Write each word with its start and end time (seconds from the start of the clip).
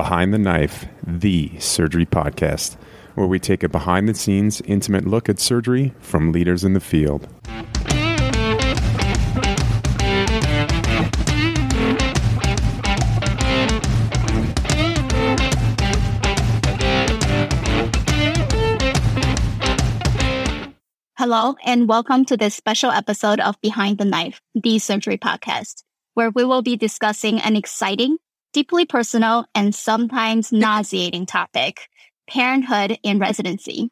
Behind 0.00 0.32
the 0.32 0.38
Knife, 0.38 0.86
the 1.06 1.50
surgery 1.58 2.06
podcast, 2.06 2.76
where 3.16 3.26
we 3.26 3.38
take 3.38 3.62
a 3.62 3.68
behind 3.68 4.08
the 4.08 4.14
scenes, 4.14 4.62
intimate 4.62 5.06
look 5.06 5.28
at 5.28 5.38
surgery 5.38 5.92
from 6.00 6.32
leaders 6.32 6.64
in 6.64 6.72
the 6.72 6.80
field. 6.80 7.28
Hello, 21.18 21.56
and 21.62 21.86
welcome 21.86 22.24
to 22.24 22.38
this 22.38 22.54
special 22.54 22.90
episode 22.90 23.38
of 23.40 23.60
Behind 23.60 23.98
the 23.98 24.06
Knife, 24.06 24.40
the 24.54 24.78
surgery 24.78 25.18
podcast, 25.18 25.84
where 26.14 26.30
we 26.30 26.46
will 26.46 26.62
be 26.62 26.76
discussing 26.76 27.38
an 27.42 27.54
exciting, 27.54 28.16
deeply 28.52 28.84
personal, 28.84 29.46
and 29.54 29.74
sometimes 29.74 30.52
nauseating 30.52 31.26
topic 31.26 31.88
parenthood 32.28 32.98
in 33.02 33.18
residency. 33.18 33.90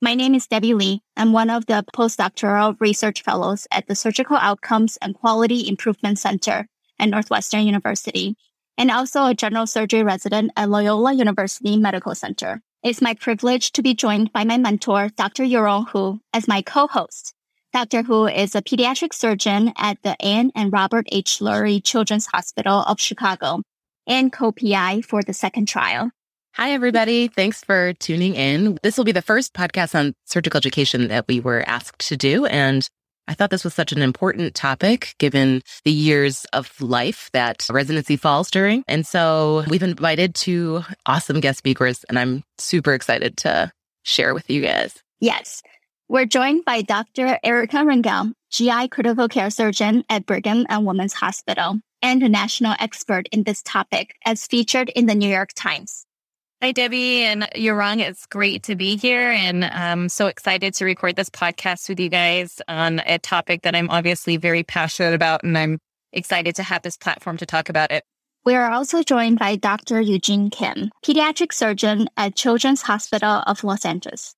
My 0.00 0.14
name 0.14 0.34
is 0.34 0.46
Debbie 0.46 0.74
Lee. 0.74 1.00
I'm 1.16 1.32
one 1.32 1.50
of 1.50 1.66
the 1.66 1.84
postdoctoral 1.94 2.76
research 2.80 3.22
fellows 3.22 3.66
at 3.70 3.86
the 3.86 3.94
Surgical 3.94 4.36
Outcomes 4.36 4.98
and 5.00 5.14
Quality 5.14 5.68
Improvement 5.68 6.18
Center 6.18 6.66
at 6.98 7.08
Northwestern 7.08 7.62
University, 7.62 8.36
and 8.76 8.90
also 8.90 9.26
a 9.26 9.34
general 9.34 9.66
surgery 9.66 10.02
resident 10.02 10.52
at 10.56 10.68
Loyola 10.70 11.12
University 11.12 11.76
Medical 11.76 12.14
Center. 12.14 12.60
It's 12.82 13.02
my 13.02 13.14
privilege 13.14 13.70
to 13.72 13.82
be 13.82 13.94
joined 13.94 14.32
by 14.32 14.44
my 14.44 14.58
mentor, 14.58 15.08
Dr. 15.16 15.44
Yue-Yung 15.44 15.86
Hu, 15.86 16.20
as 16.32 16.48
my 16.48 16.62
co-host. 16.62 17.34
Dr. 17.72 18.02
Hu 18.02 18.26
is 18.26 18.54
a 18.54 18.62
pediatric 18.62 19.14
surgeon 19.14 19.72
at 19.78 19.98
the 20.02 20.20
Ann 20.20 20.50
and 20.54 20.72
Robert 20.72 21.06
H. 21.10 21.38
Lurie 21.38 21.82
Children's 21.82 22.26
Hospital 22.26 22.80
of 22.82 23.00
Chicago 23.00 23.62
and 24.06 24.32
co-PI 24.32 25.02
for 25.02 25.22
the 25.22 25.34
second 25.34 25.66
trial. 25.66 26.10
Hi, 26.54 26.72
everybody. 26.72 27.28
Thanks 27.28 27.64
for 27.64 27.94
tuning 27.94 28.34
in. 28.34 28.78
This 28.82 28.98
will 28.98 29.04
be 29.04 29.12
the 29.12 29.22
first 29.22 29.54
podcast 29.54 29.98
on 29.98 30.14
surgical 30.26 30.58
education 30.58 31.08
that 31.08 31.26
we 31.26 31.40
were 31.40 31.64
asked 31.66 32.06
to 32.08 32.16
do. 32.16 32.44
And 32.44 32.86
I 33.26 33.32
thought 33.32 33.48
this 33.48 33.64
was 33.64 33.72
such 33.72 33.92
an 33.92 34.02
important 34.02 34.54
topic 34.54 35.14
given 35.18 35.62
the 35.84 35.92
years 35.92 36.44
of 36.52 36.78
life 36.80 37.30
that 37.32 37.66
residency 37.70 38.16
falls 38.16 38.50
during. 38.50 38.84
And 38.86 39.06
so 39.06 39.64
we've 39.68 39.82
invited 39.82 40.34
two 40.34 40.82
awesome 41.06 41.40
guest 41.40 41.58
speakers, 41.58 42.04
and 42.10 42.18
I'm 42.18 42.42
super 42.58 42.92
excited 42.92 43.38
to 43.38 43.72
share 44.02 44.34
with 44.34 44.50
you 44.50 44.60
guys. 44.60 45.02
Yes. 45.20 45.62
We're 46.08 46.26
joined 46.26 46.66
by 46.66 46.82
Dr. 46.82 47.38
Erika 47.42 47.78
Rangel, 47.78 48.34
GI 48.50 48.88
critical 48.88 49.28
care 49.28 49.48
surgeon 49.48 50.04
at 50.10 50.26
Brigham 50.26 50.66
and 50.68 50.84
Women's 50.84 51.14
Hospital 51.14 51.80
and 52.02 52.22
a 52.22 52.28
national 52.28 52.74
expert 52.80 53.28
in 53.32 53.44
this 53.44 53.62
topic 53.62 54.16
as 54.26 54.46
featured 54.46 54.90
in 54.90 55.06
the 55.06 55.14
New 55.14 55.28
York 55.28 55.50
Times. 55.54 56.04
Hi, 56.60 56.70
Debbie 56.70 57.22
and 57.22 57.48
Yue-Yung. 57.56 58.00
It's 58.00 58.26
great 58.26 58.62
to 58.64 58.76
be 58.76 58.96
here. 58.96 59.30
And 59.30 59.64
I'm 59.64 60.08
so 60.08 60.26
excited 60.28 60.74
to 60.74 60.84
record 60.84 61.16
this 61.16 61.30
podcast 61.30 61.88
with 61.88 61.98
you 61.98 62.08
guys 62.08 62.60
on 62.68 63.00
a 63.04 63.18
topic 63.18 63.62
that 63.62 63.74
I'm 63.74 63.90
obviously 63.90 64.36
very 64.36 64.62
passionate 64.62 65.14
about. 65.14 65.42
And 65.42 65.58
I'm 65.58 65.78
excited 66.12 66.54
to 66.56 66.62
have 66.62 66.82
this 66.82 66.96
platform 66.96 67.36
to 67.38 67.46
talk 67.46 67.68
about 67.68 67.90
it. 67.90 68.04
We 68.44 68.54
are 68.54 68.70
also 68.70 69.02
joined 69.02 69.38
by 69.38 69.56
Dr. 69.56 70.00
Eugene 70.00 70.50
Kim, 70.50 70.90
pediatric 71.04 71.52
surgeon 71.52 72.08
at 72.16 72.36
Children's 72.36 72.82
Hospital 72.82 73.42
of 73.46 73.64
Los 73.64 73.84
Angeles, 73.84 74.34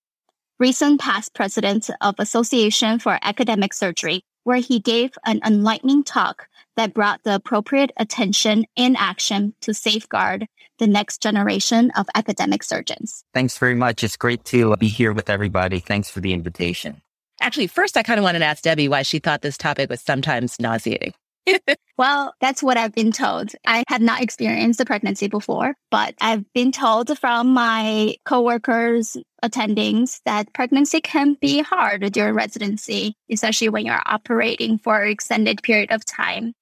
recent 0.59 1.01
past 1.01 1.35
president 1.35 1.91
of 2.01 2.15
Association 2.19 2.99
for 2.99 3.19
Academic 3.23 3.73
Surgery, 3.73 4.23
where 4.45 4.59
he 4.59 4.79
gave 4.79 5.13
an 5.25 5.41
enlightening 5.45 6.05
talk 6.05 6.49
that 6.77 6.95
brought 6.95 7.23
the 7.25 7.35
appropriate 7.35 7.93
attention 7.97 8.67
and 8.77 8.97
action 8.99 9.55
to 9.61 9.75
safeguard 9.75 10.47
the 10.79 10.87
next 10.87 11.23
generation 11.23 11.91
of 11.97 12.07
academic 12.15 12.63
surgeons. 12.63 13.25
Thanks 13.33 13.57
very 13.59 13.75
much. 13.75 14.03
It's 14.03 14.17
great 14.17 14.45
to 14.47 14.73
uh, 14.73 14.77
be 14.77 14.89
here 14.89 15.13
with 15.13 15.31
everybody. 15.31 15.79
Thanks 15.79 16.11
for 16.11 16.21
the 16.21 16.33
invitation. 16.33 17.01
Actually, 17.41 17.67
first, 17.67 17.97
I 17.97 18.03
kind 18.03 18.19
of 18.19 18.25
wanted 18.25 18.41
to 18.41 18.45
ask 18.45 18.63
Debbie 18.63 18.89
why 18.89 19.03
she 19.03 19.19
thought 19.19 19.43
this 19.43 19.59
topic 19.59 19.91
was 19.91 20.01
sometimes 20.01 20.59
nauseating. 20.61 21.13
well, 21.99 22.35
that's 22.41 22.63
what 22.63 22.77
I've 22.77 22.95
been 22.95 23.13
told. 23.13 23.53
I 23.67 23.85
had 23.89 24.01
not 24.01 24.23
experienced 24.23 24.81
a 24.81 24.85
pregnancy 24.85 25.29
before, 25.29 25.75
but 25.91 26.15
I've 26.21 26.51
been 26.55 26.73
told 26.73 27.17
from 27.19 27.49
my 27.53 28.17
coworkers, 28.25 29.17
attendings 29.45 30.21
that 30.25 30.53
pregnancy 30.55 31.01
can 31.01 31.35
be 31.35 31.61
hard 31.61 32.11
during 32.13 32.35
residency, 32.35 33.15
especially 33.31 33.69
when 33.69 33.85
you're 33.85 34.03
operating 34.07 34.79
for 34.79 35.03
an 35.03 35.11
extended 35.11 35.63
period 35.63 35.91
of 35.93 36.05
time. 36.05 36.55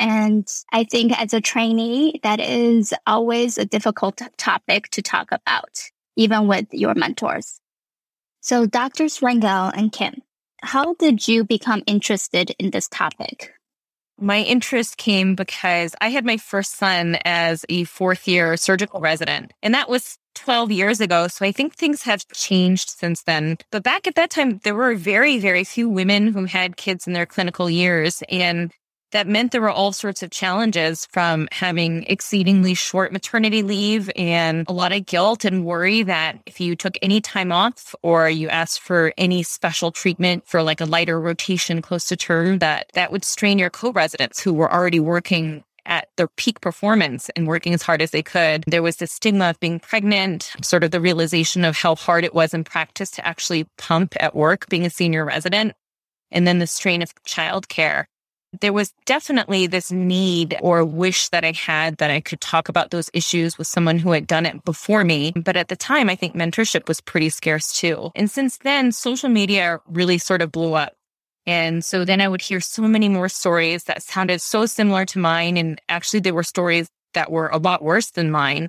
And 0.00 0.48
I 0.72 0.84
think 0.84 1.12
as 1.20 1.34
a 1.34 1.42
trainee, 1.42 2.20
that 2.22 2.40
is 2.40 2.94
always 3.06 3.58
a 3.58 3.66
difficult 3.66 4.22
topic 4.38 4.88
to 4.92 5.02
talk 5.02 5.30
about, 5.30 5.90
even 6.16 6.46
with 6.46 6.68
your 6.72 6.94
mentors. 6.94 7.60
So 8.40 8.64
Doctors 8.64 9.18
Rangel 9.18 9.70
and 9.76 9.92
Kim, 9.92 10.22
how 10.62 10.94
did 10.94 11.28
you 11.28 11.44
become 11.44 11.82
interested 11.86 12.54
in 12.58 12.70
this 12.70 12.88
topic? 12.88 13.52
My 14.18 14.38
interest 14.38 14.96
came 14.96 15.34
because 15.34 15.94
I 16.00 16.08
had 16.08 16.24
my 16.24 16.38
first 16.38 16.76
son 16.76 17.18
as 17.26 17.66
a 17.68 17.84
fourth 17.84 18.26
year 18.26 18.56
surgical 18.56 19.00
resident, 19.00 19.52
and 19.62 19.74
that 19.74 19.90
was 19.90 20.16
12 20.34 20.72
years 20.72 21.02
ago. 21.02 21.28
So 21.28 21.44
I 21.44 21.52
think 21.52 21.74
things 21.74 22.02
have 22.02 22.26
changed 22.28 22.88
since 22.88 23.22
then. 23.22 23.58
But 23.70 23.82
back 23.82 24.06
at 24.06 24.14
that 24.14 24.30
time, 24.30 24.60
there 24.64 24.74
were 24.74 24.94
very, 24.94 25.38
very 25.38 25.64
few 25.64 25.90
women 25.90 26.28
who 26.28 26.44
had 26.44 26.78
kids 26.78 27.06
in 27.06 27.12
their 27.12 27.26
clinical 27.26 27.68
years. 27.68 28.22
And 28.30 28.72
that 29.12 29.26
meant 29.26 29.52
there 29.52 29.60
were 29.60 29.70
all 29.70 29.92
sorts 29.92 30.22
of 30.22 30.30
challenges 30.30 31.06
from 31.06 31.48
having 31.52 32.04
exceedingly 32.04 32.74
short 32.74 33.12
maternity 33.12 33.62
leave 33.62 34.10
and 34.16 34.68
a 34.68 34.72
lot 34.72 34.92
of 34.92 35.06
guilt 35.06 35.44
and 35.44 35.64
worry 35.64 36.02
that 36.02 36.38
if 36.46 36.60
you 36.60 36.76
took 36.76 36.96
any 37.02 37.20
time 37.20 37.52
off 37.52 37.94
or 38.02 38.28
you 38.28 38.48
asked 38.48 38.80
for 38.80 39.12
any 39.18 39.42
special 39.42 39.90
treatment 39.90 40.46
for 40.46 40.62
like 40.62 40.80
a 40.80 40.86
lighter 40.86 41.20
rotation 41.20 41.82
close 41.82 42.06
to 42.06 42.16
term, 42.16 42.58
that 42.58 42.90
that 42.94 43.12
would 43.12 43.24
strain 43.24 43.58
your 43.58 43.70
co-residents 43.70 44.40
who 44.40 44.52
were 44.52 44.72
already 44.72 45.00
working 45.00 45.64
at 45.86 46.08
their 46.16 46.28
peak 46.28 46.60
performance 46.60 47.30
and 47.30 47.48
working 47.48 47.74
as 47.74 47.82
hard 47.82 48.02
as 48.02 48.10
they 48.10 48.22
could. 48.22 48.62
There 48.66 48.82
was 48.82 48.96
the 48.96 49.06
stigma 49.06 49.50
of 49.50 49.60
being 49.60 49.80
pregnant, 49.80 50.52
sort 50.62 50.84
of 50.84 50.90
the 50.90 51.00
realization 51.00 51.64
of 51.64 51.76
how 51.76 51.96
hard 51.96 52.22
it 52.22 52.34
was 52.34 52.54
in 52.54 52.64
practice 52.64 53.10
to 53.12 53.26
actually 53.26 53.66
pump 53.78 54.14
at 54.20 54.36
work 54.36 54.68
being 54.68 54.86
a 54.86 54.90
senior 54.90 55.24
resident. 55.24 55.72
And 56.30 56.46
then 56.46 56.58
the 56.58 56.66
strain 56.66 57.02
of 57.02 57.14
childcare 57.24 58.04
there 58.58 58.72
was 58.72 58.92
definitely 59.04 59.66
this 59.66 59.92
need 59.92 60.56
or 60.60 60.84
wish 60.84 61.28
that 61.28 61.44
I 61.44 61.52
had 61.52 61.98
that 61.98 62.10
I 62.10 62.20
could 62.20 62.40
talk 62.40 62.68
about 62.68 62.90
those 62.90 63.10
issues 63.12 63.56
with 63.56 63.66
someone 63.66 63.98
who 63.98 64.10
had 64.10 64.26
done 64.26 64.46
it 64.46 64.64
before 64.64 65.04
me. 65.04 65.32
But 65.32 65.56
at 65.56 65.68
the 65.68 65.76
time, 65.76 66.10
I 66.10 66.16
think 66.16 66.34
mentorship 66.34 66.88
was 66.88 67.00
pretty 67.00 67.28
scarce 67.30 67.72
too. 67.72 68.10
And 68.14 68.30
since 68.30 68.58
then, 68.58 68.92
social 68.92 69.28
media 69.28 69.80
really 69.86 70.18
sort 70.18 70.42
of 70.42 70.50
blew 70.50 70.74
up. 70.74 70.94
And 71.46 71.84
so 71.84 72.04
then 72.04 72.20
I 72.20 72.28
would 72.28 72.42
hear 72.42 72.60
so 72.60 72.82
many 72.82 73.08
more 73.08 73.28
stories 73.28 73.84
that 73.84 74.02
sounded 74.02 74.40
so 74.40 74.66
similar 74.66 75.04
to 75.06 75.18
mine. 75.18 75.56
And 75.56 75.80
actually, 75.88 76.20
there 76.20 76.34
were 76.34 76.42
stories 76.42 76.88
that 77.14 77.30
were 77.30 77.48
a 77.48 77.58
lot 77.58 77.82
worse 77.82 78.10
than 78.10 78.30
mine. 78.30 78.68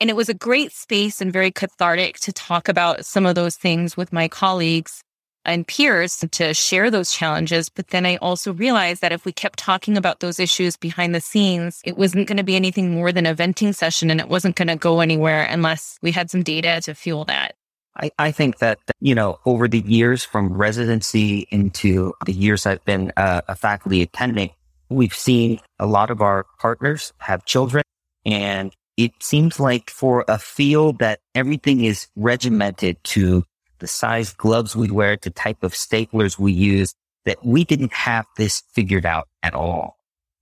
And 0.00 0.10
it 0.10 0.16
was 0.16 0.28
a 0.28 0.34
great 0.34 0.72
space 0.72 1.20
and 1.20 1.32
very 1.32 1.50
cathartic 1.50 2.18
to 2.20 2.32
talk 2.32 2.68
about 2.68 3.04
some 3.04 3.26
of 3.26 3.34
those 3.34 3.56
things 3.56 3.96
with 3.96 4.12
my 4.12 4.28
colleagues 4.28 5.02
and 5.44 5.66
peers 5.66 6.24
to 6.30 6.54
share 6.54 6.90
those 6.90 7.12
challenges. 7.12 7.68
But 7.68 7.88
then 7.88 8.06
I 8.06 8.16
also 8.16 8.52
realized 8.52 9.00
that 9.00 9.12
if 9.12 9.24
we 9.24 9.32
kept 9.32 9.58
talking 9.58 9.96
about 9.96 10.20
those 10.20 10.38
issues 10.38 10.76
behind 10.76 11.14
the 11.14 11.20
scenes, 11.20 11.80
it 11.84 11.96
wasn't 11.96 12.28
going 12.28 12.36
to 12.36 12.44
be 12.44 12.56
anything 12.56 12.90
more 12.90 13.12
than 13.12 13.26
a 13.26 13.34
venting 13.34 13.72
session 13.72 14.10
and 14.10 14.20
it 14.20 14.28
wasn't 14.28 14.56
going 14.56 14.68
to 14.68 14.76
go 14.76 15.00
anywhere 15.00 15.44
unless 15.44 15.98
we 16.02 16.12
had 16.12 16.30
some 16.30 16.42
data 16.42 16.80
to 16.82 16.94
fuel 16.94 17.24
that. 17.24 17.54
I, 17.96 18.10
I 18.18 18.30
think 18.30 18.58
that, 18.58 18.78
you 19.00 19.14
know, 19.14 19.40
over 19.44 19.66
the 19.66 19.80
years 19.80 20.24
from 20.24 20.52
residency 20.52 21.48
into 21.50 22.12
the 22.26 22.32
years 22.32 22.64
I've 22.66 22.84
been 22.84 23.12
uh, 23.16 23.40
a 23.48 23.56
faculty 23.56 24.02
attending, 24.02 24.50
we've 24.88 25.14
seen 25.14 25.60
a 25.78 25.86
lot 25.86 26.10
of 26.10 26.22
our 26.22 26.46
partners 26.60 27.12
have 27.18 27.44
children 27.44 27.82
and 28.24 28.72
it 28.96 29.12
seems 29.20 29.60
like 29.60 29.90
for 29.90 30.24
a 30.26 30.38
field 30.38 30.98
that 30.98 31.20
everything 31.34 31.84
is 31.84 32.08
regimented 32.16 33.02
to 33.04 33.44
the 33.78 33.86
size 33.86 34.32
gloves 34.32 34.76
we 34.76 34.90
wear, 34.90 35.16
the 35.20 35.30
type 35.30 35.62
of 35.62 35.72
staplers 35.72 36.38
we 36.38 36.52
use, 36.52 36.94
that 37.24 37.44
we 37.44 37.64
didn't 37.64 37.92
have 37.92 38.26
this 38.36 38.62
figured 38.72 39.06
out 39.06 39.28
at 39.42 39.54
all. 39.54 39.98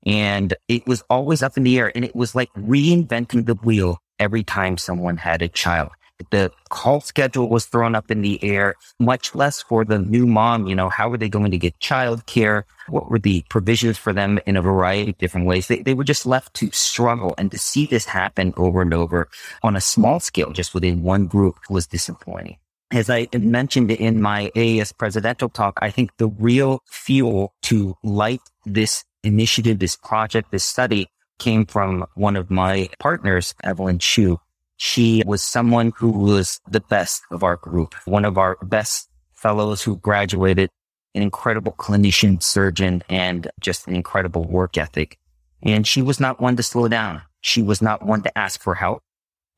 And 0.06 0.54
it 0.68 0.86
was 0.86 1.02
always 1.10 1.42
up 1.42 1.56
in 1.56 1.64
the 1.64 1.78
air 1.78 1.90
and 1.94 2.04
it 2.04 2.14
was 2.14 2.34
like 2.34 2.52
reinventing 2.54 3.46
the 3.46 3.54
wheel 3.54 3.98
every 4.18 4.44
time 4.44 4.78
someone 4.78 5.16
had 5.16 5.42
a 5.42 5.48
child. 5.48 5.90
The 6.30 6.50
call 6.70 7.00
schedule 7.00 7.50
was 7.50 7.66
thrown 7.66 7.94
up 7.94 8.10
in 8.10 8.22
the 8.22 8.42
air, 8.42 8.76
much 8.98 9.34
less 9.34 9.60
for 9.60 9.84
the 9.84 9.98
new 9.98 10.26
mom. 10.26 10.66
You 10.66 10.74
know, 10.74 10.88
how 10.88 11.10
were 11.10 11.18
they 11.18 11.28
going 11.28 11.50
to 11.50 11.58
get 11.58 11.78
childcare? 11.78 12.62
What 12.88 13.10
were 13.10 13.18
the 13.18 13.44
provisions 13.50 13.98
for 13.98 14.14
them 14.14 14.38
in 14.46 14.56
a 14.56 14.62
variety 14.62 15.10
of 15.10 15.18
different 15.18 15.46
ways? 15.46 15.66
They, 15.66 15.82
they 15.82 15.92
were 15.92 16.04
just 16.04 16.24
left 16.24 16.54
to 16.54 16.70
struggle 16.70 17.34
and 17.36 17.50
to 17.50 17.58
see 17.58 17.84
this 17.84 18.06
happen 18.06 18.54
over 18.56 18.80
and 18.80 18.94
over 18.94 19.28
on 19.62 19.76
a 19.76 19.80
small 19.80 20.20
scale, 20.20 20.52
just 20.52 20.72
within 20.72 21.02
one 21.02 21.26
group 21.26 21.58
was 21.68 21.86
disappointing 21.86 22.56
as 22.92 23.10
I 23.10 23.28
mentioned 23.36 23.90
in 23.90 24.22
my 24.22 24.50
AAS 24.54 24.96
presidential 24.96 25.48
talk, 25.48 25.78
I 25.82 25.90
think 25.90 26.16
the 26.18 26.28
real 26.28 26.82
fuel 26.86 27.54
to 27.62 27.96
light 28.02 28.40
this 28.64 29.04
initiative, 29.24 29.78
this 29.78 29.96
project, 29.96 30.50
this 30.52 30.64
study 30.64 31.08
came 31.38 31.66
from 31.66 32.06
one 32.14 32.36
of 32.36 32.50
my 32.50 32.88
partners, 32.98 33.54
Evelyn 33.64 33.98
Chu. 33.98 34.40
She 34.76 35.22
was 35.26 35.42
someone 35.42 35.92
who 35.96 36.10
was 36.10 36.60
the 36.70 36.80
best 36.80 37.22
of 37.30 37.42
our 37.42 37.56
group, 37.56 37.94
one 38.04 38.24
of 38.24 38.38
our 38.38 38.56
best 38.62 39.08
fellows 39.34 39.82
who 39.82 39.96
graduated, 39.96 40.70
an 41.14 41.22
incredible 41.22 41.72
clinician, 41.72 42.42
surgeon, 42.42 43.02
and 43.08 43.50
just 43.60 43.88
an 43.88 43.94
incredible 43.94 44.44
work 44.44 44.76
ethic. 44.78 45.18
And 45.62 45.86
she 45.86 46.02
was 46.02 46.20
not 46.20 46.40
one 46.40 46.56
to 46.56 46.62
slow 46.62 46.88
down. 46.88 47.22
She 47.40 47.62
was 47.62 47.80
not 47.80 48.04
one 48.04 48.22
to 48.22 48.38
ask 48.38 48.60
for 48.60 48.74
help. 48.74 49.02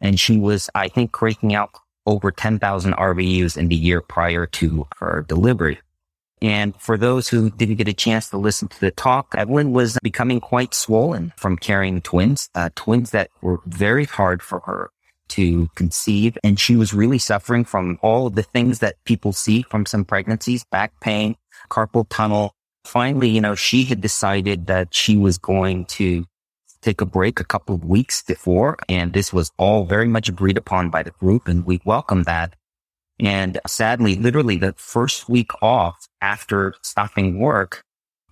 And 0.00 0.18
she 0.18 0.38
was, 0.38 0.70
I 0.74 0.88
think, 0.88 1.10
cranking 1.10 1.54
out 1.54 1.72
over 2.08 2.30
10,000 2.32 2.94
RVUs 2.94 3.56
in 3.56 3.68
the 3.68 3.76
year 3.76 4.00
prior 4.00 4.46
to 4.46 4.86
her 4.96 5.24
delivery. 5.28 5.78
And 6.40 6.74
for 6.80 6.96
those 6.96 7.28
who 7.28 7.50
didn't 7.50 7.76
get 7.76 7.88
a 7.88 7.92
chance 7.92 8.30
to 8.30 8.38
listen 8.38 8.68
to 8.68 8.80
the 8.80 8.90
talk, 8.90 9.34
Evelyn 9.36 9.72
was 9.72 9.98
becoming 10.02 10.40
quite 10.40 10.72
swollen 10.72 11.32
from 11.36 11.58
carrying 11.58 12.00
twins, 12.00 12.48
uh, 12.54 12.70
twins 12.74 13.10
that 13.10 13.30
were 13.42 13.60
very 13.66 14.06
hard 14.06 14.42
for 14.42 14.60
her 14.60 14.90
to 15.30 15.68
conceive. 15.74 16.38
And 16.42 16.58
she 16.58 16.76
was 16.76 16.94
really 16.94 17.18
suffering 17.18 17.64
from 17.64 17.98
all 18.00 18.26
of 18.26 18.34
the 18.36 18.42
things 18.42 18.78
that 18.78 18.96
people 19.04 19.32
see 19.32 19.62
from 19.62 19.84
some 19.84 20.04
pregnancies, 20.04 20.64
back 20.70 20.92
pain, 21.00 21.36
carpal 21.70 22.06
tunnel. 22.08 22.54
Finally, 22.84 23.28
you 23.28 23.40
know, 23.40 23.54
she 23.54 23.84
had 23.84 24.00
decided 24.00 24.66
that 24.68 24.94
she 24.94 25.18
was 25.18 25.36
going 25.36 25.84
to 25.86 26.24
take 26.82 27.00
a 27.00 27.06
break 27.06 27.40
a 27.40 27.44
couple 27.44 27.74
of 27.74 27.84
weeks 27.84 28.22
before. 28.22 28.76
And 28.88 29.12
this 29.12 29.32
was 29.32 29.52
all 29.58 29.84
very 29.84 30.08
much 30.08 30.28
agreed 30.28 30.56
upon 30.56 30.90
by 30.90 31.02
the 31.02 31.10
group. 31.12 31.48
And 31.48 31.66
we 31.66 31.80
welcomed 31.84 32.24
that. 32.26 32.54
And 33.20 33.58
sadly, 33.66 34.14
literally 34.14 34.58
the 34.58 34.74
first 34.76 35.28
week 35.28 35.50
off 35.60 36.06
after 36.20 36.74
stopping 36.82 37.40
work, 37.40 37.82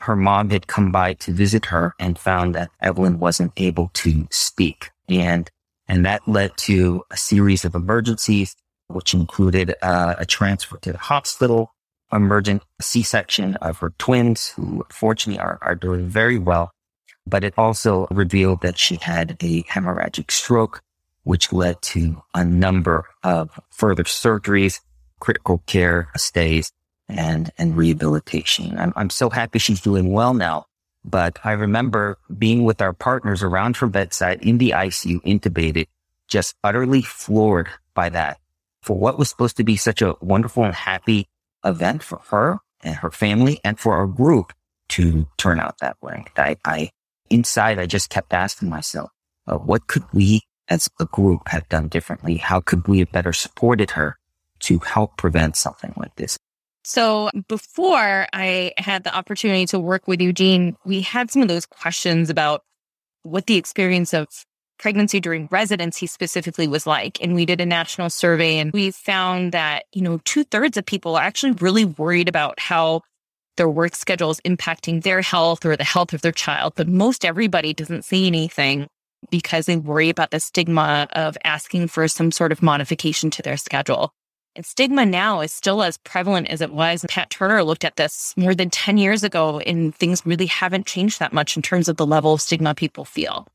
her 0.01 0.15
mom 0.15 0.51
had 0.51 0.67
come 0.67 0.93
by 0.93 1.15
to 1.15 1.33
visit 1.33 1.67
her 1.67 1.95
and 1.99 2.19
found 2.19 2.55
that 2.55 2.71
Evelyn 2.81 3.19
wasn't 3.19 3.53
able 3.57 3.91
to 3.95 4.29
speak. 4.31 4.91
And, 5.09 5.51
and 5.89 6.05
that 6.05 6.29
led 6.29 6.57
to 6.59 7.03
a 7.11 7.17
series 7.17 7.65
of 7.65 7.75
emergencies, 7.75 8.55
which 8.89 9.15
included 9.15 9.75
uh, 9.83 10.15
a 10.19 10.27
transfer 10.27 10.77
to 10.79 10.93
the 10.93 10.99
hospital, 10.99 11.73
emergent 12.13 12.63
C-section 12.81 13.57
of 13.57 13.79
her 13.79 13.93
twins, 13.99 14.49
who 14.51 14.87
fortunately 14.91 15.41
are, 15.41 15.59
are 15.63 15.75
doing 15.75 16.07
very 16.07 16.39
well. 16.39 16.71
But 17.27 17.45
it 17.45 17.55
also 17.57 18.07
revealed 18.11 18.63
that 18.63 18.79
she 18.79 18.97
had 18.97 19.37
a 19.43 19.63
hemorrhagic 19.65 20.31
stroke 20.31 20.83
which 21.25 21.53
led 21.53 21.83
to 21.83 22.23
a 22.35 22.45
number 22.45 23.05
of 23.25 23.59
further 23.71 24.05
surgeries, 24.05 24.79
critical 25.19 25.61
care 25.67 26.09
stays, 26.17 26.71
and, 27.09 27.51
and 27.59 27.77
rehabilitation. 27.77 28.79
I'm, 28.79 28.93
I'm 28.95 29.11
so 29.11 29.29
happy 29.29 29.59
she's 29.59 29.81
doing 29.81 30.13
well 30.13 30.35
now. 30.35 30.67
But 31.05 31.39
I 31.43 31.53
remember 31.53 32.19
being 32.37 32.65
with 32.65 32.81
our 32.81 32.93
partners 32.93 33.43
around 33.43 33.77
her 33.79 33.89
bedside 33.89 34.43
in 34.43 34.59
the 34.59 34.71
ICU, 34.71 35.21
intubated, 35.23 35.87
just 36.29 36.55
utterly 36.63 37.03
floored 37.03 37.69
by 37.95 38.09
that. 38.11 38.39
For 38.83 38.97
what 38.97 39.19
was 39.19 39.29
supposed 39.29 39.57
to 39.57 39.65
be 39.65 39.77
such 39.77 40.03
a 40.03 40.15
wonderful 40.21 40.65
and 40.65 40.75
happy 40.75 41.27
event 41.65 42.03
for 42.03 42.21
her 42.29 42.59
and 42.83 42.95
her 42.97 43.11
family 43.11 43.61
and 43.65 43.79
for 43.79 43.97
our 43.97 44.07
group 44.07 44.53
to 44.91 45.27
turn 45.37 45.59
out 45.59 45.79
that 45.79 45.97
way. 46.01 46.25
I, 46.37 46.57
I 46.65 46.91
inside, 47.31 47.79
I 47.79 47.87
just 47.87 48.11
kept 48.11 48.33
asking 48.33 48.69
myself, 48.69 49.11
uh, 49.47 49.57
what 49.57 49.87
could 49.87 50.05
we 50.13 50.43
as 50.69 50.89
a 51.01 51.05
group 51.05 51.49
have 51.49 51.69
done 51.69 51.89
differently? 51.89 52.37
How 52.37 52.61
could 52.61 52.89
we 52.89 53.01
have 53.01 53.13
better 53.13 53.33
supported 53.33 53.93
her 53.93 54.17
to 54.61 54.79
help 54.81 55.17
prevent 55.17 55.57
something 55.57 55.95
like 55.97 56.15
this? 56.17 56.39
So 56.85 57.31
before 57.49 58.27
I 58.33 58.73
had 58.79 59.05
the 59.05 59.15
opportunity 59.15 59.67
to 59.67 59.81
work 59.81 60.07
with 60.07 60.21
Eugene, 60.21 60.77
we 60.85 61.01
had 61.01 61.31
some 61.31 61.43
of 61.43 61.49
those 61.49 61.67
questions 61.67 62.31
about 62.31 62.63
what 63.23 63.47
the 63.47 63.57
experience 63.57 64.15
of 64.15 64.29
pregnancy 64.79 65.21
during 65.21 65.49
residency 65.51 66.07
specifically 66.07 66.69
was 66.69 66.87
like. 66.87 67.21
And 67.23 67.35
we 67.35 67.45
did 67.47 67.61
a 67.61 67.67
national 67.67 68.11
survey 68.11 68.59
and 68.59 68.73
we 68.73 68.91
found 68.91 69.53
that, 69.53 69.85
you 69.93 70.03
know, 70.03 70.21
two 70.25 70.45
thirds 70.45 70.77
of 70.77 70.87
people 70.87 71.17
are 71.17 71.23
actually 71.23 71.53
really 71.53 71.85
worried 71.85 72.29
about 72.29 72.61
how 72.61 73.03
their 73.57 73.69
work 73.69 73.95
schedule 73.95 74.31
is 74.31 74.41
impacting 74.43 75.03
their 75.03 75.23
health 75.23 75.65
or 75.65 75.77
the 75.77 75.85
health 75.85 76.13
of 76.13 76.23
their 76.23 76.33
child. 76.33 76.75
But 76.77 76.89
most 76.89 77.25
everybody 77.25 77.75
doesn't 77.75 78.05
say 78.05 78.27
anything 78.27 78.87
because 79.31 79.67
they 79.67 79.77
worry 79.77 80.11
about 80.11 80.31
the 80.31 80.41
stigma 80.41 81.09
of 81.13 81.37
asking 81.45 81.89
for 81.89 82.07
some 82.09 82.31
sort 82.31 82.53
of 82.53 82.63
modification 82.63 83.31
to 83.31 83.43
their 83.43 83.57
schedule. 83.57 84.13
And 84.55 84.65
stigma 84.65 85.05
now 85.05 85.43
is 85.43 85.53
still 85.53 85.83
as 85.83 85.99
prevalent 85.99 86.49
as 86.49 86.63
it 86.63 86.73
was. 86.73 87.05
Pat 87.09 87.29
Turner 87.29 87.63
looked 87.63 87.85
at 87.85 87.97
this 87.97 88.33
more 88.39 88.55
than 88.55 88.71
10 88.71 88.97
years 88.97 89.23
ago, 89.23 89.59
and 89.61 89.95
things 89.95 90.25
really 90.25 90.47
haven't 90.47 90.87
changed 90.87 91.19
that 91.19 91.35
much 91.35 91.57
in 91.57 91.63
terms 91.63 91.89
of 91.89 91.99
the 91.99 92.07
level 92.07 92.33
of 92.33 92.41
stigma 92.41 92.75
people 92.75 93.05
feel. 93.05 93.47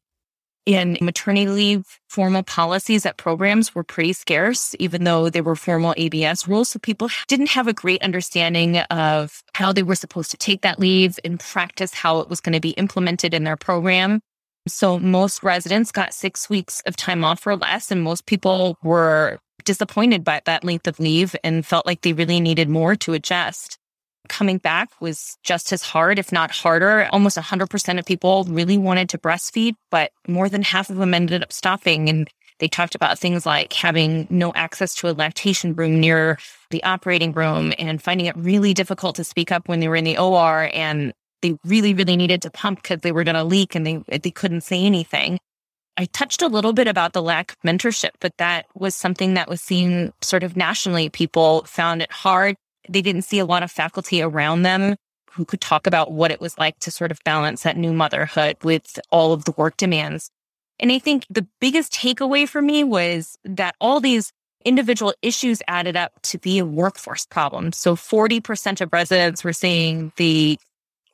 In 0.67 0.95
maternity 1.01 1.47
leave, 1.47 1.99
formal 2.07 2.43
policies 2.43 3.05
at 3.07 3.17
programs 3.17 3.73
were 3.73 3.83
pretty 3.83 4.13
scarce, 4.13 4.75
even 4.77 5.03
though 5.03 5.27
they 5.27 5.41
were 5.41 5.55
formal 5.55 5.95
ABS 5.97 6.47
rules. 6.47 6.69
So 6.69 6.77
people 6.77 7.09
didn't 7.27 7.49
have 7.49 7.67
a 7.67 7.73
great 7.73 8.03
understanding 8.03 8.77
of 8.77 9.41
how 9.55 9.73
they 9.73 9.81
were 9.81 9.95
supposed 9.95 10.29
to 10.31 10.37
take 10.37 10.61
that 10.61 10.79
leave 10.79 11.19
in 11.23 11.39
practice, 11.39 11.95
how 11.95 12.19
it 12.19 12.29
was 12.29 12.41
going 12.41 12.53
to 12.53 12.59
be 12.59 12.71
implemented 12.71 13.33
in 13.33 13.43
their 13.43 13.57
program. 13.57 14.21
So 14.67 14.99
most 14.99 15.41
residents 15.41 15.91
got 15.91 16.13
six 16.13 16.47
weeks 16.47 16.83
of 16.85 16.95
time 16.95 17.23
off 17.23 17.47
or 17.47 17.55
less, 17.55 17.89
and 17.89 18.03
most 18.03 18.27
people 18.27 18.77
were 18.83 19.39
disappointed 19.65 20.23
by 20.23 20.41
that 20.45 20.63
length 20.63 20.87
of 20.87 20.99
leave 20.99 21.35
and 21.43 21.65
felt 21.65 21.87
like 21.87 22.01
they 22.01 22.13
really 22.13 22.39
needed 22.39 22.69
more 22.69 22.95
to 22.97 23.13
adjust. 23.13 23.79
Coming 24.29 24.59
back 24.59 24.89
was 25.01 25.37
just 25.43 25.73
as 25.73 25.81
hard, 25.81 26.19
if 26.19 26.31
not 26.31 26.51
harder. 26.51 27.07
Almost 27.11 27.37
100% 27.37 27.99
of 27.99 28.05
people 28.05 28.45
really 28.45 28.77
wanted 28.77 29.09
to 29.09 29.17
breastfeed, 29.17 29.73
but 29.89 30.11
more 30.27 30.47
than 30.47 30.61
half 30.61 30.89
of 30.89 30.97
them 30.97 31.13
ended 31.13 31.43
up 31.43 31.51
stopping. 31.51 32.07
And 32.07 32.29
they 32.59 32.67
talked 32.67 32.95
about 32.95 33.17
things 33.17 33.45
like 33.45 33.73
having 33.73 34.27
no 34.29 34.53
access 34.53 34.93
to 34.95 35.09
a 35.09 35.13
lactation 35.13 35.73
room 35.73 35.99
near 35.99 36.37
the 36.69 36.83
operating 36.83 37.33
room 37.33 37.73
and 37.79 38.01
finding 38.01 38.27
it 38.27 38.37
really 38.37 38.73
difficult 38.73 39.15
to 39.15 39.23
speak 39.23 39.51
up 39.51 39.67
when 39.67 39.79
they 39.79 39.87
were 39.87 39.95
in 39.95 40.03
the 40.03 40.19
OR 40.19 40.69
and 40.71 41.11
they 41.41 41.57
really, 41.65 41.95
really 41.95 42.15
needed 42.15 42.43
to 42.43 42.51
pump 42.51 42.81
because 42.81 43.01
they 43.01 43.11
were 43.11 43.23
going 43.23 43.35
to 43.35 43.43
leak 43.43 43.73
and 43.73 43.85
they, 43.85 44.19
they 44.19 44.31
couldn't 44.31 44.61
say 44.61 44.83
anything. 44.83 45.39
I 45.97 46.05
touched 46.05 46.41
a 46.41 46.47
little 46.47 46.71
bit 46.71 46.87
about 46.87 47.13
the 47.13 47.21
lack 47.21 47.51
of 47.51 47.59
mentorship, 47.59 48.11
but 48.19 48.37
that 48.37 48.67
was 48.75 48.95
something 48.95 49.33
that 49.33 49.49
was 49.49 49.61
seen 49.61 50.13
sort 50.21 50.43
of 50.43 50.55
nationally. 50.55 51.09
People 51.09 51.63
found 51.65 52.01
it 52.01 52.11
hard. 52.11 52.55
They 52.91 53.01
didn't 53.01 53.23
see 53.23 53.39
a 53.39 53.45
lot 53.45 53.63
of 53.63 53.71
faculty 53.71 54.21
around 54.21 54.63
them 54.63 54.95
who 55.31 55.45
could 55.45 55.61
talk 55.61 55.87
about 55.87 56.11
what 56.11 56.31
it 56.31 56.41
was 56.41 56.57
like 56.57 56.77
to 56.79 56.91
sort 56.91 57.11
of 57.11 57.19
balance 57.23 57.63
that 57.63 57.77
new 57.77 57.93
motherhood 57.93 58.57
with 58.63 58.99
all 59.11 59.31
of 59.31 59.45
the 59.45 59.53
work 59.53 59.77
demands. 59.77 60.29
And 60.79 60.91
I 60.91 60.99
think 60.99 61.25
the 61.29 61.47
biggest 61.59 61.93
takeaway 61.93 62.47
for 62.47 62.61
me 62.61 62.83
was 62.83 63.37
that 63.45 63.75
all 63.79 63.99
these 63.99 64.33
individual 64.65 65.13
issues 65.21 65.61
added 65.67 65.95
up 65.95 66.11
to 66.23 66.37
be 66.37 66.59
a 66.59 66.65
workforce 66.65 67.25
problem. 67.25 67.71
So 67.71 67.95
40% 67.95 68.81
of 68.81 68.91
residents 68.91 69.43
were 69.43 69.53
saying 69.53 70.11
they 70.17 70.57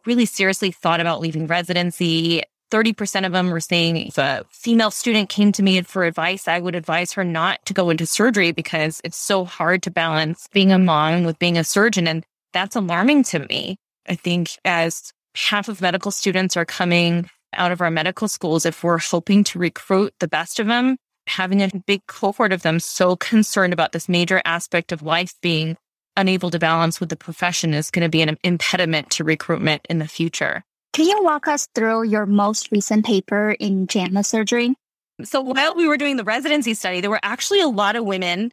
really 0.05 0.25
seriously 0.25 0.71
thought 0.71 0.99
about 0.99 1.19
leaving 1.19 1.47
residency. 1.47 2.43
30% 2.71 3.25
of 3.25 3.31
them 3.31 3.49
were 3.49 3.59
saying 3.59 3.97
if 3.97 4.17
a 4.17 4.45
female 4.51 4.91
student 4.91 5.29
came 5.29 5.51
to 5.53 5.63
me 5.63 5.81
for 5.81 6.03
advice, 6.03 6.47
I 6.47 6.59
would 6.59 6.75
advise 6.75 7.13
her 7.13 7.23
not 7.23 7.65
to 7.65 7.73
go 7.73 7.89
into 7.89 8.05
surgery 8.05 8.51
because 8.51 9.01
it's 9.03 9.17
so 9.17 9.45
hard 9.45 9.83
to 9.83 9.91
balance 9.91 10.47
being 10.51 10.71
a 10.71 10.79
mom 10.79 11.23
with 11.23 11.39
being 11.39 11.57
a 11.57 11.63
surgeon. 11.63 12.07
And 12.07 12.25
that's 12.53 12.75
alarming 12.75 13.23
to 13.25 13.39
me. 13.39 13.77
I 14.07 14.15
think 14.15 14.51
as 14.65 15.11
half 15.35 15.69
of 15.69 15.81
medical 15.81 16.11
students 16.11 16.57
are 16.57 16.65
coming 16.65 17.29
out 17.53 17.71
of 17.71 17.81
our 17.81 17.91
medical 17.91 18.27
schools, 18.27 18.65
if 18.65 18.83
we're 18.83 18.97
hoping 18.97 19.43
to 19.45 19.59
recruit 19.59 20.13
the 20.19 20.27
best 20.27 20.59
of 20.59 20.67
them, 20.67 20.97
having 21.27 21.61
a 21.61 21.69
big 21.85 22.05
cohort 22.07 22.53
of 22.53 22.61
them 22.61 22.79
so 22.79 23.15
concerned 23.15 23.73
about 23.73 23.91
this 23.91 24.09
major 24.09 24.41
aspect 24.45 24.91
of 24.91 25.01
life 25.01 25.33
being 25.41 25.77
unable 26.15 26.49
to 26.49 26.59
balance 26.59 26.99
with 26.99 27.09
the 27.09 27.15
profession 27.15 27.73
is 27.73 27.91
going 27.91 28.03
to 28.03 28.09
be 28.09 28.21
an 28.21 28.37
impediment 28.43 29.09
to 29.11 29.23
recruitment 29.23 29.85
in 29.89 29.99
the 29.99 30.07
future. 30.07 30.63
Can 30.97 31.05
you 31.05 31.21
walk 31.21 31.47
us 31.47 31.67
through 31.75 32.05
your 32.05 32.25
most 32.25 32.71
recent 32.71 33.05
paper 33.05 33.51
in 33.51 33.85
JAMA 33.85 34.23
surgery? 34.23 34.73
So 35.21 35.41
while 35.41 35.75
we 35.75 35.87
were 35.87 35.95
doing 35.95 36.17
the 36.17 36.23
residency 36.23 36.73
study, 36.73 37.01
there 37.01 37.11
were 37.11 37.19
actually 37.21 37.61
a 37.61 37.67
lot 37.67 37.95
of 37.95 38.03
women 38.03 38.51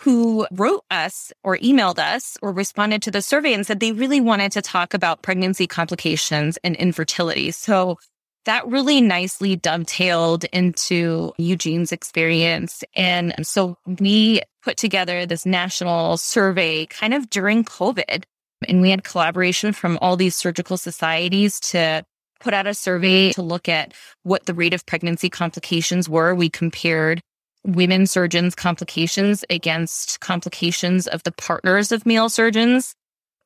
who 0.00 0.48
wrote 0.50 0.82
us 0.90 1.32
or 1.44 1.56
emailed 1.58 2.00
us 2.00 2.36
or 2.42 2.50
responded 2.50 3.02
to 3.02 3.12
the 3.12 3.22
survey 3.22 3.54
and 3.54 3.64
said 3.64 3.78
they 3.78 3.92
really 3.92 4.20
wanted 4.20 4.50
to 4.50 4.62
talk 4.62 4.94
about 4.94 5.22
pregnancy 5.22 5.68
complications 5.68 6.58
and 6.64 6.74
infertility. 6.74 7.52
So 7.52 7.98
that 8.46 8.66
really 8.66 9.00
nicely 9.00 9.54
dovetailed 9.54 10.42
into 10.46 11.34
Eugene's 11.38 11.92
experience. 11.92 12.82
And 12.96 13.32
so 13.46 13.78
we 13.86 14.40
put 14.60 14.76
together 14.76 15.24
this 15.24 15.46
national 15.46 16.16
survey 16.16 16.86
kind 16.86 17.14
of 17.14 17.30
during 17.30 17.62
COVID. 17.62 18.24
And 18.66 18.80
we 18.80 18.90
had 18.90 19.04
collaboration 19.04 19.72
from 19.72 19.98
all 20.00 20.16
these 20.16 20.34
surgical 20.34 20.76
societies 20.76 21.60
to 21.60 22.04
put 22.40 22.54
out 22.54 22.66
a 22.66 22.74
survey 22.74 23.32
to 23.32 23.42
look 23.42 23.68
at 23.68 23.94
what 24.22 24.46
the 24.46 24.54
rate 24.54 24.74
of 24.74 24.86
pregnancy 24.86 25.28
complications 25.28 26.08
were. 26.08 26.34
We 26.34 26.48
compared 26.48 27.20
women 27.64 28.06
surgeons' 28.06 28.54
complications 28.54 29.44
against 29.50 30.20
complications 30.20 31.06
of 31.06 31.22
the 31.24 31.32
partners 31.32 31.92
of 31.92 32.06
male 32.06 32.28
surgeons 32.28 32.94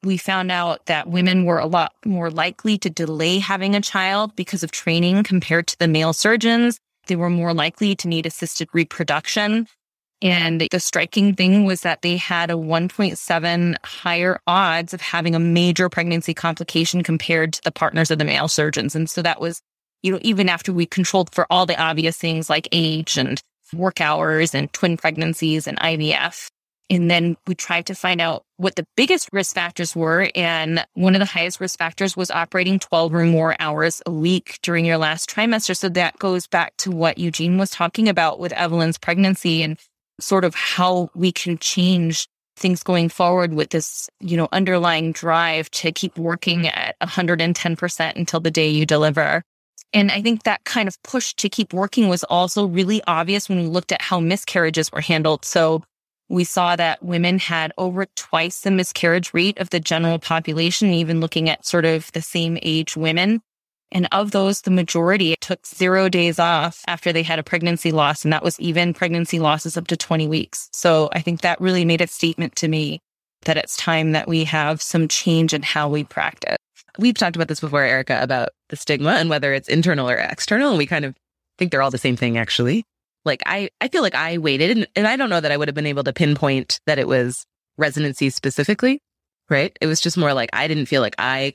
we 0.03 0.17
found 0.17 0.51
out 0.51 0.87
that 0.87 1.09
women 1.09 1.45
were 1.45 1.59
a 1.59 1.67
lot 1.67 1.93
more 2.05 2.31
likely 2.31 2.79
to 2.79 2.91
delay 2.91 3.39
having 3.39 3.75
a 3.75 3.81
child 3.81 4.35
because 4.35 4.63
of 4.63 4.71
training 4.71 5.25
compared 5.25 5.67
to 5.69 5.79
the 5.79 5.89
male 5.89 6.13
surgeons. 6.13 6.79
They 7.07 7.17
were 7.17 7.31
more 7.31 7.53
likely 7.53 7.95
to 7.97 8.09
need 8.09 8.27
assisted 8.27 8.69
reproduction. 8.73 9.67
And 10.23 10.61
the 10.71 10.81
striking 10.81 11.35
thing 11.35 11.65
was 11.65 11.81
that 11.81 12.03
they 12.03 12.17
had 12.17 12.51
a 12.51 12.55
1.7 12.55 13.77
higher 13.85 14.41
odds 14.47 14.93
of 14.93 15.01
having 15.01 15.35
a 15.35 15.41
major 15.41 15.89
pregnancy 15.89 16.35
complication 16.35 17.03
compared 17.03 17.55
to 17.55 17.63
the 17.63 17.73
partners 17.73 18.11
of 18.11 18.19
the 18.19 18.25
male 18.25 18.49
surgeons. 18.49 18.95
And 18.95 19.09
so 19.09 19.23
that 19.23 19.41
was, 19.41 19.63
you 20.03 20.13
know, 20.13 20.19
even 20.21 20.49
after 20.49 20.73
we 20.73 20.85
controlled 20.85 21.33
for 21.35 21.47
all 21.51 21.65
the 21.65 21.81
obvious 21.81 22.19
things 22.19 22.51
like 22.51 22.69
age 22.71 23.17
and 23.17 23.41
work 23.73 24.01
hours 24.01 24.55
and 24.55 24.71
twin 24.73 24.97
pregnancies 24.97 25.67
and 25.67 25.79
IVF. 25.79 26.51
And 26.91 27.09
then 27.09 27.37
we 27.47 27.55
tried 27.55 27.87
to 27.87 27.95
find 27.95 28.21
out 28.21 28.43
what 28.57 28.75
the 28.75 28.85
biggest 28.97 29.29
risk 29.33 29.55
factors 29.55 29.95
were. 29.95 30.29
And 30.35 30.85
one 30.95 31.15
of 31.15 31.21
the 31.21 31.25
highest 31.25 31.61
risk 31.61 31.79
factors 31.79 32.17
was 32.17 32.33
operating 32.33 32.81
12 32.81 33.15
or 33.15 33.25
more 33.25 33.55
hours 33.61 34.03
a 34.05 34.11
week 34.11 34.59
during 34.63 34.85
your 34.85 34.99
last 34.99 35.31
trimester. 35.31 35.77
So 35.77 35.89
that 35.91 36.19
goes 36.19 36.49
back 36.49 36.77
to 36.79 36.91
what 36.91 37.17
Eugene 37.17 37.59
was 37.59 37.71
talking 37.71 38.09
about 38.09 38.41
with 38.41 38.53
Evelyn's 38.53 38.99
pregnancy 38.99 39.63
and 39.63 39.79
sort 40.21 40.45
of 40.45 40.55
how 40.55 41.11
we 41.15 41.33
can 41.33 41.59
change 41.59 42.29
things 42.57 42.83
going 42.83 43.09
forward 43.09 43.55
with 43.55 43.71
this, 43.71 44.09
you 44.21 44.37
know, 44.37 44.49
underlying 44.53 45.13
drive 45.13 45.71
to 45.71 45.91
keep 45.93 46.17
working 46.19 46.69
at 46.69 46.99
110% 47.01 48.17
until 48.17 48.41
the 48.41 48.51
day 48.51 48.69
you 48.69 48.85
deliver. 48.85 49.43
And 49.93 50.13
I 50.13 50.23
think 50.23 50.45
that 50.45 50.65
kind 50.65 50.87
of 50.87 51.03
push 51.03 51.35
to 51.35 51.49
keep 51.49 51.73
working 51.73 52.09
was 52.09 52.23
also 52.25 52.67
really 52.67 53.03
obvious 53.07 53.49
when 53.49 53.59
we 53.59 53.67
looked 53.67 53.93
at 53.93 54.03
how 54.03 54.21
miscarriages 54.21 54.93
were 54.93 55.01
handled. 55.01 55.45
So 55.45 55.83
we 56.29 56.45
saw 56.45 56.77
that 56.77 57.03
women 57.03 57.41
had 57.41 57.73
over 57.77 58.07
twice 58.15 58.61
the 58.61 58.71
miscarriage 58.71 59.35
rate 59.35 59.59
of 59.59 59.71
the 59.71 59.81
general 59.81 60.21
population, 60.21 60.91
even 60.91 61.21
looking 61.21 61.49
at 61.49 61.67
sort 61.67 61.85
of 61.85 62.13
the 62.13 62.23
same 62.23 62.57
age 62.63 62.97
women. 62.97 63.43
And 63.93 64.09
of 64.13 64.31
those, 64.31 64.63
the 64.63 64.71
majority 64.71 65.35
took 65.41 65.67
zero 65.67 66.09
days 66.09 66.39
off 66.39 66.83
after 66.87 67.13
they 67.13 67.23
had 67.23 67.39
a 67.39 67.43
pregnancy 67.43 67.91
loss. 67.93 68.25
And 68.25 68.33
that 68.33 68.43
was 68.43 68.59
even 68.61 68.95
pregnancy 68.95 69.39
losses 69.39 69.77
up 69.77 69.89
to 69.89 69.97
20 69.97 70.29
weeks. 70.29 70.69
So 70.73 71.09
I 71.13 71.21
think 71.21 71.41
that 71.41 71.61
really 71.61 71.85
made 71.85 72.01
a 72.01 72.07
statement 72.07 72.57
to 72.57 72.69
me 72.69 73.01
that 73.43 73.57
it's 73.57 73.77
time 73.77 74.13
that 74.13 74.29
we 74.29 74.45
have 74.45 74.81
some 74.83 75.09
change 75.09 75.55
in 75.55 75.63
how 75.63 75.89
we 75.89 76.05
practice. 76.05 76.57
We've 76.99 77.15
talked 77.15 77.37
about 77.37 77.49
this 77.49 77.61
before, 77.61 77.83
Erika, 77.83 78.23
about 78.23 78.51
the 78.69 78.77
stigma 78.77 79.11
and 79.13 79.31
whether 79.31 79.53
it's 79.53 79.69
internal 79.69 80.09
or 80.09 80.17
external. 80.17 80.71
And 80.71 80.79
we 80.79 80.87
kind 80.87 81.05
of 81.05 81.15
think 81.59 81.71
they're 81.71 81.83
all 81.83 81.91
the 81.91 81.99
same 81.99 82.17
thing, 82.17 82.39
actually. 82.39 82.85
Like 83.25 83.43
I, 83.47 83.71
I 83.81 83.89
feel 83.89 84.03
like 84.03 84.15
I 84.15 84.39
waited 84.39 84.71
and, 84.71 84.87
and 84.97 85.07
I 85.07 85.17
don't 85.17 85.31
know 85.31 85.41
that 85.41 85.53
I 85.53 85.57
would 85.57 85.69
have 85.69 85.75
been 85.75 85.87
able 85.87 86.05
to 86.05 86.13
pinpoint 86.13 86.81
that 86.87 86.99
it 86.99 87.09
was 87.09 87.45
residency 87.77 88.31
specifically, 88.31 89.01
right? 89.49 89.77
It 89.81 89.87
was 89.87 90.01
just 90.01 90.17
more 90.17 90.33
like 90.33 90.51
I 90.53 90.69
didn't 90.69 90.87
feel 90.87 91.03
like 91.03 91.17
I 91.19 91.55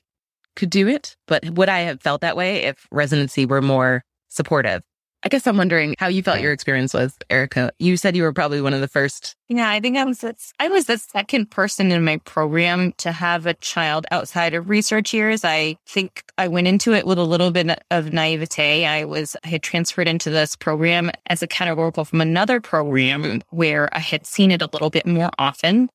could 0.55 0.69
do 0.69 0.87
it, 0.87 1.15
but 1.27 1.49
would 1.51 1.69
I 1.69 1.81
have 1.81 2.01
felt 2.01 2.21
that 2.21 2.37
way 2.37 2.63
if 2.63 2.87
residency 2.91 3.45
were 3.45 3.61
more 3.61 4.03
supportive? 4.29 4.81
I 5.25 5.27
guess 5.27 5.47
I'm 5.47 5.57
wondering 5.57 5.95
how 5.97 6.05
you 6.05 6.21
felt 6.21 6.39
your 6.39 6.51
experience 6.51 6.93
was, 6.93 7.17
Erika. 7.31 7.71
You 7.79 7.97
said 7.97 8.15
you 8.15 8.21
were 8.21 8.31
probably 8.31 8.61
one 8.61 8.75
of 8.75 8.81
the 8.81 8.87
first. 8.87 9.35
Yeah, 9.49 9.67
I 9.67 9.79
think 9.79 9.97
I 9.97 10.03
was. 10.03 10.23
I 10.59 10.67
was 10.67 10.85
the 10.85 10.99
second 10.99 11.49
person 11.49 11.91
in 11.91 12.05
my 12.05 12.17
program 12.25 12.93
to 12.97 13.11
have 13.11 13.47
a 13.47 13.55
child 13.55 14.05
outside 14.11 14.53
of 14.53 14.69
research 14.69 15.15
years. 15.15 15.43
I 15.43 15.77
think 15.87 16.23
I 16.37 16.47
went 16.47 16.67
into 16.67 16.93
it 16.93 17.07
with 17.07 17.17
a 17.17 17.23
little 17.23 17.49
bit 17.49 17.79
of 17.89 18.13
naivete. 18.13 18.85
I 18.85 19.05
was 19.05 19.35
I 19.43 19.47
had 19.47 19.63
transferred 19.63 20.07
into 20.07 20.29
this 20.29 20.55
program 20.55 21.09
as 21.25 21.41
a 21.41 21.47
categorical 21.47 22.05
from 22.05 22.21
another 22.21 22.61
program 22.61 23.41
where 23.49 23.89
I 23.95 23.99
had 23.99 24.27
seen 24.27 24.51
it 24.51 24.61
a 24.61 24.69
little 24.71 24.91
bit 24.91 25.07
more 25.07 25.31
often, 25.39 25.89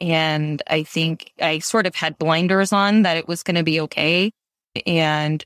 and 0.00 0.62
I 0.68 0.82
think 0.82 1.32
I 1.40 1.58
sort 1.58 1.86
of 1.86 1.94
had 1.94 2.18
blinders 2.18 2.72
on 2.72 3.02
that 3.02 3.16
it 3.16 3.28
was 3.28 3.42
going 3.42 3.56
to 3.56 3.62
be 3.62 3.80
okay. 3.82 4.32
And 4.86 5.44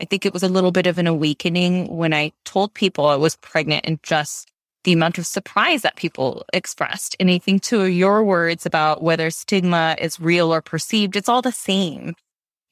I 0.00 0.04
think 0.04 0.24
it 0.24 0.32
was 0.32 0.42
a 0.42 0.48
little 0.48 0.70
bit 0.70 0.86
of 0.86 0.98
an 0.98 1.06
awakening 1.06 1.88
when 1.88 2.14
I 2.14 2.32
told 2.44 2.74
people 2.74 3.06
I 3.06 3.16
was 3.16 3.36
pregnant 3.36 3.84
and 3.86 4.02
just 4.02 4.50
the 4.84 4.92
amount 4.92 5.18
of 5.18 5.26
surprise 5.26 5.82
that 5.82 5.96
people 5.96 6.44
expressed. 6.52 7.16
And 7.18 7.30
I 7.30 7.38
think 7.38 7.62
to 7.64 7.86
your 7.86 8.22
words 8.22 8.64
about 8.64 9.02
whether 9.02 9.30
stigma 9.30 9.96
is 9.98 10.20
real 10.20 10.54
or 10.54 10.62
perceived, 10.62 11.16
it's 11.16 11.28
all 11.28 11.42
the 11.42 11.52
same. 11.52 12.14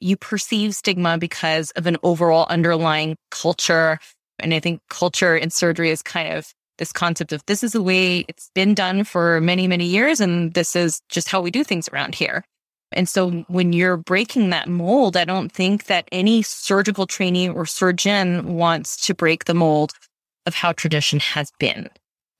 You 0.00 0.16
perceive 0.16 0.74
stigma 0.74 1.18
because 1.18 1.72
of 1.72 1.86
an 1.86 1.96
overall 2.02 2.46
underlying 2.48 3.16
culture. 3.30 3.98
And 4.38 4.54
I 4.54 4.60
think 4.60 4.80
culture 4.88 5.36
in 5.36 5.50
surgery 5.50 5.90
is 5.90 6.02
kind 6.02 6.34
of 6.34 6.52
this 6.78 6.92
concept 6.92 7.32
of 7.32 7.44
this 7.46 7.62
is 7.62 7.72
the 7.72 7.82
way 7.82 8.24
it's 8.28 8.50
been 8.54 8.74
done 8.74 9.04
for 9.04 9.40
many, 9.40 9.66
many 9.66 9.86
years. 9.86 10.20
And 10.20 10.54
this 10.54 10.76
is 10.76 11.00
just 11.08 11.28
how 11.28 11.40
we 11.40 11.50
do 11.50 11.64
things 11.64 11.88
around 11.88 12.14
here. 12.14 12.44
And 12.92 13.08
so 13.08 13.30
when 13.48 13.72
you're 13.72 13.96
breaking 13.96 14.50
that 14.50 14.68
mold, 14.68 15.16
I 15.16 15.24
don't 15.24 15.50
think 15.50 15.86
that 15.86 16.08
any 16.12 16.42
surgical 16.42 17.06
trainee 17.06 17.48
or 17.48 17.66
surgeon 17.66 18.54
wants 18.54 19.06
to 19.06 19.14
break 19.14 19.44
the 19.44 19.54
mold 19.54 19.92
of 20.46 20.54
how 20.54 20.72
tradition 20.72 21.18
has 21.20 21.50
been. 21.58 21.88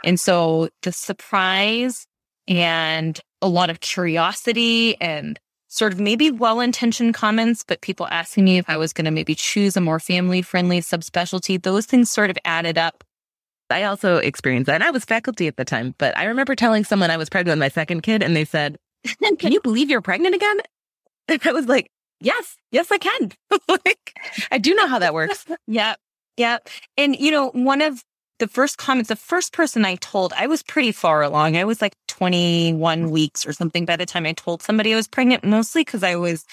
And 0.05 0.21
so 0.21 0.69
the 0.83 0.93
surprise 0.93 2.07
and 2.47 3.21
a 3.43 3.49
lot 3.49 3.71
of 3.71 3.81
curiosity 3.81 5.01
and 5.01 5.39
sort 5.69 5.93
of 5.93 6.01
maybe 6.01 6.31
well 6.31 6.61
intentioned 6.61 7.15
comments, 7.15 7.65
but 7.67 7.81
people 7.81 8.07
asking 8.11 8.45
me 8.45 8.59
if 8.59 8.71
I 8.71 8.77
was 8.77 8.93
going 8.93 9.05
to 9.05 9.11
maybe 9.11 9.35
choose 9.35 9.77
a 9.77 9.81
more 9.81 10.01
family 10.01 10.43
friendly 10.43 10.81
subspecialty, 10.81 11.61
those 11.61 11.87
things 11.87 12.11
sort 12.11 12.31
of 12.31 12.39
added 12.45 12.79
up. 12.79 13.05
I 13.71 13.85
also 13.85 14.17
experienced 14.17 14.67
that. 14.67 14.77
And 14.77 14.85
I 14.85 14.91
was 14.91 15.05
faculty 15.05 15.47
at 15.49 15.57
the 15.57 15.65
time, 15.65 15.95
but 15.99 16.17
I 16.17 16.25
remember 16.25 16.55
telling 16.55 16.85
someone 16.85 17.11
I 17.11 17.17
was 17.17 17.29
pregnant 17.29 17.57
with 17.57 17.61
my 17.61 17.69
second 17.69 18.03
kid 18.03 18.23
and 18.23 18.37
they 18.37 18.45
said, 18.45 18.77
can 19.39 19.53
you 19.53 19.61
believe 19.61 19.91
you're 19.91 20.03
pregnant 20.03 20.35
again? 20.35 20.59
And 21.29 21.41
I 21.45 21.51
was 21.51 21.67
like, 21.67 21.91
yes, 22.21 22.57
yes, 22.71 22.93
I 22.93 22.99
can. 22.99 23.33
like, 23.69 24.15
I 24.53 24.59
do 24.59 24.77
know 24.77 24.87
how 24.87 25.01
that 25.01 25.13
works. 25.13 25.45
yeah. 25.67 25.97
Yeah. 26.37 26.59
And, 26.97 27.19
you 27.19 27.33
know, 27.33 27.49
one 27.51 27.83
of 27.83 28.05
the 28.39 28.47
first 28.47 28.79
comments, 28.79 29.09
the 29.09 29.17
first 29.17 29.53
person 29.53 29.85
I 29.85 29.97
told, 29.97 30.33
I 30.37 30.47
was 30.47 30.63
pretty 30.63 30.93
far 30.93 31.23
along. 31.23 31.57
I 31.57 31.65
was 31.65 31.83
like 31.83 31.97
21 32.07 33.07
mm. 33.07 33.11
weeks 33.11 33.45
or 33.45 33.53
something 33.53 33.87
by 33.87 33.97
the 33.97 34.07
time 34.07 34.25
I 34.25 34.35
told 34.35 34.63
somebody 34.63 34.93
I 34.93 34.97
was 34.97 35.09
pregnant, 35.09 35.43
mostly 35.43 35.83
because 35.83 36.05
I 36.05 36.15
was 36.15 36.45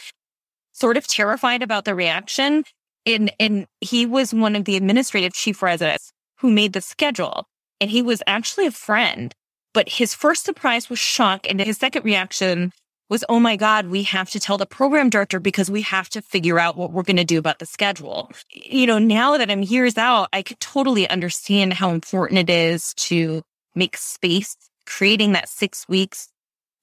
sort 0.72 0.98
of 0.98 1.05
terrified 1.05 1.62
about 1.62 1.86
the 1.86 1.93
reaction. 1.93 2.63
And, 3.05 3.32
and 3.39 3.67
he 3.79 4.08
was 4.08 4.34
one 4.34 4.55
of 4.55 4.65
the 4.65 4.75
administrative 4.75 5.34
chief 5.34 5.62
residents 5.62 6.12
who 6.43 6.51
made 6.51 6.73
the 6.73 6.81
schedule. 6.81 7.47
And 7.79 7.89
he 7.89 8.01
was 8.01 8.21
actually 8.27 8.67
a 8.67 8.71
friend. 8.71 9.33
But 9.73 9.88
his 9.88 10.13
first 10.13 10.43
surprise 10.43 10.89
was 10.89 11.00
shock. 11.00 11.50
And 11.50 11.59
his 11.59 11.77
second 11.77 12.03
reaction 12.03 12.73
was, 13.09 13.23
Oh 13.29 13.39
my 13.39 13.55
God, 13.55 13.88
we 13.88 14.03
have 14.03 14.29
to 14.31 14.41
tell 14.41 14.57
the 14.57 14.65
program 14.65 15.09
director 15.09 15.39
because 15.39 15.71
we 15.71 15.81
have 15.83 16.09
to 16.09 16.21
figure 16.21 16.59
out 16.59 16.75
what 16.75 16.91
we're 16.91 17.03
going 17.03 17.15
to 17.17 17.23
do 17.23 17.39
about 17.39 17.59
the 17.59 17.65
schedule. 17.65 18.29
You 18.51 18.85
know, 18.85 19.00
now 19.00 19.38
that 19.38 19.50
I'm 19.50 19.63
years 19.63 19.97
out, 19.97 20.27
I 20.33 20.43
could 20.43 20.59
totally 20.59 21.09
understand 21.09 21.73
how 21.73 21.91
important 21.91 22.39
it 22.39 22.50
is 22.50 22.93
to 22.95 23.41
make 23.73 23.95
space, 23.95 24.57
creating 24.85 25.31
that 25.31 25.47
six 25.47 25.88
weeks, 25.88 26.27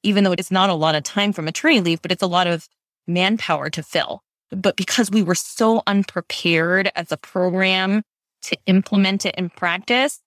even 0.02 0.24
though 0.24 0.32
it's 0.32 0.50
not 0.50 0.70
a 0.70 0.74
lot 0.74 0.94
of 0.94 1.02
time 1.02 1.34
for 1.34 1.42
maternity 1.42 1.82
leave, 1.82 2.02
but 2.02 2.12
it's 2.12 2.22
a 2.22 2.26
lot 2.26 2.46
of 2.46 2.66
manpower 3.06 3.68
to 3.70 3.82
fill. 3.82 4.22
But 4.50 4.76
because 4.76 5.10
we 5.10 5.22
were 5.22 5.34
so 5.34 5.82
unprepared 5.86 6.90
as 6.96 7.12
a 7.12 7.18
program 7.18 8.02
to 8.42 8.56
implement 8.66 9.26
it 9.26 9.34
in 9.36 9.50
practice, 9.50 10.20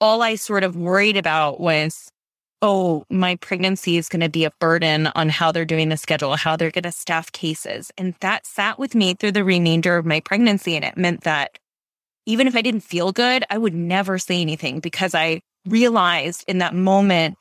all 0.00 0.22
I 0.22 0.34
sort 0.36 0.64
of 0.64 0.76
worried 0.76 1.16
about 1.16 1.60
was, 1.60 2.10
oh, 2.62 3.04
my 3.10 3.36
pregnancy 3.36 3.96
is 3.96 4.08
going 4.08 4.20
to 4.20 4.28
be 4.28 4.44
a 4.44 4.52
burden 4.60 5.08
on 5.14 5.28
how 5.28 5.52
they're 5.52 5.64
doing 5.64 5.88
the 5.88 5.96
schedule, 5.96 6.36
how 6.36 6.56
they're 6.56 6.70
going 6.70 6.84
to 6.84 6.92
staff 6.92 7.32
cases. 7.32 7.90
And 7.96 8.14
that 8.20 8.46
sat 8.46 8.78
with 8.78 8.94
me 8.94 9.14
through 9.14 9.32
the 9.32 9.44
remainder 9.44 9.96
of 9.96 10.06
my 10.06 10.20
pregnancy. 10.20 10.76
And 10.76 10.84
it 10.84 10.96
meant 10.96 11.22
that 11.22 11.58
even 12.26 12.46
if 12.46 12.54
I 12.54 12.62
didn't 12.62 12.82
feel 12.82 13.12
good, 13.12 13.44
I 13.50 13.58
would 13.58 13.74
never 13.74 14.18
say 14.18 14.40
anything 14.40 14.80
because 14.80 15.14
I 15.14 15.40
realized 15.66 16.44
in 16.48 16.58
that 16.58 16.74
moment 16.74 17.36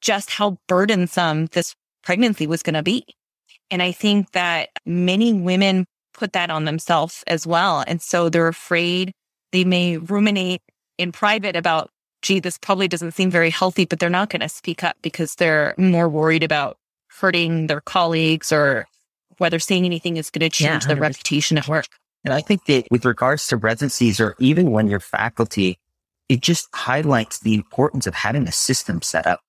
just 0.00 0.30
how 0.30 0.58
burdensome 0.66 1.46
this 1.46 1.74
pregnancy 2.02 2.46
was 2.46 2.62
going 2.62 2.74
to 2.74 2.82
be. 2.82 3.04
And 3.70 3.82
I 3.82 3.92
think 3.92 4.32
that 4.32 4.70
many 4.84 5.32
women 5.32 5.86
put 6.12 6.32
that 6.32 6.50
on 6.50 6.64
themselves 6.64 7.22
as 7.26 7.46
well. 7.46 7.84
And 7.86 8.02
so 8.02 8.28
they're 8.28 8.48
afraid 8.48 9.12
they 9.52 9.64
may 9.64 9.96
ruminate 9.96 10.62
in 10.98 11.12
private 11.12 11.56
about, 11.56 11.90
gee, 12.22 12.40
this 12.40 12.58
probably 12.58 12.88
doesn't 12.88 13.12
seem 13.12 13.30
very 13.30 13.50
healthy, 13.50 13.84
but 13.84 13.98
they're 13.98 14.10
not 14.10 14.30
going 14.30 14.40
to 14.40 14.48
speak 14.48 14.84
up 14.84 14.96
because 15.02 15.34
they're 15.36 15.74
more 15.76 16.08
worried 16.08 16.42
about 16.42 16.76
hurting 17.20 17.66
their 17.66 17.80
colleagues 17.80 18.52
or 18.52 18.86
whether 19.38 19.58
saying 19.58 19.84
anything 19.84 20.16
is 20.16 20.30
going 20.30 20.48
to 20.48 20.50
change 20.50 20.84
yeah, 20.84 20.88
their 20.88 20.96
reputation 20.96 21.58
at 21.58 21.68
work. 21.68 21.86
And 22.24 22.34
I 22.34 22.42
think 22.42 22.66
that 22.66 22.86
with 22.90 23.04
regards 23.04 23.46
to 23.48 23.56
residencies 23.56 24.20
or 24.20 24.36
even 24.38 24.70
when 24.70 24.88
you're 24.88 25.00
faculty, 25.00 25.78
it 26.28 26.40
just 26.40 26.68
highlights 26.74 27.40
the 27.40 27.54
importance 27.54 28.06
of 28.06 28.14
having 28.14 28.46
a 28.46 28.52
system 28.52 29.02
set 29.02 29.26
up 29.26 29.40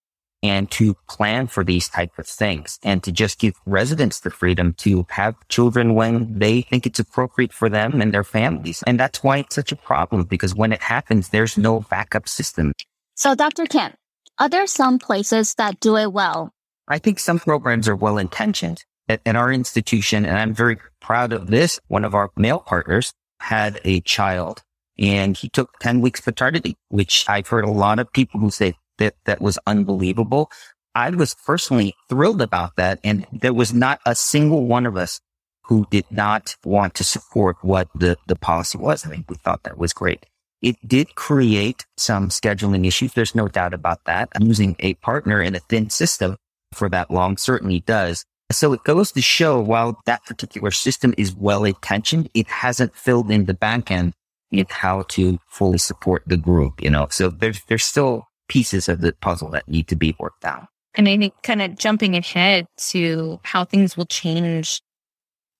and 0.43 0.69
to 0.71 0.95
plan 1.07 1.47
for 1.47 1.63
these 1.63 1.87
type 1.87 2.17
of 2.17 2.27
things 2.27 2.79
and 2.83 3.03
to 3.03 3.11
just 3.11 3.39
give 3.39 3.53
residents 3.65 4.19
the 4.19 4.31
freedom 4.31 4.73
to 4.73 5.05
have 5.09 5.35
children 5.49 5.93
when 5.93 6.39
they 6.39 6.61
think 6.61 6.85
it's 6.85 6.99
appropriate 6.99 7.53
for 7.53 7.69
them 7.69 8.01
and 8.01 8.13
their 8.13 8.23
families. 8.23 8.83
And 8.87 8.99
that's 8.99 9.23
why 9.23 9.37
it's 9.37 9.55
such 9.55 9.71
a 9.71 9.75
problem 9.75 10.23
because 10.23 10.55
when 10.55 10.73
it 10.73 10.81
happens, 10.81 11.29
there's 11.29 11.57
no 11.57 11.81
backup 11.81 12.27
system. 12.27 12.73
So 13.15 13.35
Dr. 13.35 13.65
Kim, 13.65 13.93
are 14.39 14.49
there 14.49 14.67
some 14.67 14.97
places 14.97 15.53
that 15.55 15.79
do 15.79 15.97
it 15.97 16.11
well? 16.11 16.51
I 16.87 16.97
think 16.97 17.19
some 17.19 17.39
programs 17.39 17.87
are 17.87 17.95
well 17.95 18.17
intentioned 18.17 18.83
at, 19.07 19.21
at 19.25 19.35
our 19.35 19.51
institution, 19.51 20.25
and 20.25 20.37
I'm 20.37 20.53
very 20.53 20.77
proud 20.99 21.33
of 21.33 21.47
this, 21.47 21.79
one 21.87 22.03
of 22.03 22.15
our 22.15 22.31
male 22.35 22.59
partners 22.59 23.13
had 23.39 23.79
a 23.83 24.01
child 24.01 24.61
and 24.97 25.35
he 25.35 25.49
took 25.49 25.79
10 25.79 26.01
weeks 26.01 26.21
paternity, 26.21 26.75
which 26.89 27.25
I've 27.27 27.47
heard 27.47 27.65
a 27.65 27.71
lot 27.71 27.99
of 27.99 28.11
people 28.13 28.39
who 28.39 28.51
say 28.51 28.75
that 28.97 29.15
that 29.25 29.41
was 29.41 29.57
unbelievable. 29.65 30.49
I 30.93 31.09
was 31.11 31.35
personally 31.35 31.95
thrilled 32.09 32.41
about 32.41 32.75
that. 32.75 32.99
And 33.03 33.25
there 33.31 33.53
was 33.53 33.73
not 33.73 33.99
a 34.05 34.15
single 34.15 34.65
one 34.65 34.85
of 34.85 34.97
us 34.97 35.19
who 35.65 35.87
did 35.89 36.05
not 36.11 36.55
want 36.65 36.95
to 36.95 37.03
support 37.03 37.57
what 37.61 37.87
the, 37.95 38.17
the 38.27 38.35
policy 38.35 38.77
was. 38.77 39.05
I 39.05 39.09
mean, 39.09 39.25
we 39.29 39.35
thought 39.35 39.63
that 39.63 39.77
was 39.77 39.93
great. 39.93 40.25
It 40.61 40.75
did 40.85 41.15
create 41.15 41.85
some 41.97 42.29
scheduling 42.29 42.85
issues. 42.85 43.13
There's 43.13 43.35
no 43.35 43.47
doubt 43.47 43.73
about 43.73 44.03
that. 44.05 44.29
Losing 44.39 44.75
a 44.79 44.95
partner 44.95 45.41
in 45.41 45.55
a 45.55 45.59
thin 45.59 45.89
system 45.89 46.35
for 46.73 46.89
that 46.89 47.09
long 47.09 47.37
certainly 47.37 47.79
does. 47.79 48.25
So 48.51 48.73
it 48.73 48.83
goes 48.83 49.11
to 49.13 49.21
show 49.21 49.59
while 49.59 49.99
that 50.05 50.25
particular 50.25 50.71
system 50.71 51.13
is 51.17 51.33
well 51.33 51.63
intentioned, 51.63 52.29
it 52.33 52.47
hasn't 52.47 52.95
filled 52.95 53.31
in 53.31 53.45
the 53.45 53.53
back 53.53 53.89
end 53.89 54.13
in 54.51 54.65
how 54.69 55.03
to 55.03 55.39
fully 55.47 55.77
support 55.77 56.23
the 56.27 56.37
group, 56.37 56.81
you 56.81 56.89
know. 56.89 57.07
So 57.09 57.29
there's 57.29 57.63
there's 57.65 57.85
still 57.85 58.27
pieces 58.51 58.89
of 58.89 58.99
the 58.99 59.13
puzzle 59.21 59.47
that 59.47 59.65
need 59.69 59.87
to 59.87 59.95
be 59.95 60.13
worked 60.19 60.43
out. 60.43 60.67
And 60.95 61.07
I 61.07 61.17
think 61.17 61.33
kind 61.41 61.61
of 61.61 61.77
jumping 61.77 62.17
ahead 62.17 62.65
to 62.89 63.39
how 63.43 63.63
things 63.63 63.95
will 63.95 64.05
change 64.05 64.81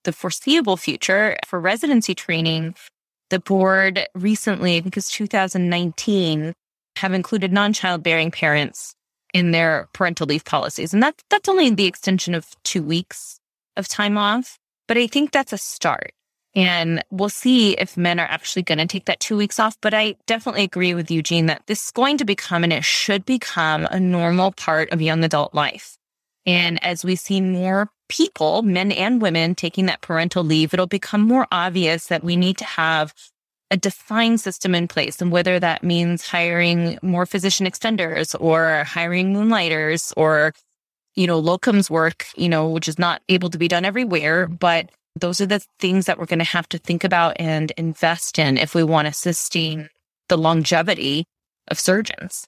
the 0.04 0.12
foreseeable 0.12 0.76
future 0.76 1.38
for 1.48 1.58
residency 1.58 2.14
training, 2.14 2.76
the 3.30 3.40
board 3.40 4.06
recently, 4.14 4.82
because 4.82 5.10
2019, 5.10 6.52
have 6.98 7.14
included 7.14 7.54
non-childbearing 7.54 8.30
parents 8.30 8.94
in 9.34 9.52
their 9.52 9.88
parental 9.94 10.28
leave 10.28 10.44
policies. 10.44 10.94
And 10.94 11.02
that, 11.02 11.16
that's 11.30 11.48
only 11.48 11.70
the 11.70 11.86
extension 11.86 12.36
of 12.36 12.46
two 12.66 12.84
weeks 12.84 13.40
of 13.78 13.88
time 13.88 14.18
off. 14.18 14.58
But 14.90 14.98
I 14.98 15.08
think 15.08 15.32
that's 15.32 15.54
a 15.54 15.58
start. 15.58 16.12
And 16.54 17.04
we'll 17.12 17.30
see 17.30 17.74
if 17.74 17.96
men 17.96 18.20
are 18.20 18.28
actually 18.28 18.64
going 18.64 18.80
to 18.80 18.86
take 18.86 19.06
that 19.06 19.22
two 19.22 19.38
weeks 19.38 19.60
off. 19.60 19.78
But 19.82 19.94
I 19.94 20.16
definitely 20.26 20.64
agree 20.64 20.94
with 20.94 21.10
Eugene 21.10 21.46
that 21.46 21.64
this 21.68 21.86
is 21.86 21.92
going 21.92 22.18
to 22.18 22.26
become 22.26 22.64
and 22.64 22.74
it 22.74 22.84
should 22.84 23.26
become 23.26 23.86
a 23.86 24.00
normal 24.00 24.52
part 24.52 24.92
of 24.92 25.02
young 25.02 25.24
adult 25.24 25.54
life. 25.54 25.98
And 26.46 26.84
as 26.84 27.06
we 27.06 27.16
see 27.16 27.40
more 27.40 27.90
people, 28.10 28.64
men 28.64 28.92
and 28.92 29.22
women, 29.22 29.56
taking 29.56 29.86
that 29.86 30.02
parental 30.02 30.44
leave, 30.44 30.74
it'll 30.74 30.88
become 30.88 31.22
more 31.22 31.48
obvious 31.52 32.08
that 32.08 32.24
we 32.24 32.36
need 32.36 32.58
to 32.58 32.66
have 32.66 33.14
a 33.70 33.78
defined 33.78 34.42
system 34.42 34.76
in 34.76 34.88
place. 34.88 35.22
And 35.22 35.32
whether 35.32 35.60
that 35.60 35.84
means 35.84 36.28
hiring 36.28 37.00
more 37.02 37.26
physician 37.26 37.66
extenders 37.66 38.36
or 38.38 38.84
hiring 38.84 39.32
moonlighters 39.32 40.14
or, 40.18 40.54
you 41.16 41.26
know, 41.26 41.42
locums 41.42 41.90
work, 41.90 42.26
you 42.36 42.50
know, 42.50 42.68
which 42.68 42.90
is 42.90 43.00
not 43.00 43.22
able 43.30 43.50
to 43.50 43.58
be 43.58 43.70
done 43.70 43.86
everywhere, 43.86 44.48
but 44.48 44.90
those 45.20 45.42
are 45.42 45.46
the 45.46 45.64
things 45.80 46.06
that 46.06 46.18
we're 46.18 46.26
going 46.26 46.40
to 46.40 46.46
have 46.46 46.70
to 46.70 46.78
think 46.78 47.04
about 47.04 47.36
and 47.40 47.72
invest 47.72 48.40
in 48.40 48.58
if 48.58 48.74
we 48.74 48.84
want 48.84 49.08
to 49.08 49.14
sustain 49.14 49.90
the 50.30 50.38
longevity 50.38 51.26
of 51.68 51.80
surgeons. 51.80 52.48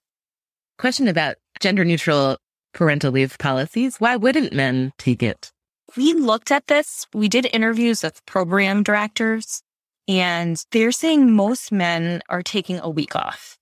Question 0.77 1.07
about 1.07 1.35
gender 1.59 1.83
neutral 1.83 2.37
parental 2.73 3.11
leave 3.11 3.37
policies. 3.37 3.97
Why 3.97 4.15
wouldn't 4.15 4.53
men 4.53 4.93
take 4.97 5.21
it? 5.21 5.51
We 5.95 6.13
looked 6.13 6.51
at 6.51 6.67
this. 6.67 7.05
We 7.13 7.27
did 7.27 7.47
interviews 7.53 8.01
with 8.01 8.25
program 8.25 8.81
directors 8.81 9.61
and 10.07 10.63
they're 10.71 10.91
saying 10.91 11.31
most 11.31 11.71
men 11.71 12.21
are 12.29 12.41
taking 12.41 12.79
a 12.79 12.89
week 12.89 13.15
off 13.15 13.57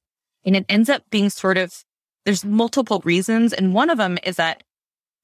and 0.45 0.55
it 0.55 0.65
ends 0.69 0.89
up 0.89 1.03
being 1.09 1.29
sort 1.29 1.57
of, 1.57 1.83
there's 2.25 2.45
multiple 2.45 3.01
reasons. 3.03 3.51
And 3.51 3.73
one 3.73 3.89
of 3.89 3.97
them 3.97 4.17
is 4.23 4.37
that 4.37 4.63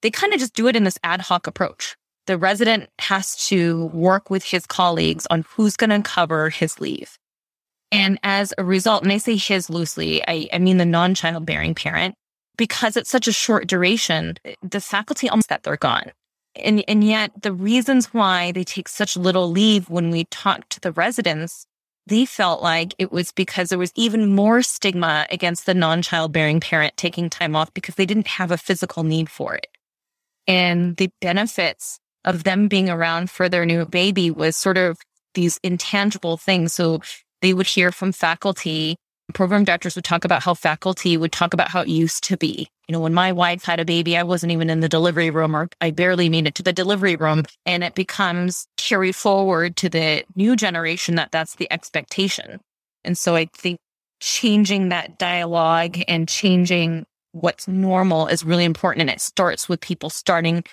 they 0.01 0.11
kind 0.11 0.33
of 0.33 0.39
just 0.39 0.53
do 0.53 0.67
it 0.67 0.75
in 0.75 0.83
this 0.83 0.99
ad 1.03 1.21
hoc 1.21 1.47
approach 1.47 1.95
the 2.27 2.37
resident 2.37 2.89
has 2.99 3.47
to 3.47 3.85
work 3.87 4.29
with 4.29 4.43
his 4.43 4.65
colleagues 4.65 5.25
on 5.29 5.45
who's 5.49 5.75
going 5.75 5.89
to 5.89 6.01
cover 6.01 6.49
his 6.49 6.79
leave. 6.79 7.17
And 7.91 8.19
as 8.21 8.53
a 8.57 8.63
result, 8.63 9.03
and 9.03 9.11
I 9.11 9.17
say 9.17 9.37
his 9.37 9.69
loosely, 9.69 10.21
I, 10.27 10.49
I 10.53 10.59
mean 10.59 10.77
the 10.77 10.85
non 10.85 11.15
childbearing 11.15 11.73
parent, 11.73 12.15
because 12.57 12.97
it's 12.97 13.09
such 13.09 13.27
a 13.27 13.33
short 13.33 13.67
duration, 13.67 14.35
the 14.61 14.81
faculty 14.81 15.29
almost 15.29 15.49
that 15.49 15.63
they're 15.63 15.77
gone. 15.77 16.11
And, 16.55 16.83
and 16.87 17.03
yet 17.03 17.31
the 17.41 17.53
reasons 17.53 18.13
why 18.13 18.51
they 18.51 18.63
take 18.63 18.89
such 18.89 19.15
little 19.15 19.49
leave 19.49 19.89
when 19.89 20.09
we 20.09 20.25
talk 20.25 20.67
to 20.69 20.79
the 20.79 20.91
residents, 20.91 21.65
they 22.07 22.25
felt 22.25 22.61
like 22.61 22.93
it 22.97 23.11
was 23.11 23.31
because 23.31 23.69
there 23.69 23.77
was 23.77 23.91
even 23.95 24.33
more 24.33 24.61
stigma 24.63 25.25
against 25.29 25.65
the 25.65 25.73
non 25.73 26.01
childbearing 26.01 26.59
parent 26.59 26.97
taking 26.97 27.29
time 27.29 27.55
off 27.55 27.73
because 27.73 27.95
they 27.95 28.05
didn't 28.05 28.27
have 28.27 28.51
a 28.51 28.57
physical 28.57 29.03
need 29.03 29.29
for 29.29 29.55
it. 29.55 29.67
And 30.45 30.97
the 30.97 31.09
benefits 31.21 31.99
of 32.27 32.43
them 32.43 32.67
being 32.67 32.89
around 32.89 33.31
for 33.31 33.49
their 33.49 33.65
new 33.65 33.85
baby 33.85 34.29
was 34.29 34.55
sort 34.55 34.77
of 34.77 34.97
these 35.33 35.59
intangible 35.63 36.37
things. 36.37 36.73
So 36.73 36.99
they 37.41 37.53
would 37.53 37.67
hear 37.67 37.91
from 37.91 38.11
faculty, 38.11 38.97
program 39.33 39.63
directors 39.63 39.95
would 39.95 40.03
talk 40.03 40.25
about 40.25 40.43
how 40.43 40.53
faculty 40.53 41.15
would 41.17 41.31
talk 41.31 41.53
about 41.53 41.69
how 41.69 41.81
it 41.81 41.87
used 41.87 42.23
to 42.25 42.37
be. 42.37 42.67
You 42.87 42.93
know, 42.93 42.99
when 42.99 43.13
my 43.13 43.31
wife 43.31 43.63
had 43.63 43.79
a 43.79 43.85
baby, 43.85 44.17
I 44.17 44.23
wasn't 44.23 44.51
even 44.51 44.69
in 44.69 44.81
the 44.81 44.89
delivery 44.89 45.29
room 45.29 45.55
or 45.55 45.69
I 45.81 45.91
barely 45.91 46.29
made 46.29 46.47
it 46.47 46.55
to 46.55 46.63
the 46.63 46.73
delivery 46.73 47.15
room. 47.15 47.43
And 47.65 47.83
it 47.83 47.95
becomes 47.95 48.67
carried 48.77 49.15
forward 49.15 49.77
to 49.77 49.89
the 49.89 50.23
new 50.35 50.55
generation 50.55 51.15
that 51.15 51.31
that's 51.31 51.55
the 51.55 51.71
expectation. 51.71 52.59
And 53.03 53.17
so 53.17 53.35
I 53.35 53.47
think 53.53 53.79
changing 54.19 54.89
that 54.89 55.17
dialogue 55.17 55.97
and 56.07 56.27
changing 56.27 57.05
what's 57.31 57.67
normal 57.67 58.27
is 58.27 58.43
really 58.43 58.65
important. 58.65 59.01
And 59.01 59.09
it 59.09 59.21
starts 59.21 59.69
with 59.69 59.79
people 59.79 60.09
starting 60.09 60.63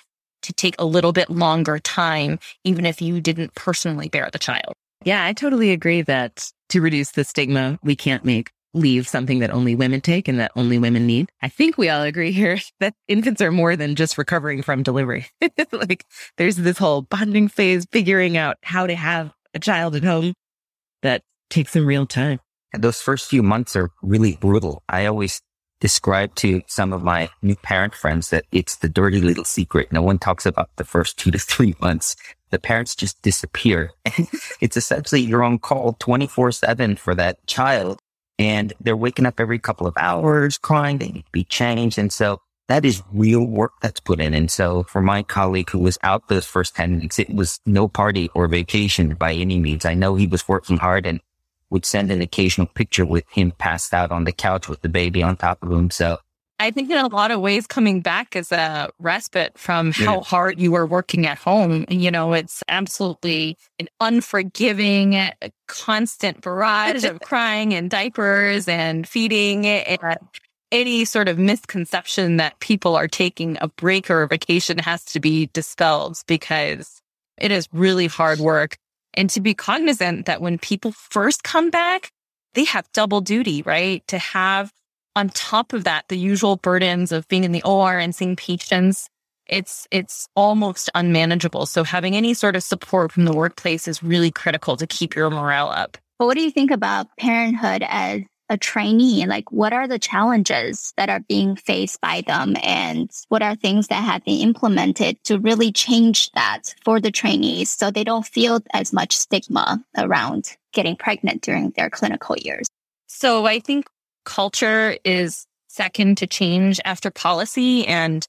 to 0.45 0.53
take 0.53 0.75
a 0.79 0.85
little 0.85 1.11
bit 1.11 1.29
longer 1.29 1.79
time, 1.79 2.39
even 2.63 2.85
if 2.85 3.01
you 3.01 3.21
didn't 3.21 3.55
personally 3.55 4.09
bear 4.09 4.29
the 4.31 4.39
child. 4.39 4.73
Yeah, 5.03 5.23
I 5.23 5.33
totally 5.33 5.71
agree 5.71 6.01
that 6.03 6.49
to 6.69 6.81
reduce 6.81 7.11
the 7.11 7.23
stigma, 7.23 7.77
we 7.83 7.95
can't 7.95 8.25
make 8.25 8.51
leave 8.73 9.07
something 9.07 9.39
that 9.39 9.51
only 9.51 9.73
women 9.73 10.01
take 10.01 10.27
and 10.27 10.39
that 10.39 10.51
only 10.55 10.77
women 10.77 11.07
need. 11.07 11.29
I 11.41 11.47
think 11.47 11.77
we 11.77 11.89
all 11.89 12.01
agree 12.01 12.31
here 12.31 12.59
that 12.79 12.93
infants 13.07 13.41
are 13.41 13.51
more 13.51 13.75
than 13.75 13.95
just 13.95 14.17
recovering 14.17 14.61
from 14.61 14.83
delivery. 14.83 15.27
like 15.71 16.05
there's 16.37 16.57
this 16.57 16.77
whole 16.77 17.01
bonding 17.01 17.47
phase, 17.47 17.85
figuring 17.91 18.37
out 18.37 18.57
how 18.61 18.85
to 18.85 18.95
have 18.95 19.31
a 19.53 19.59
child 19.59 19.95
at 19.95 20.03
home 20.03 20.33
that 21.01 21.23
takes 21.49 21.71
some 21.71 21.85
real 21.85 22.05
time. 22.05 22.39
And 22.73 22.83
those 22.83 23.01
first 23.01 23.29
few 23.29 23.41
months 23.41 23.75
are 23.75 23.89
really 24.01 24.37
brutal. 24.41 24.83
I 24.89 25.05
always 25.05 25.41
describe 25.79 26.33
to 26.35 26.61
some 26.67 26.93
of 26.93 27.03
my 27.03 27.29
new 27.41 27.55
parent 27.55 27.93
friends 27.93 28.29
that 28.29 28.45
it's 28.51 28.77
the 28.77 28.89
dirty 28.89 29.21
little 29.21 29.43
secret. 29.43 29.91
No 29.91 30.01
one 30.01 30.17
talks 30.17 30.45
about 30.45 30.69
the 30.77 30.83
first 30.83 31.17
two 31.17 31.31
to 31.31 31.39
three 31.39 31.75
months. 31.81 32.15
The 32.51 32.59
parents 32.59 32.95
just 32.95 33.21
disappear. 33.21 33.91
it's 34.61 34.77
essentially 34.77 35.21
you're 35.21 35.43
on 35.43 35.59
call 35.59 35.93
24 35.99 36.53
seven 36.53 36.95
for 36.95 37.15
that 37.15 37.45
child 37.47 37.99
and 38.37 38.73
they're 38.79 38.97
waking 38.97 39.25
up 39.25 39.39
every 39.39 39.59
couple 39.59 39.87
of 39.87 39.95
hours 39.97 40.57
crying. 40.57 40.97
They 40.97 41.09
need 41.09 41.25
to 41.25 41.31
be 41.31 41.43
changed. 41.43 41.97
And 41.97 42.11
so 42.11 42.41
that 42.67 42.83
is 42.83 43.03
real 43.13 43.45
work 43.45 43.73
that's 43.81 43.99
put 43.99 44.19
in. 44.19 44.33
And 44.33 44.49
so 44.49 44.83
for 44.83 45.01
my 45.01 45.23
colleague 45.23 45.69
who 45.69 45.79
was 45.79 45.97
out 46.03 46.27
those 46.27 46.45
first 46.45 46.75
10 46.75 47.01
weeks, 47.01 47.19
it 47.19 47.33
was 47.33 47.59
no 47.65 47.87
party 47.87 48.29
or 48.33 48.47
vacation 48.47 49.13
by 49.15 49.33
any 49.33 49.59
means. 49.59 49.85
I 49.85 49.93
know 49.93 50.15
he 50.15 50.27
was 50.27 50.47
working 50.47 50.77
hard 50.77 51.05
and 51.05 51.19
would 51.75 51.85
send 51.85 52.09
an 52.09 52.21
occasional 52.21 52.67
picture 52.67 53.05
with 53.05 53.25
him 53.29 53.51
passed 53.51 53.93
out 53.93 54.09
on 54.09 54.23
the 54.23 54.31
couch 54.31 54.69
with 54.69 54.81
the 54.81 54.87
baby 54.87 55.21
on 55.21 55.35
top 55.35 55.61
of 55.61 55.69
him. 55.69 55.91
So 55.91 56.19
I 56.57 56.71
think 56.71 56.89
in 56.89 56.97
a 56.97 57.09
lot 57.09 57.31
of 57.31 57.41
ways, 57.41 57.67
coming 57.67 57.99
back 57.99 58.33
is 58.33 58.49
a 58.53 58.89
respite 58.97 59.57
from 59.57 59.91
how 59.91 60.15
yeah. 60.15 60.21
hard 60.21 60.57
you 60.57 60.71
were 60.71 60.85
working 60.85 61.27
at 61.27 61.37
home. 61.37 61.85
You 61.89 62.11
know, 62.11 62.31
it's 62.31 62.63
absolutely 62.69 63.57
an 63.77 63.89
unforgiving, 63.99 65.31
constant 65.67 66.39
barrage 66.39 67.03
of 67.03 67.19
crying 67.19 67.73
and 67.73 67.89
diapers 67.89 68.69
and 68.69 69.05
feeding 69.05 69.65
and 69.67 70.17
any 70.71 71.03
sort 71.03 71.27
of 71.27 71.37
misconception 71.37 72.37
that 72.37 72.57
people 72.61 72.95
are 72.95 73.09
taking 73.09 73.57
a 73.59 73.67
break 73.67 74.09
or 74.09 74.21
a 74.21 74.27
vacation 74.29 74.77
has 74.77 75.03
to 75.03 75.19
be 75.19 75.47
dispelled 75.47 76.21
because 76.25 77.01
it 77.37 77.51
is 77.51 77.67
really 77.73 78.07
hard 78.07 78.39
work 78.39 78.77
and 79.15 79.29
to 79.31 79.41
be 79.41 79.53
cognizant 79.53 80.25
that 80.25 80.41
when 80.41 80.57
people 80.57 80.91
first 80.91 81.43
come 81.43 81.69
back, 81.69 82.11
they 82.53 82.65
have 82.65 82.91
double 82.93 83.21
duty, 83.21 83.61
right? 83.63 84.05
To 84.07 84.17
have 84.17 84.71
on 85.15 85.29
top 85.29 85.73
of 85.73 85.85
that, 85.85 86.05
the 86.09 86.17
usual 86.17 86.57
burdens 86.57 87.11
of 87.11 87.27
being 87.27 87.43
in 87.43 87.53
the 87.53 87.63
OR 87.63 87.97
and 87.97 88.13
seeing 88.13 88.35
patients, 88.35 89.09
it's, 89.47 89.87
it's 89.91 90.27
almost 90.35 90.89
unmanageable. 90.93 91.65
So 91.65 91.83
having 91.83 92.15
any 92.15 92.33
sort 92.33 92.55
of 92.55 92.63
support 92.63 93.11
from 93.11 93.25
the 93.25 93.33
workplace 93.33 93.87
is 93.87 94.03
really 94.03 94.31
critical 94.31 94.75
to 94.75 94.87
keep 94.87 95.15
your 95.15 95.29
morale 95.29 95.69
up. 95.69 95.97
But 96.19 96.25
what 96.25 96.35
do 96.35 96.43
you 96.43 96.51
think 96.51 96.71
about 96.71 97.07
parenthood 97.17 97.83
as 97.87 98.21
a 98.49 98.57
trainee, 98.57 99.25
like 99.25 99.51
what 99.51 99.73
are 99.73 99.87
the 99.87 99.99
challenges 99.99 100.93
that 100.97 101.09
are 101.09 101.21
being 101.21 101.55
faced 101.55 101.99
by 102.01 102.21
them 102.21 102.55
and 102.61 103.09
what 103.29 103.41
are 103.41 103.55
things 103.55 103.87
that 103.87 104.03
have 104.03 104.23
been 104.23 104.39
implemented 104.39 105.23
to 105.23 105.39
really 105.39 105.71
change 105.71 106.31
that 106.31 106.75
for 106.83 106.99
the 106.99 107.11
trainees 107.11 107.71
so 107.71 107.89
they 107.89 108.03
don't 108.03 108.25
feel 108.25 108.61
as 108.73 108.93
much 108.93 109.15
stigma 109.15 109.83
around 109.97 110.55
getting 110.73 110.95
pregnant 110.95 111.41
during 111.41 111.71
their 111.71 111.89
clinical 111.89 112.35
years? 112.37 112.67
So 113.07 113.45
I 113.45 113.59
think 113.59 113.87
culture 114.25 114.97
is 115.03 115.45
second 115.67 116.17
to 116.19 116.27
change 116.27 116.79
after 116.85 117.11
policy. 117.11 117.85
And 117.87 118.27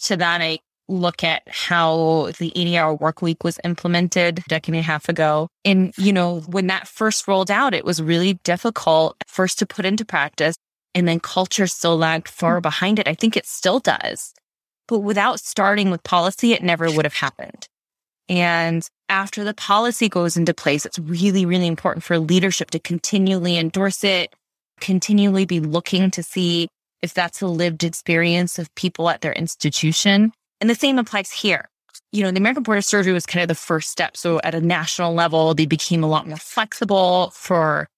to 0.00 0.16
that, 0.16 0.40
I 0.40 0.58
look 0.92 1.24
at 1.24 1.42
how 1.48 2.30
the 2.38 2.52
80 2.54 2.76
hour 2.76 2.94
work 2.94 3.22
week 3.22 3.42
was 3.42 3.58
implemented 3.64 4.38
a 4.38 4.42
decade 4.48 4.74
and 4.74 4.80
a 4.80 4.82
half 4.82 5.08
ago. 5.08 5.48
And, 5.64 5.92
you 5.96 6.12
know, 6.12 6.40
when 6.40 6.66
that 6.68 6.86
first 6.86 7.26
rolled 7.26 7.50
out, 7.50 7.74
it 7.74 7.84
was 7.84 8.02
really 8.02 8.34
difficult 8.44 9.16
first 9.26 9.58
to 9.60 9.66
put 9.66 9.84
into 9.84 10.04
practice. 10.04 10.54
And 10.94 11.08
then 11.08 11.20
culture 11.20 11.66
still 11.66 11.96
lagged 11.96 12.28
far 12.28 12.58
mm. 12.58 12.62
behind 12.62 12.98
it. 12.98 13.08
I 13.08 13.14
think 13.14 13.36
it 13.36 13.46
still 13.46 13.80
does. 13.80 14.34
But 14.88 15.00
without 15.00 15.40
starting 15.40 15.90
with 15.90 16.02
policy, 16.02 16.52
it 16.52 16.62
never 16.62 16.90
would 16.90 17.06
have 17.06 17.14
happened. 17.14 17.66
And 18.28 18.86
after 19.08 19.44
the 19.44 19.54
policy 19.54 20.08
goes 20.08 20.36
into 20.36 20.54
place, 20.54 20.84
it's 20.84 20.98
really, 20.98 21.46
really 21.46 21.66
important 21.66 22.04
for 22.04 22.18
leadership 22.18 22.70
to 22.70 22.78
continually 22.78 23.56
endorse 23.56 24.04
it, 24.04 24.34
continually 24.80 25.44
be 25.44 25.60
looking 25.60 26.10
to 26.12 26.22
see 26.22 26.68
if 27.02 27.14
that's 27.14 27.40
a 27.42 27.46
lived 27.46 27.84
experience 27.84 28.58
of 28.58 28.74
people 28.74 29.08
at 29.08 29.20
their 29.20 29.32
institution. 29.32 30.32
And 30.62 30.70
the 30.70 30.76
same 30.76 30.96
applies 30.96 31.32
here. 31.32 31.68
You 32.12 32.22
know, 32.22 32.30
the 32.30 32.38
American 32.38 32.62
Board 32.62 32.78
of 32.78 32.84
Surgery 32.84 33.12
was 33.12 33.26
kind 33.26 33.42
of 33.42 33.48
the 33.48 33.56
first 33.56 33.90
step. 33.90 34.16
So 34.16 34.40
at 34.44 34.54
a 34.54 34.60
national 34.60 35.12
level, 35.12 35.54
they 35.54 35.66
became 35.66 36.04
a 36.04 36.06
lot 36.06 36.28
more 36.28 36.36
flexible 36.36 37.30
for 37.34 37.88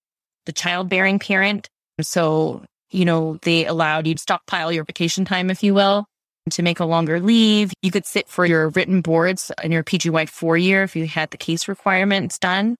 the 0.46 0.52
childbearing 0.52 1.18
parent. 1.18 1.68
So, 2.00 2.64
you 2.90 3.04
know, 3.04 3.38
they 3.42 3.66
allowed 3.66 4.06
you 4.06 4.14
to 4.14 4.20
stockpile 4.20 4.72
your 4.72 4.84
vacation 4.84 5.26
time, 5.26 5.50
if 5.50 5.62
you 5.62 5.74
will, 5.74 6.06
to 6.48 6.62
make 6.62 6.80
a 6.80 6.86
longer 6.86 7.20
leave. 7.20 7.70
You 7.82 7.90
could 7.90 8.06
sit 8.06 8.30
for 8.30 8.46
your 8.46 8.70
written 8.70 9.02
boards 9.02 9.52
in 9.62 9.70
your 9.70 9.84
PGY 9.84 10.26
four 10.30 10.56
year 10.56 10.84
if 10.84 10.96
you 10.96 11.06
had 11.06 11.32
the 11.32 11.36
case 11.36 11.68
requirements 11.68 12.38
done. 12.38 12.76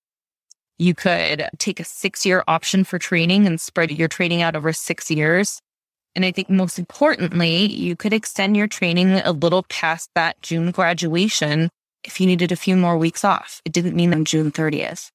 You 0.78 0.94
could 0.94 1.46
take 1.58 1.78
a 1.78 1.84
six 1.84 2.24
year 2.24 2.42
option 2.48 2.84
for 2.84 2.98
training 2.98 3.46
and 3.46 3.60
spread 3.60 3.90
your 3.90 4.08
training 4.08 4.40
out 4.40 4.56
over 4.56 4.72
six 4.72 5.10
years. 5.10 5.60
And 6.14 6.24
I 6.24 6.30
think 6.30 6.48
most 6.48 6.78
importantly, 6.78 7.66
you 7.72 7.96
could 7.96 8.12
extend 8.12 8.56
your 8.56 8.68
training 8.68 9.12
a 9.12 9.32
little 9.32 9.64
past 9.64 10.10
that 10.14 10.40
June 10.42 10.70
graduation 10.70 11.70
if 12.04 12.20
you 12.20 12.26
needed 12.26 12.52
a 12.52 12.56
few 12.56 12.76
more 12.76 12.96
weeks 12.96 13.24
off. 13.24 13.60
It 13.64 13.72
didn't 13.72 13.96
mean 13.96 14.12
on 14.12 14.24
June 14.24 14.52
30th. 14.52 15.10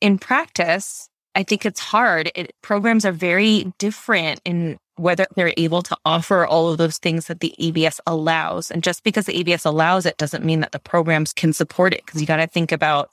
In 0.00 0.18
practice, 0.18 1.08
I 1.34 1.44
think 1.44 1.64
it's 1.64 1.80
hard. 1.80 2.30
It, 2.34 2.52
programs 2.62 3.04
are 3.04 3.12
very 3.12 3.72
different 3.78 4.40
in 4.44 4.76
whether 4.96 5.26
they're 5.36 5.54
able 5.56 5.82
to 5.82 5.96
offer 6.04 6.44
all 6.44 6.70
of 6.70 6.78
those 6.78 6.98
things 6.98 7.26
that 7.26 7.40
the 7.40 7.54
ABS 7.58 8.00
allows. 8.06 8.70
And 8.70 8.82
just 8.82 9.04
because 9.04 9.26
the 9.26 9.36
ABS 9.38 9.64
allows 9.64 10.04
it 10.04 10.16
doesn't 10.16 10.44
mean 10.44 10.60
that 10.60 10.72
the 10.72 10.80
programs 10.80 11.32
can 11.32 11.52
support 11.52 11.94
it. 11.94 12.04
Cause 12.06 12.20
you 12.20 12.26
got 12.26 12.38
to 12.38 12.48
think 12.48 12.72
about, 12.72 13.10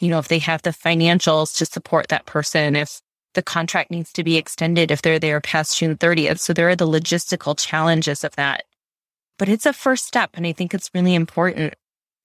you 0.00 0.08
know, 0.08 0.18
if 0.18 0.28
they 0.28 0.38
have 0.38 0.62
the 0.62 0.70
financials 0.70 1.56
to 1.58 1.66
support 1.66 2.08
that 2.08 2.24
person, 2.24 2.74
if 2.74 3.00
the 3.36 3.42
contract 3.42 3.92
needs 3.92 4.12
to 4.14 4.24
be 4.24 4.36
extended 4.36 4.90
if 4.90 5.02
they're 5.02 5.20
there 5.20 5.40
past 5.40 5.78
June 5.78 5.96
30th. 5.96 6.40
So 6.40 6.52
there 6.52 6.68
are 6.68 6.74
the 6.74 6.88
logistical 6.88 7.56
challenges 7.56 8.24
of 8.24 8.34
that. 8.34 8.64
But 9.38 9.48
it's 9.48 9.66
a 9.66 9.72
first 9.72 10.06
step. 10.06 10.30
And 10.34 10.46
I 10.46 10.52
think 10.52 10.74
it's 10.74 10.90
really 10.92 11.14
important. 11.14 11.74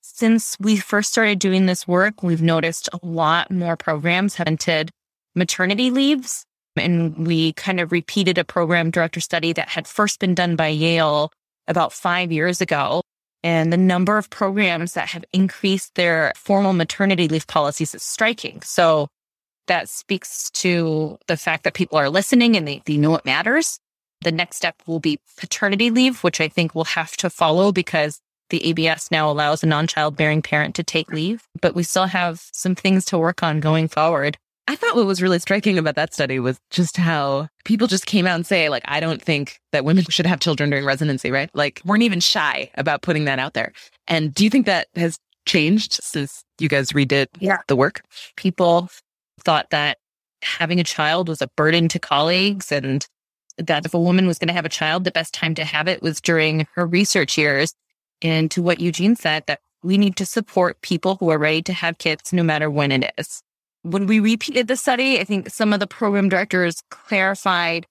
Since 0.01 0.57
we 0.59 0.77
first 0.77 1.11
started 1.11 1.37
doing 1.37 1.67
this 1.67 1.87
work, 1.87 2.23
we've 2.23 2.41
noticed 2.41 2.89
a 2.91 3.05
lot 3.05 3.51
more 3.51 3.77
programs 3.77 4.35
have 4.35 4.47
entered 4.47 4.89
maternity 5.35 5.91
leaves. 5.91 6.45
And 6.75 7.27
we 7.27 7.53
kind 7.53 7.79
of 7.79 7.91
repeated 7.91 8.37
a 8.37 8.43
program 8.43 8.89
director 8.89 9.19
study 9.19 9.53
that 9.53 9.67
had 9.69 9.87
first 9.87 10.19
been 10.19 10.33
done 10.33 10.55
by 10.55 10.69
Yale 10.69 11.31
about 11.67 11.93
five 11.93 12.31
years 12.31 12.61
ago. 12.61 13.01
And 13.43 13.73
the 13.73 13.77
number 13.77 14.17
of 14.17 14.29
programs 14.29 14.93
that 14.93 15.09
have 15.09 15.25
increased 15.33 15.95
their 15.95 16.31
formal 16.35 16.73
maternity 16.73 17.27
leave 17.27 17.47
policies 17.47 17.93
is 17.93 18.03
striking. 18.03 18.61
So 18.61 19.09
that 19.71 19.87
speaks 19.87 20.51
to 20.51 21.17
the 21.27 21.37
fact 21.37 21.63
that 21.63 21.73
people 21.73 21.97
are 21.97 22.09
listening 22.09 22.57
and 22.57 22.67
they, 22.67 22.81
they 22.85 22.97
know 22.97 23.15
it 23.15 23.23
matters. 23.23 23.79
The 24.19 24.31
next 24.33 24.57
step 24.57 24.75
will 24.85 24.99
be 24.99 25.17
paternity 25.37 25.89
leave, 25.89 26.25
which 26.25 26.41
I 26.41 26.49
think 26.49 26.75
will 26.75 26.83
have 26.83 27.15
to 27.17 27.29
follow 27.29 27.71
because 27.71 28.19
the 28.49 28.65
ABS 28.65 29.11
now 29.11 29.31
allows 29.31 29.63
a 29.63 29.67
non 29.67 29.87
childbearing 29.87 30.41
parent 30.41 30.75
to 30.75 30.83
take 30.83 31.09
leave, 31.13 31.47
but 31.61 31.73
we 31.73 31.83
still 31.83 32.07
have 32.07 32.43
some 32.51 32.75
things 32.75 33.05
to 33.05 33.17
work 33.17 33.43
on 33.43 33.61
going 33.61 33.87
forward. 33.87 34.37
I 34.67 34.75
thought 34.75 34.97
what 34.97 35.05
was 35.05 35.21
really 35.21 35.39
striking 35.39 35.77
about 35.77 35.95
that 35.95 36.13
study 36.13 36.37
was 36.37 36.59
just 36.69 36.97
how 36.97 37.47
people 37.63 37.87
just 37.87 38.05
came 38.05 38.27
out 38.27 38.35
and 38.35 38.45
say, 38.45 38.67
like, 38.67 38.83
I 38.85 38.99
don't 38.99 39.21
think 39.21 39.57
that 39.71 39.85
women 39.85 40.03
should 40.09 40.25
have 40.25 40.41
children 40.41 40.69
during 40.69 40.83
residency, 40.83 41.31
right? 41.31 41.49
Like, 41.53 41.81
weren't 41.85 42.03
even 42.03 42.19
shy 42.19 42.69
about 42.75 43.03
putting 43.03 43.23
that 43.23 43.39
out 43.39 43.53
there. 43.53 43.71
And 44.05 44.33
do 44.33 44.43
you 44.43 44.49
think 44.49 44.65
that 44.65 44.87
has 44.97 45.17
changed 45.45 45.93
since 46.03 46.43
you 46.59 46.67
guys 46.67 46.91
redid 46.91 47.27
yeah. 47.39 47.59
the 47.69 47.77
work? 47.77 48.01
People 48.35 48.89
thought 49.41 49.69
that 49.71 49.97
having 50.41 50.79
a 50.79 50.83
child 50.83 51.27
was 51.27 51.41
a 51.41 51.49
burden 51.55 51.87
to 51.89 51.99
colleagues 51.99 52.71
and 52.71 53.05
that 53.57 53.85
if 53.85 53.93
a 53.93 53.99
woman 53.99 54.27
was 54.27 54.39
going 54.39 54.47
to 54.47 54.53
have 54.53 54.65
a 54.65 54.69
child, 54.69 55.03
the 55.03 55.11
best 55.11 55.33
time 55.33 55.53
to 55.55 55.65
have 55.65 55.87
it 55.87 56.01
was 56.01 56.21
during 56.21 56.67
her 56.75 56.85
research 56.85 57.37
years. 57.37 57.73
And 58.21 58.49
to 58.51 58.61
what 58.61 58.79
Eugene 58.79 59.15
said, 59.15 59.43
that 59.47 59.59
we 59.83 59.97
need 59.97 60.15
to 60.17 60.25
support 60.25 60.81
people 60.81 61.15
who 61.15 61.29
are 61.29 61.37
ready 61.37 61.61
to 61.63 61.73
have 61.73 61.97
kids 61.97 62.33
no 62.33 62.43
matter 62.43 62.69
when 62.69 62.91
it 62.91 63.13
is. 63.17 63.41
When 63.83 64.05
we 64.05 64.19
repeated 64.19 64.67
the 64.67 64.75
study, 64.75 65.19
I 65.19 65.23
think 65.23 65.49
some 65.49 65.73
of 65.73 65.79
the 65.79 65.87
program 65.87 66.29
directors 66.29 66.81
clarified 66.91 67.87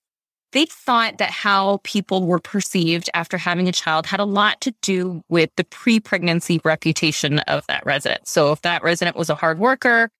they 0.53 0.67
thought 0.67 1.19
that 1.19 1.31
how 1.31 1.81
people 1.85 2.27
were 2.27 2.41
perceived 2.41 3.09
after 3.15 3.39
having 3.39 3.69
a 3.69 3.73
child 3.73 4.07
had 4.07 4.21
a 4.21 4.25
lot 4.25 4.61
to 4.63 4.75
do 4.83 5.23
with 5.29 5.51
the 5.57 5.65
pre 5.65 6.01
pregnancy 6.01 6.61
reputation 6.65 7.39
of 7.41 7.67
that 7.69 7.87
resident. 7.87 8.27
So 8.27 8.53
if 8.53 8.63
that 8.63 8.83
resident 8.83 9.17
was 9.17 9.31
a 9.31 9.35
hard 9.35 9.59
worker, 9.59 10.11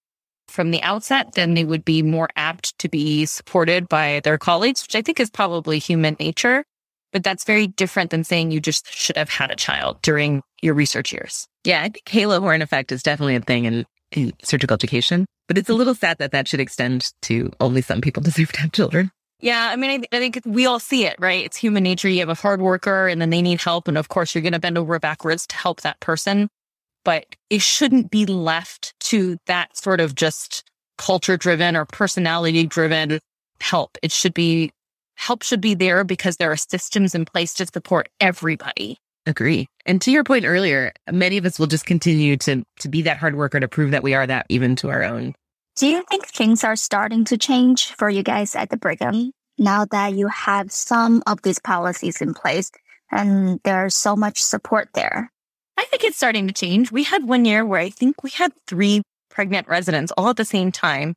from 0.51 0.71
the 0.71 0.81
outset, 0.83 1.33
then 1.33 1.53
they 1.53 1.63
would 1.63 1.85
be 1.85 2.01
more 2.01 2.29
apt 2.35 2.77
to 2.79 2.89
be 2.89 3.25
supported 3.25 3.89
by 3.89 4.21
their 4.23 4.37
colleagues, 4.37 4.83
which 4.83 4.95
I 4.95 5.01
think 5.01 5.19
is 5.19 5.29
probably 5.29 5.79
human 5.79 6.15
nature. 6.19 6.63
But 7.11 7.23
that's 7.23 7.43
very 7.43 7.67
different 7.67 8.11
than 8.11 8.23
saying 8.23 8.51
you 8.51 8.61
just 8.61 8.91
should 8.93 9.17
have 9.17 9.29
had 9.29 9.51
a 9.51 9.55
child 9.55 10.01
during 10.01 10.41
your 10.61 10.73
research 10.73 11.11
years. 11.11 11.47
Yeah, 11.63 11.81
I 11.81 11.89
think 11.89 12.07
halo 12.07 12.39
horn 12.39 12.61
effect 12.61 12.91
is 12.91 13.03
definitely 13.03 13.35
a 13.35 13.41
thing 13.41 13.65
in, 13.65 13.85
in 14.11 14.33
surgical 14.43 14.75
education, 14.75 15.25
but 15.47 15.57
it's 15.57 15.69
a 15.69 15.73
little 15.73 15.95
sad 15.95 16.19
that 16.19 16.31
that 16.31 16.47
should 16.47 16.61
extend 16.61 17.11
to 17.23 17.51
only 17.59 17.81
some 17.81 18.01
people 18.01 18.23
deserve 18.23 18.51
to 18.53 18.61
have 18.61 18.71
children. 18.71 19.11
Yeah, 19.41 19.69
I 19.71 19.75
mean, 19.75 19.89
I, 19.89 19.97
th- 19.97 20.07
I, 20.11 20.19
think 20.19 20.41
we 20.45 20.67
all 20.67 20.79
see 20.79 21.05
it, 21.05 21.15
right? 21.19 21.43
It's 21.43 21.57
human 21.57 21.81
nature. 21.81 22.07
You 22.07 22.19
have 22.19 22.29
a 22.29 22.35
hard 22.35 22.61
worker 22.61 23.07
and 23.07 23.19
then 23.19 23.31
they 23.31 23.41
need 23.41 23.59
help. 23.59 23.87
And 23.87 23.97
of 23.97 24.07
course, 24.07 24.35
you're 24.35 24.43
going 24.43 24.53
to 24.53 24.59
bend 24.59 24.77
over 24.77 24.99
backwards 24.99 25.47
to 25.47 25.55
help 25.55 25.81
that 25.81 25.99
person 25.99 26.47
but 27.03 27.25
it 27.49 27.61
shouldn't 27.61 28.11
be 28.11 28.25
left 28.25 28.93
to 29.01 29.37
that 29.47 29.75
sort 29.77 29.99
of 29.99 30.15
just 30.15 30.63
culture 30.97 31.37
driven 31.37 31.75
or 31.75 31.85
personality 31.85 32.65
driven 32.65 33.19
help. 33.59 33.97
It 34.01 34.11
should 34.11 34.33
be 34.33 34.71
help 35.15 35.43
should 35.43 35.61
be 35.61 35.75
there 35.75 36.03
because 36.03 36.37
there 36.37 36.51
are 36.51 36.57
systems 36.57 37.13
in 37.13 37.25
place 37.25 37.53
to 37.55 37.65
support 37.65 38.09
everybody. 38.19 38.97
Agree. 39.25 39.67
And 39.85 40.01
to 40.01 40.11
your 40.11 40.23
point 40.23 40.45
earlier, 40.45 40.93
many 41.11 41.37
of 41.37 41.45
us 41.45 41.59
will 41.59 41.67
just 41.67 41.85
continue 41.85 42.37
to 42.37 42.63
to 42.79 42.89
be 42.89 43.03
that 43.03 43.17
hard 43.17 43.35
worker 43.35 43.59
to 43.59 43.67
prove 43.67 43.91
that 43.91 44.03
we 44.03 44.13
are 44.13 44.25
that 44.25 44.45
even 44.49 44.75
to 44.77 44.89
our 44.89 45.03
own. 45.03 45.35
Do 45.75 45.87
you 45.87 46.03
think 46.09 46.27
things 46.27 46.63
are 46.63 46.75
starting 46.75 47.23
to 47.25 47.37
change 47.37 47.93
for 47.93 48.09
you 48.09 48.23
guys 48.23 48.55
at 48.55 48.69
the 48.69 48.77
Brigham 48.77 49.31
now 49.57 49.85
that 49.91 50.13
you 50.13 50.27
have 50.27 50.71
some 50.71 51.23
of 51.27 51.41
these 51.43 51.59
policies 51.59 52.21
in 52.21 52.33
place 52.33 52.71
and 53.11 53.59
there's 53.63 53.95
so 53.95 54.15
much 54.15 54.41
support 54.41 54.89
there? 54.93 55.30
I 55.77 55.85
think 55.85 56.03
it's 56.03 56.17
starting 56.17 56.47
to 56.47 56.53
change. 56.53 56.91
We 56.91 57.03
had 57.03 57.27
one 57.27 57.45
year 57.45 57.65
where 57.65 57.79
I 57.79 57.89
think 57.89 58.23
we 58.23 58.29
had 58.29 58.51
three 58.67 59.01
pregnant 59.29 59.67
residents 59.67 60.11
all 60.17 60.29
at 60.29 60.37
the 60.37 60.45
same 60.45 60.71
time. 60.71 61.15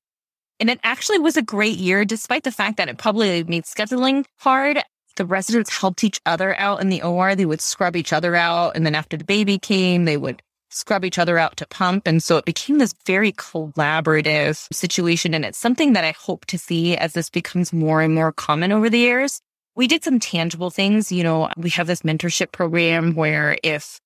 And 0.60 0.70
it 0.70 0.80
actually 0.84 1.18
was 1.18 1.36
a 1.36 1.42
great 1.42 1.76
year, 1.76 2.04
despite 2.04 2.44
the 2.44 2.52
fact 2.52 2.76
that 2.76 2.88
it 2.88 2.98
probably 2.98 3.42
made 3.44 3.64
scheduling 3.64 4.24
hard. 4.38 4.80
The 5.16 5.26
residents 5.26 5.76
helped 5.76 6.04
each 6.04 6.20
other 6.26 6.58
out 6.58 6.80
in 6.80 6.88
the 6.88 7.02
OR. 7.02 7.34
They 7.34 7.46
would 7.46 7.60
scrub 7.60 7.96
each 7.96 8.12
other 8.12 8.34
out. 8.34 8.76
And 8.76 8.86
then 8.86 8.94
after 8.94 9.16
the 9.16 9.24
baby 9.24 9.58
came, 9.58 10.04
they 10.04 10.16
would 10.16 10.42
scrub 10.70 11.04
each 11.04 11.18
other 11.18 11.38
out 11.38 11.56
to 11.58 11.66
pump. 11.66 12.06
And 12.06 12.22
so 12.22 12.36
it 12.36 12.44
became 12.44 12.78
this 12.78 12.94
very 13.06 13.32
collaborative 13.32 14.66
situation. 14.72 15.34
And 15.34 15.44
it's 15.44 15.58
something 15.58 15.92
that 15.92 16.04
I 16.04 16.12
hope 16.12 16.46
to 16.46 16.58
see 16.58 16.96
as 16.96 17.12
this 17.12 17.30
becomes 17.30 17.72
more 17.72 18.00
and 18.00 18.14
more 18.14 18.32
common 18.32 18.72
over 18.72 18.90
the 18.90 18.98
years. 18.98 19.40
We 19.76 19.86
did 19.86 20.04
some 20.04 20.20
tangible 20.20 20.70
things. 20.70 21.10
You 21.10 21.24
know, 21.24 21.48
we 21.56 21.70
have 21.70 21.86
this 21.86 22.02
mentorship 22.02 22.52
program 22.52 23.14
where 23.14 23.56
if 23.62 24.00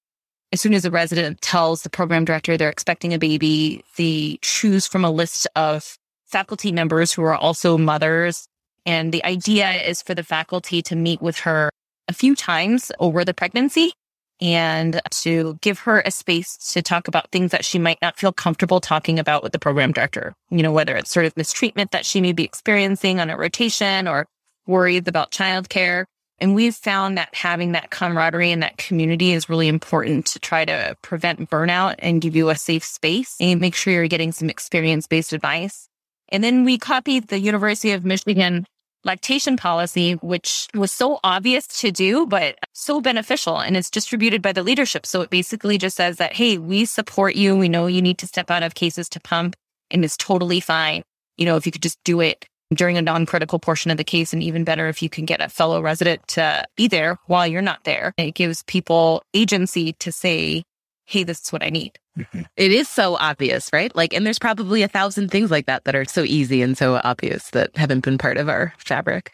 as 0.52 0.60
soon 0.60 0.74
as 0.74 0.84
a 0.84 0.90
resident 0.90 1.40
tells 1.40 1.82
the 1.82 1.90
program 1.90 2.24
director 2.24 2.56
they're 2.56 2.70
expecting 2.70 3.12
a 3.12 3.18
baby, 3.18 3.84
they 3.96 4.38
choose 4.42 4.86
from 4.86 5.04
a 5.04 5.10
list 5.10 5.46
of 5.56 5.96
faculty 6.26 6.72
members 6.72 7.12
who 7.12 7.22
are 7.22 7.34
also 7.34 7.76
mothers. 7.76 8.46
And 8.86 9.12
the 9.12 9.24
idea 9.24 9.70
is 9.70 10.02
for 10.02 10.14
the 10.14 10.22
faculty 10.22 10.82
to 10.82 10.96
meet 10.96 11.20
with 11.20 11.38
her 11.40 11.70
a 12.08 12.12
few 12.12 12.34
times 12.34 12.90
over 12.98 13.24
the 13.24 13.34
pregnancy 13.34 13.92
and 14.40 15.00
to 15.10 15.58
give 15.60 15.80
her 15.80 16.00
a 16.00 16.10
space 16.10 16.56
to 16.72 16.80
talk 16.80 17.08
about 17.08 17.30
things 17.30 17.50
that 17.50 17.64
she 17.64 17.78
might 17.78 17.98
not 18.00 18.18
feel 18.18 18.32
comfortable 18.32 18.80
talking 18.80 19.18
about 19.18 19.42
with 19.42 19.52
the 19.52 19.58
program 19.58 19.92
director. 19.92 20.34
You 20.50 20.62
know, 20.62 20.72
whether 20.72 20.96
it's 20.96 21.10
sort 21.10 21.26
of 21.26 21.36
mistreatment 21.36 21.90
that 21.90 22.06
she 22.06 22.20
may 22.20 22.32
be 22.32 22.44
experiencing 22.44 23.20
on 23.20 23.30
a 23.30 23.36
rotation 23.36 24.06
or 24.06 24.26
worries 24.66 25.06
about 25.06 25.32
childcare. 25.32 26.04
And 26.40 26.54
we've 26.54 26.74
found 26.74 27.18
that 27.18 27.34
having 27.34 27.72
that 27.72 27.90
camaraderie 27.90 28.52
and 28.52 28.62
that 28.62 28.78
community 28.78 29.32
is 29.32 29.48
really 29.48 29.66
important 29.66 30.26
to 30.26 30.38
try 30.38 30.64
to 30.64 30.96
prevent 31.02 31.50
burnout 31.50 31.96
and 31.98 32.20
give 32.20 32.36
you 32.36 32.48
a 32.48 32.56
safe 32.56 32.84
space 32.84 33.36
and 33.40 33.60
make 33.60 33.74
sure 33.74 33.92
you're 33.92 34.08
getting 34.08 34.32
some 34.32 34.48
experience 34.48 35.06
based 35.06 35.32
advice. 35.32 35.88
And 36.28 36.44
then 36.44 36.64
we 36.64 36.78
copied 36.78 37.28
the 37.28 37.40
University 37.40 37.92
of 37.92 38.04
Michigan 38.04 38.66
lactation 39.04 39.56
policy, 39.56 40.14
which 40.14 40.68
was 40.74 40.92
so 40.92 41.18
obvious 41.24 41.66
to 41.66 41.90
do, 41.90 42.26
but 42.26 42.56
so 42.72 43.00
beneficial 43.00 43.58
and 43.58 43.76
it's 43.76 43.90
distributed 43.90 44.42
by 44.42 44.52
the 44.52 44.62
leadership. 44.62 45.06
So 45.06 45.22
it 45.22 45.30
basically 45.30 45.78
just 45.78 45.96
says 45.96 46.18
that, 46.18 46.34
Hey, 46.34 46.58
we 46.58 46.84
support 46.84 47.34
you. 47.34 47.56
We 47.56 47.68
know 47.68 47.86
you 47.86 48.02
need 48.02 48.18
to 48.18 48.26
step 48.26 48.50
out 48.50 48.62
of 48.62 48.74
cases 48.74 49.08
to 49.10 49.20
pump 49.20 49.56
and 49.90 50.04
it's 50.04 50.16
totally 50.16 50.60
fine. 50.60 51.02
You 51.36 51.46
know, 51.46 51.56
if 51.56 51.66
you 51.66 51.72
could 51.72 51.82
just 51.82 51.98
do 52.04 52.20
it 52.20 52.46
during 52.74 52.98
a 52.98 53.02
non-critical 53.02 53.58
portion 53.58 53.90
of 53.90 53.96
the 53.96 54.04
case 54.04 54.32
and 54.32 54.42
even 54.42 54.64
better 54.64 54.88
if 54.88 55.02
you 55.02 55.08
can 55.08 55.24
get 55.24 55.40
a 55.40 55.48
fellow 55.48 55.80
resident 55.80 56.26
to 56.28 56.64
be 56.76 56.88
there 56.88 57.18
while 57.26 57.46
you're 57.46 57.62
not 57.62 57.84
there. 57.84 58.12
It 58.18 58.34
gives 58.34 58.62
people 58.64 59.22
agency 59.34 59.94
to 59.94 60.12
say, 60.12 60.64
Hey, 61.06 61.24
this 61.24 61.40
is 61.40 61.52
what 61.52 61.62
I 61.62 61.70
need. 61.70 61.98
Mm-hmm. 62.18 62.42
It 62.56 62.72
is 62.72 62.88
so 62.88 63.16
obvious, 63.16 63.70
right? 63.72 63.94
Like, 63.96 64.12
and 64.12 64.26
there's 64.26 64.38
probably 64.38 64.82
a 64.82 64.88
thousand 64.88 65.30
things 65.30 65.50
like 65.50 65.66
that 65.66 65.84
that 65.84 65.94
are 65.94 66.04
so 66.04 66.22
easy 66.22 66.60
and 66.60 66.76
so 66.76 67.00
obvious 67.02 67.50
that 67.50 67.74
haven't 67.76 68.04
been 68.04 68.18
part 68.18 68.36
of 68.36 68.48
our 68.48 68.74
fabric. 68.76 69.32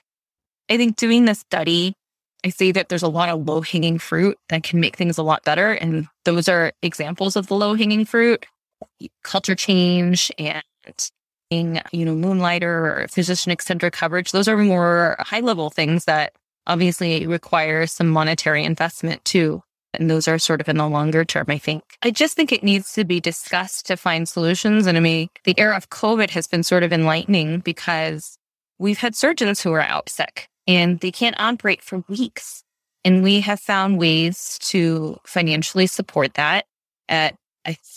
I 0.68 0.76
think 0.76 0.94
doing 0.94 1.24
this 1.24 1.40
study, 1.40 1.94
I 2.44 2.50
see 2.50 2.70
that 2.72 2.88
there's 2.88 3.02
a 3.02 3.08
lot 3.08 3.28
of 3.28 3.48
low 3.48 3.60
hanging 3.62 3.98
fruit 3.98 4.38
that 4.50 4.62
can 4.62 4.78
make 4.78 4.96
things 4.96 5.18
a 5.18 5.24
lot 5.24 5.44
better. 5.44 5.72
And 5.72 6.06
those 6.24 6.48
are 6.48 6.72
examples 6.82 7.34
of 7.34 7.48
the 7.48 7.56
low 7.56 7.74
hanging 7.74 8.04
fruit 8.04 8.46
culture 9.22 9.54
change 9.54 10.30
and 10.38 10.62
you 11.50 12.04
know, 12.04 12.14
moonlighter 12.14 13.02
or 13.02 13.08
physician 13.08 13.52
extender 13.52 13.92
coverage. 13.92 14.32
Those 14.32 14.48
are 14.48 14.56
more 14.56 15.16
high 15.20 15.40
level 15.40 15.70
things 15.70 16.04
that 16.06 16.32
obviously 16.66 17.26
require 17.26 17.86
some 17.86 18.08
monetary 18.08 18.64
investment 18.64 19.24
too. 19.24 19.62
And 19.92 20.10
those 20.10 20.26
are 20.26 20.38
sort 20.40 20.60
of 20.60 20.68
in 20.68 20.78
the 20.78 20.88
longer 20.88 21.24
term, 21.24 21.46
I 21.48 21.58
think. 21.58 21.84
I 22.02 22.10
just 22.10 22.34
think 22.34 22.50
it 22.50 22.64
needs 22.64 22.92
to 22.94 23.04
be 23.04 23.20
discussed 23.20 23.86
to 23.86 23.96
find 23.96 24.28
solutions. 24.28 24.86
And 24.86 24.96
I 24.96 25.00
mean, 25.00 25.28
the 25.44 25.54
era 25.56 25.76
of 25.76 25.90
COVID 25.90 26.30
has 26.30 26.48
been 26.48 26.64
sort 26.64 26.82
of 26.82 26.92
enlightening 26.92 27.60
because 27.60 28.36
we've 28.78 28.98
had 28.98 29.14
surgeons 29.14 29.60
who 29.60 29.72
are 29.72 29.80
out 29.80 30.08
sick 30.08 30.48
and 30.66 30.98
they 30.98 31.12
can't 31.12 31.38
operate 31.38 31.82
for 31.82 32.02
weeks. 32.08 32.64
And 33.04 33.22
we 33.22 33.40
have 33.40 33.60
found 33.60 33.98
ways 33.98 34.58
to 34.62 35.18
financially 35.24 35.86
support 35.86 36.34
that 36.34 36.64
at, 37.08 37.36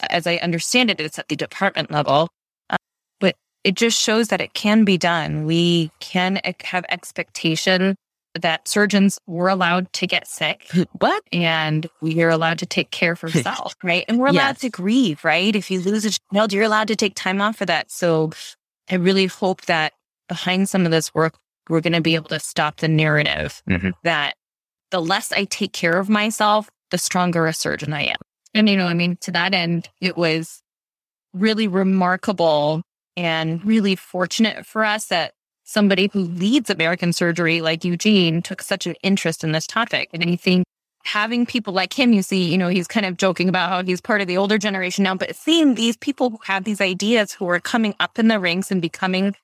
as 0.10 0.28
I 0.28 0.36
understand 0.36 0.92
it, 0.92 1.00
it's 1.00 1.18
at 1.18 1.30
the 1.30 1.36
department 1.36 1.90
level. 1.90 2.30
It 3.64 3.76
just 3.76 4.00
shows 4.00 4.30
that 4.30 4.42
it 4.42 4.54
can 4.54 4.86
be 4.86 4.98
done. 4.98 5.46
We 5.46 5.92
can 6.00 6.40
have 6.64 6.86
expectation 6.90 7.96
that 8.42 8.68
surgeons 8.68 9.20
were 9.28 9.50
allowed 9.50 9.92
to 9.94 10.08
get 10.08 10.28
sick. 10.28 10.70
What? 11.00 11.24
And 11.32 11.90
we 12.02 12.22
are 12.22 12.30
allowed 12.30 12.60
to 12.60 12.66
take 12.66 12.92
care 12.92 13.14
of 13.14 13.24
ourselves, 13.24 13.76
right? 13.84 14.06
And 14.08 14.20
we're 14.20 14.28
allowed 14.28 14.56
yes. 14.56 14.60
to 14.60 14.70
grieve, 14.70 15.24
right? 15.24 15.56
If 15.56 15.72
you 15.72 15.80
lose 15.80 16.06
a 16.06 16.12
child, 16.34 16.54
you're 16.54 16.64
allowed 16.64 16.88
to 16.90 16.96
take 16.96 17.16
time 17.16 17.42
off 17.42 17.58
for 17.58 17.66
that. 17.66 17.92
So 17.92 18.32
I 18.90 18.96
really 18.96 19.26
hope 19.26 19.64
that 19.64 19.94
behind 20.28 20.70
some 20.70 20.86
of 20.86 20.92
this 20.92 21.14
work, 21.14 21.36
we're 21.70 21.82
going 21.82 21.94
to 21.94 22.02
be 22.02 22.16
able 22.16 22.30
to 22.30 22.40
stop 22.40 22.78
the 22.78 22.88
narrative 22.88 23.62
mm-hmm. 23.70 23.90
that 24.04 24.36
the 24.92 25.02
less 25.02 25.32
I 25.32 25.46
take 25.46 25.74
care 25.74 25.98
of 25.98 26.10
myself, 26.10 26.70
the 26.92 26.98
stronger 26.98 27.46
a 27.48 27.54
surgeon 27.54 27.94
I 27.94 28.04
am. 28.04 28.18
And, 28.54 28.70
you 28.70 28.78
know, 28.78 28.88
I 28.88 28.94
mean, 28.94 29.18
to 29.22 29.32
that 29.32 29.54
end, 29.54 29.90
it 30.00 30.16
was 30.16 30.62
really 31.34 31.68
remarkable 31.68 32.84
and 33.18 33.66
really 33.66 33.96
fortunate 33.96 34.66
for 34.66 34.86
us 34.86 35.08
that 35.08 35.34
somebody 35.64 36.10
who 36.14 36.22
leads 36.22 36.70
American 36.70 37.12
surgery 37.12 37.60
like 37.60 37.84
Eugene 37.84 38.42
took 38.42 38.62
such 38.62 38.88
an 38.88 38.96
interest 39.04 39.44
in 39.44 39.52
this 39.52 39.68
topic. 39.68 40.10
And 40.14 40.24
I 40.24 40.38
think 40.38 40.64
having 41.04 41.46
people 41.46 41.74
like 41.74 41.98
him, 41.98 42.14
you 42.14 42.22
see, 42.22 42.50
you 42.50 42.58
know, 42.58 42.70
he's 42.70 42.88
kind 42.88 43.06
of 43.06 43.18
joking 43.18 43.50
about 43.50 43.70
how 43.70 43.84
he's 43.84 44.00
part 44.00 44.22
of 44.22 44.28
the 44.28 44.38
older 44.38 44.58
generation 44.58 45.04
now, 45.04 45.16
but 45.16 45.36
seeing 45.36 45.76
these 45.76 45.98
people 45.98 46.30
who 46.30 46.40
have 46.44 46.64
these 46.64 46.80
ideas 46.80 47.34
who 47.34 47.50
are 47.50 47.60
coming 47.60 47.96
up 48.00 48.20
in 48.20 48.28
the 48.28 48.40
ranks 48.40 48.72
and 48.72 48.82
becoming 48.82 49.36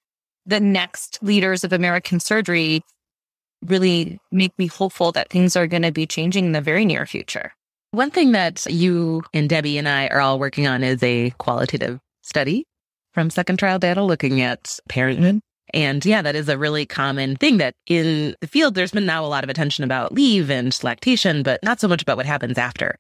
the 0.45 0.59
next 0.59 1.19
leaders 1.21 1.63
of 1.63 1.73
American 1.73 2.19
surgery 2.19 2.83
really 3.65 4.19
make 4.31 4.57
me 4.59 4.67
hopeful 4.67 5.11
that 5.13 5.29
things 5.29 5.55
are 5.55 5.67
going 5.67 5.83
to 5.83 5.91
be 5.91 6.05
changing 6.05 6.45
in 6.45 6.51
the 6.51 6.61
very 6.61 6.85
near 6.85 7.05
future. 7.05 7.53
One 7.91 8.11
thing 8.11 8.33
that 8.33 8.65
you 8.65 9.23
and 9.33 9.49
Debbie 9.49 9.77
and 9.77 9.87
I 9.87 10.07
are 10.07 10.19
all 10.19 10.39
working 10.39 10.67
on 10.67 10.83
is 10.83 11.01
a 11.01 11.29
qualitative 11.31 11.99
study 12.21 12.65
from 13.13 13.29
second 13.29 13.57
trial 13.57 13.79
data 13.79 14.03
looking 14.03 14.41
at 14.41 14.79
parenthood 14.89 15.41
and 15.73 16.05
yeah, 16.05 16.21
that 16.21 16.35
is 16.35 16.49
a 16.49 16.57
really 16.57 16.85
common 16.85 17.35
thing 17.35 17.57
that 17.57 17.75
in 17.87 18.35
the 18.41 18.47
field, 18.47 18.75
there's 18.75 18.91
been 18.91 19.07
now 19.07 19.25
a 19.25 19.27
lot 19.27 19.43
of 19.43 19.49
attention 19.49 19.83
about 19.83 20.13
leave 20.13 20.51
and 20.51 20.77
lactation, 20.83 21.41
but 21.41 21.61
not 21.63 21.79
so 21.79 21.87
much 21.87 22.01
about 22.01 22.17
what 22.17 22.27
happens 22.27 22.57
after. 22.57 22.95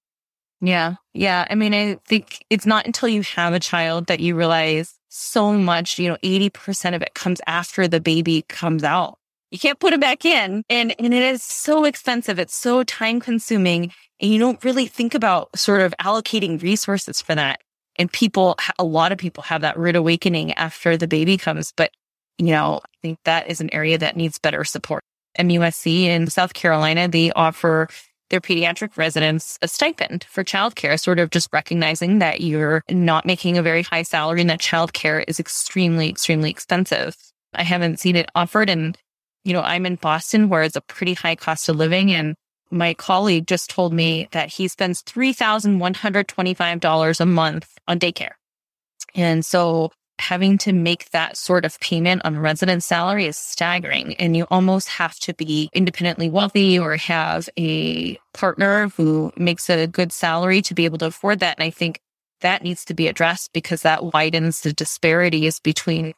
Yeah. 0.59 0.95
Yeah. 1.13 1.45
I 1.49 1.55
mean, 1.55 1.73
I 1.73 1.99
think 2.07 2.43
it's 2.49 2.65
not 2.65 2.85
until 2.85 3.09
you 3.09 3.21
have 3.35 3.53
a 3.53 3.59
child 3.59 4.07
that 4.07 4.21
you 4.21 4.35
realize 4.35 4.95
so 5.09 5.53
much, 5.53 5.99
you 5.99 6.09
know, 6.09 6.17
80% 6.23 6.95
of 6.95 7.01
it 7.01 7.13
comes 7.13 7.41
after 7.45 7.87
the 7.87 7.99
baby 7.99 8.43
comes 8.43 8.83
out. 8.83 9.19
You 9.51 9.59
can't 9.59 9.79
put 9.79 9.93
it 9.93 10.01
back 10.01 10.25
in. 10.25 10.63
And, 10.69 10.95
and 10.97 11.13
it 11.13 11.21
is 11.21 11.43
so 11.43 11.83
expensive. 11.83 12.39
It's 12.39 12.55
so 12.55 12.83
time 12.83 13.19
consuming. 13.19 13.91
And 14.19 14.31
you 14.31 14.39
don't 14.39 14.63
really 14.63 14.87
think 14.87 15.13
about 15.13 15.59
sort 15.59 15.81
of 15.81 15.93
allocating 16.01 16.59
resources 16.63 17.21
for 17.21 17.35
that. 17.35 17.59
And 17.97 18.11
people, 18.11 18.57
a 18.79 18.83
lot 18.83 19.11
of 19.11 19.17
people 19.17 19.43
have 19.43 19.61
that 19.61 19.77
rude 19.77 19.95
awakening 19.95 20.53
after 20.53 20.97
the 20.97 21.07
baby 21.07 21.37
comes. 21.37 21.71
But 21.75 21.91
you 22.37 22.47
know, 22.47 22.81
I 22.83 22.97
think 23.01 23.19
that 23.25 23.49
is 23.49 23.61
an 23.61 23.73
area 23.73 23.97
that 23.97 24.17
needs 24.17 24.39
better 24.39 24.63
support. 24.63 25.03
MUSC 25.37 26.03
in 26.03 26.27
South 26.27 26.53
Carolina, 26.53 27.07
they 27.07 27.31
offer 27.31 27.87
their 28.29 28.41
pediatric 28.41 28.97
residents 28.97 29.59
a 29.61 29.67
stipend 29.67 30.25
for 30.29 30.43
childcare, 30.43 30.99
sort 30.99 31.19
of 31.19 31.29
just 31.29 31.49
recognizing 31.53 32.19
that 32.19 32.41
you're 32.41 32.81
not 32.89 33.25
making 33.25 33.57
a 33.57 33.63
very 33.63 33.83
high 33.83 34.01
salary 34.01 34.41
and 34.41 34.49
that 34.49 34.59
childcare 34.59 35.23
is 35.27 35.39
extremely, 35.39 36.09
extremely 36.09 36.49
expensive. 36.49 37.15
I 37.53 37.63
haven't 37.63 37.99
seen 37.99 38.15
it 38.15 38.29
offered. 38.33 38.69
And, 38.69 38.97
you 39.43 39.53
know, 39.53 39.61
I'm 39.61 39.85
in 39.85 39.95
Boston 39.95 40.49
where 40.49 40.63
it's 40.63 40.75
a 40.75 40.81
pretty 40.81 41.13
high 41.13 41.35
cost 41.35 41.69
of 41.69 41.75
living. 41.75 42.11
And 42.11 42.35
my 42.73 42.93
colleague 42.93 43.47
just 43.47 43.69
told 43.69 43.93
me 43.93 44.27
that 44.31 44.49
he 44.49 44.67
spends 44.67 45.01
$3,125 45.03 47.19
a 47.19 47.25
month 47.25 47.77
on 47.87 47.99
daycare. 47.99 48.31
And 49.15 49.45
so 49.45 49.91
having 50.19 50.57
to 50.59 50.73
make 50.73 51.09
that 51.11 51.37
sort 51.37 51.65
of 51.65 51.79
payment 51.79 52.21
on 52.23 52.35
a 52.35 52.41
resident 52.41 52.83
salary 52.83 53.25
is 53.25 53.37
staggering. 53.37 54.15
And 54.15 54.37
you 54.37 54.45
almost 54.49 54.89
have 54.89 55.19
to 55.19 55.33
be 55.33 55.69
independently 55.73 56.29
wealthy 56.29 56.79
or 56.79 56.95
have 56.97 57.49
a 57.57 58.17
partner 58.33 58.89
who 58.89 59.31
makes 59.35 59.69
a 59.69 59.87
good 59.87 60.11
salary 60.11 60.61
to 60.63 60.73
be 60.73 60.85
able 60.85 60.97
to 60.99 61.07
afford 61.07 61.39
that. 61.39 61.57
And 61.57 61.63
I 61.63 61.69
think 61.69 61.99
that 62.41 62.63
needs 62.63 62.85
to 62.85 62.93
be 62.93 63.07
addressed 63.07 63.53
because 63.53 63.83
that 63.83 64.13
widens 64.13 64.61
the 64.61 64.73
disparities 64.73 65.59
between 65.59 66.13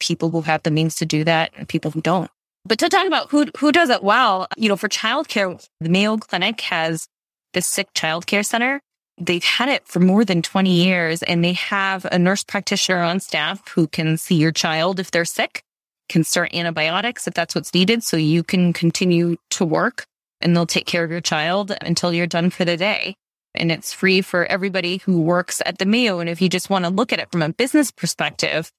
people 0.00 0.30
who 0.30 0.42
have 0.42 0.62
the 0.62 0.70
means 0.70 0.94
to 0.96 1.06
do 1.06 1.24
that 1.24 1.52
and 1.56 1.68
people 1.68 1.90
who 1.90 2.00
don't. 2.00 2.30
But 2.68 2.78
to 2.80 2.88
talk 2.88 3.06
about 3.06 3.30
who 3.30 3.46
who 3.58 3.72
does 3.72 3.90
it 3.90 4.02
well, 4.04 4.46
you 4.56 4.68
know, 4.68 4.76
for 4.76 4.88
childcare, 4.88 5.66
the 5.80 5.88
Mayo 5.88 6.16
Clinic 6.18 6.60
has 6.62 7.08
the 7.54 7.62
sick 7.62 7.92
childcare 7.94 8.44
center 8.44 8.80
they've 9.20 9.44
had 9.44 9.68
it 9.68 9.86
for 9.86 10.00
more 10.00 10.24
than 10.24 10.42
20 10.42 10.70
years 10.70 11.22
and 11.22 11.44
they 11.44 11.52
have 11.54 12.04
a 12.06 12.18
nurse 12.18 12.44
practitioner 12.44 13.02
on 13.02 13.20
staff 13.20 13.66
who 13.68 13.86
can 13.86 14.16
see 14.16 14.36
your 14.36 14.52
child 14.52 15.00
if 15.00 15.10
they're 15.10 15.24
sick, 15.24 15.62
can 16.08 16.24
start 16.24 16.54
antibiotics 16.54 17.26
if 17.26 17.34
that's 17.34 17.54
what's 17.54 17.74
needed. 17.74 18.02
So 18.02 18.16
you 18.16 18.42
can 18.42 18.72
continue 18.72 19.36
to 19.50 19.64
work 19.64 20.04
and 20.40 20.54
they'll 20.54 20.66
take 20.66 20.86
care 20.86 21.04
of 21.04 21.10
your 21.10 21.20
child 21.20 21.76
until 21.80 22.12
you're 22.12 22.26
done 22.26 22.50
for 22.50 22.64
the 22.64 22.76
day. 22.76 23.14
And 23.54 23.72
it's 23.72 23.92
free 23.92 24.20
for 24.20 24.44
everybody 24.46 24.98
who 24.98 25.20
works 25.20 25.60
at 25.66 25.78
the 25.78 25.86
Mayo. 25.86 26.20
And 26.20 26.28
if 26.28 26.40
you 26.40 26.48
just 26.48 26.70
want 26.70 26.84
to 26.84 26.90
look 26.90 27.12
at 27.12 27.18
it 27.18 27.32
from 27.32 27.42
a 27.42 27.52
business 27.52 27.90
perspective, 27.90 28.70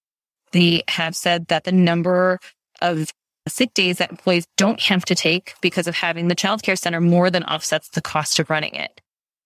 they 0.51 0.83
have 0.87 1.15
said 1.15 1.47
that 1.47 1.65
the 1.65 1.71
number 1.71 2.39
of 2.81 3.11
sick 3.49 3.73
days 3.73 3.97
that 3.97 4.11
employees 4.11 4.47
don't 4.57 4.79
have 4.81 5.05
to 5.05 5.15
take 5.15 5.53
because 5.61 5.87
of 5.87 5.95
having 5.95 6.27
the 6.27 6.35
childcare 6.35 6.77
center 6.77 7.01
more 7.01 7.29
than 7.29 7.43
offsets 7.43 7.89
the 7.89 8.01
cost 8.01 8.39
of 8.39 8.49
running 8.49 8.75
it. 8.75 9.01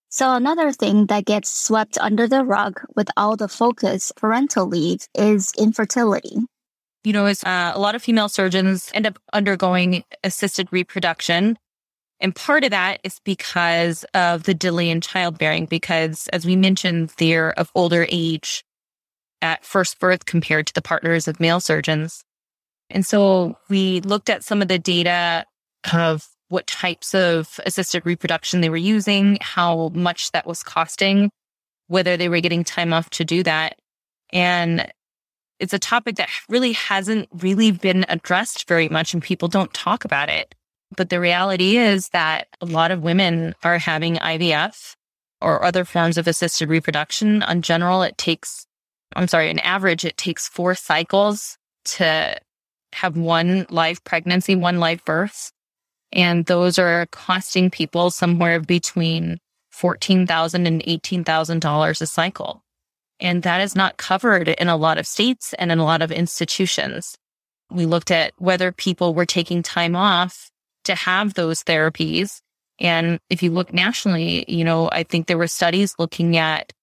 So 0.10 0.36
another 0.36 0.72
thing 0.72 1.08
that 1.08 1.26
gets 1.26 1.50
swept 1.50 1.98
under 1.98 2.28
the 2.28 2.44
rug 2.44 2.82
with 2.96 3.10
all 3.18 3.36
the 3.36 3.48
focus 3.48 4.12
parental 4.16 4.68
leave 4.68 5.08
is 5.16 5.52
infertility. 5.58 6.38
You 7.04 7.14
know, 7.14 7.26
as 7.26 7.44
uh, 7.44 7.72
a 7.74 7.80
lot 7.80 7.96
of 7.96 8.04
female 8.04 8.30
surgeons 8.30 8.92
end 8.94 9.08
up 9.08 9.18
undergoing 9.34 10.04
assisted 10.24 10.68
reproduction. 10.72 11.58
And 12.20 12.36
part 12.36 12.64
of 12.64 12.70
that 12.70 13.02
is 13.04 13.20
because 13.26 14.06
of 14.14 14.44
the 14.44 14.54
delay 14.54 14.90
in 14.90 15.02
childbearing, 15.02 15.66
because 15.66 16.30
as 16.32 16.46
we 16.46 16.56
mentioned, 16.56 17.12
they're 17.18 17.52
of 17.60 17.72
older 17.76 18.06
age 18.08 18.64
at 19.42 19.66
first 19.66 20.00
birth 20.00 20.26
compared 20.26 20.68
to 20.68 20.74
the 20.74 20.82
partners 20.82 21.28
of 21.28 21.40
male 21.40 21.60
surgeons. 21.60 22.24
And 22.94 23.06
so 23.06 23.58
we 23.70 24.00
looked 24.02 24.30
at 24.30 24.44
some 24.44 24.62
of 24.62 24.68
the 24.68 24.80
data 24.80 25.46
of 25.92 26.26
what 26.50 26.68
types 26.68 27.16
of 27.16 27.60
assisted 27.66 28.06
reproduction 28.06 28.62
they 28.62 28.70
were 28.70 28.78
using, 28.78 29.40
how 29.42 29.90
much 29.90 30.32
that 30.32 30.46
was 30.46 30.62
costing, 30.62 31.32
whether 31.88 32.16
they 32.16 32.30
were 32.30 32.40
getting 32.40 32.64
time 32.64 32.94
off 32.94 33.10
to 33.10 33.26
do 33.26 33.42
that. 33.44 33.80
And 34.32 34.92
it's 35.60 35.74
a 35.74 35.80
topic 35.80 36.18
that 36.18 36.30
really 36.48 36.74
hasn't 36.74 37.28
really 37.34 37.72
been 37.72 38.06
addressed 38.10 38.68
very 38.68 38.88
much 38.88 39.14
and 39.14 39.24
people 39.24 39.48
don't 39.48 39.74
talk 39.74 40.06
about 40.06 40.30
it. 40.30 40.54
But 40.96 41.10
the 41.10 41.20
reality 41.20 41.78
is 41.78 42.10
that 42.10 42.48
a 42.62 42.66
lot 42.68 42.92
of 42.92 43.02
women 43.02 43.56
are 43.64 43.80
having 43.80 44.18
IVF 44.18 44.96
or 45.42 45.66
other 45.66 45.84
forms 45.84 46.20
of 46.20 46.28
assisted 46.28 46.70
reproduction. 46.70 47.42
On 47.42 47.64
general, 47.64 48.04
it 48.04 48.20
takes, 48.20 48.68
I'm 49.16 49.28
sorry, 49.28 49.50
an 49.50 49.60
average, 49.60 50.06
it 50.06 50.18
takes 50.18 50.48
four 50.48 50.76
cycles 50.76 51.58
to 51.86 52.38
have 52.94 53.18
one 53.18 53.66
live 53.70 54.04
pregnancy, 54.04 54.56
one 54.56 54.80
live 54.80 55.04
birth. 55.06 55.52
And 56.12 56.46
those 56.46 56.78
are 56.78 57.08
costing 57.08 57.70
people 57.70 58.12
somewhere 58.12 58.60
between 58.60 59.40
$14,000 59.74 60.54
and 60.66 60.84
$18,000 60.84 62.02
a 62.02 62.06
cycle. 62.06 62.64
And 63.20 63.44
that 63.44 63.62
is 63.62 63.76
not 63.76 63.98
covered 63.98 64.50
in 64.50 64.68
a 64.68 64.78
lot 64.78 64.98
of 64.98 65.08
states 65.08 65.54
and 65.58 65.72
in 65.72 65.80
a 65.80 65.86
lot 65.86 66.02
of 66.02 66.12
institutions. 66.12 67.18
We 67.72 67.86
looked 67.86 68.12
at 68.12 68.34
whether 68.38 68.72
people 68.72 69.14
were 69.14 69.26
taking 69.26 69.64
time 69.64 69.96
off 69.96 70.52
to 70.84 70.96
have 70.96 71.34
those 71.34 71.64
therapies. 71.64 72.42
And 72.80 73.20
if 73.30 73.42
you 73.42 73.52
look 73.52 73.74
nationally, 73.74 74.46
you 74.48 74.64
know, 74.64 74.90
I 74.92 75.04
think 75.04 75.28
there 75.28 75.38
were 75.38 75.48
studies 75.48 75.96
looking 75.98 76.38
at 76.38 76.74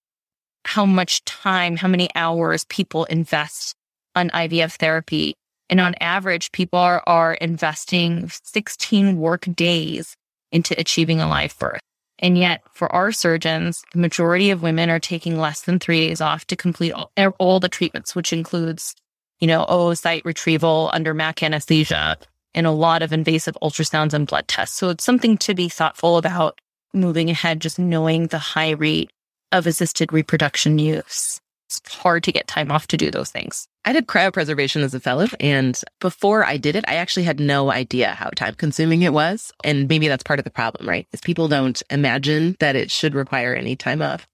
how 0.64 0.86
much 0.86 1.24
time, 1.24 1.76
how 1.76 1.88
many 1.88 2.08
hours 2.14 2.64
people 2.64 3.04
invest 3.04 3.74
on 4.14 4.30
IVF 4.30 4.76
therapy. 4.76 5.34
And 5.70 5.80
on 5.80 5.94
average, 6.00 6.50
people 6.50 6.80
are, 6.80 7.02
are 7.06 7.34
investing 7.34 8.28
16 8.42 9.16
work 9.16 9.46
days 9.54 10.16
into 10.50 10.78
achieving 10.78 11.20
a 11.20 11.28
live 11.28 11.56
birth. 11.58 11.80
And 12.18 12.36
yet 12.36 12.62
for 12.72 12.92
our 12.92 13.12
surgeons, 13.12 13.82
the 13.92 14.00
majority 14.00 14.50
of 14.50 14.62
women 14.62 14.90
are 14.90 14.98
taking 14.98 15.38
less 15.38 15.62
than 15.62 15.78
three 15.78 16.08
days 16.08 16.20
off 16.20 16.44
to 16.48 16.56
complete 16.56 16.92
all, 16.92 17.12
er, 17.18 17.32
all 17.38 17.60
the 17.60 17.68
treatments, 17.68 18.14
which 18.14 18.32
includes, 18.32 18.94
you 19.38 19.46
know, 19.46 19.64
oocyte 19.70 20.24
retrieval 20.24 20.90
under 20.92 21.14
MAC 21.14 21.42
anesthesia 21.42 22.18
and 22.52 22.66
a 22.66 22.72
lot 22.72 23.00
of 23.00 23.12
invasive 23.12 23.56
ultrasounds 23.62 24.12
and 24.12 24.26
blood 24.26 24.48
tests. 24.48 24.76
So 24.76 24.90
it's 24.90 25.04
something 25.04 25.38
to 25.38 25.54
be 25.54 25.68
thoughtful 25.68 26.18
about 26.18 26.60
moving 26.92 27.30
ahead, 27.30 27.60
just 27.60 27.78
knowing 27.78 28.26
the 28.26 28.38
high 28.38 28.70
rate 28.70 29.10
of 29.52 29.68
assisted 29.68 30.12
reproduction 30.12 30.80
use. 30.80 31.40
It's 31.68 31.80
hard 31.94 32.24
to 32.24 32.32
get 32.32 32.48
time 32.48 32.72
off 32.72 32.88
to 32.88 32.96
do 32.96 33.12
those 33.12 33.30
things. 33.30 33.68
I 33.84 33.92
did 33.92 34.06
cryopreservation 34.06 34.82
as 34.82 34.94
a 34.94 35.00
fellow. 35.00 35.26
And 35.38 35.80
before 36.00 36.44
I 36.44 36.56
did 36.56 36.76
it, 36.76 36.84
I 36.86 36.96
actually 36.96 37.22
had 37.22 37.40
no 37.40 37.70
idea 37.70 38.10
how 38.10 38.30
time 38.30 38.54
consuming 38.54 39.02
it 39.02 39.12
was. 39.12 39.52
And 39.64 39.88
maybe 39.88 40.08
that's 40.08 40.22
part 40.22 40.38
of 40.38 40.44
the 40.44 40.50
problem, 40.50 40.88
right? 40.88 41.06
Is 41.12 41.20
people 41.20 41.48
don't 41.48 41.82
imagine 41.90 42.56
that 42.60 42.76
it 42.76 42.90
should 42.90 43.14
require 43.14 43.54
any 43.54 43.76
time 43.76 44.02
off. 44.02 44.28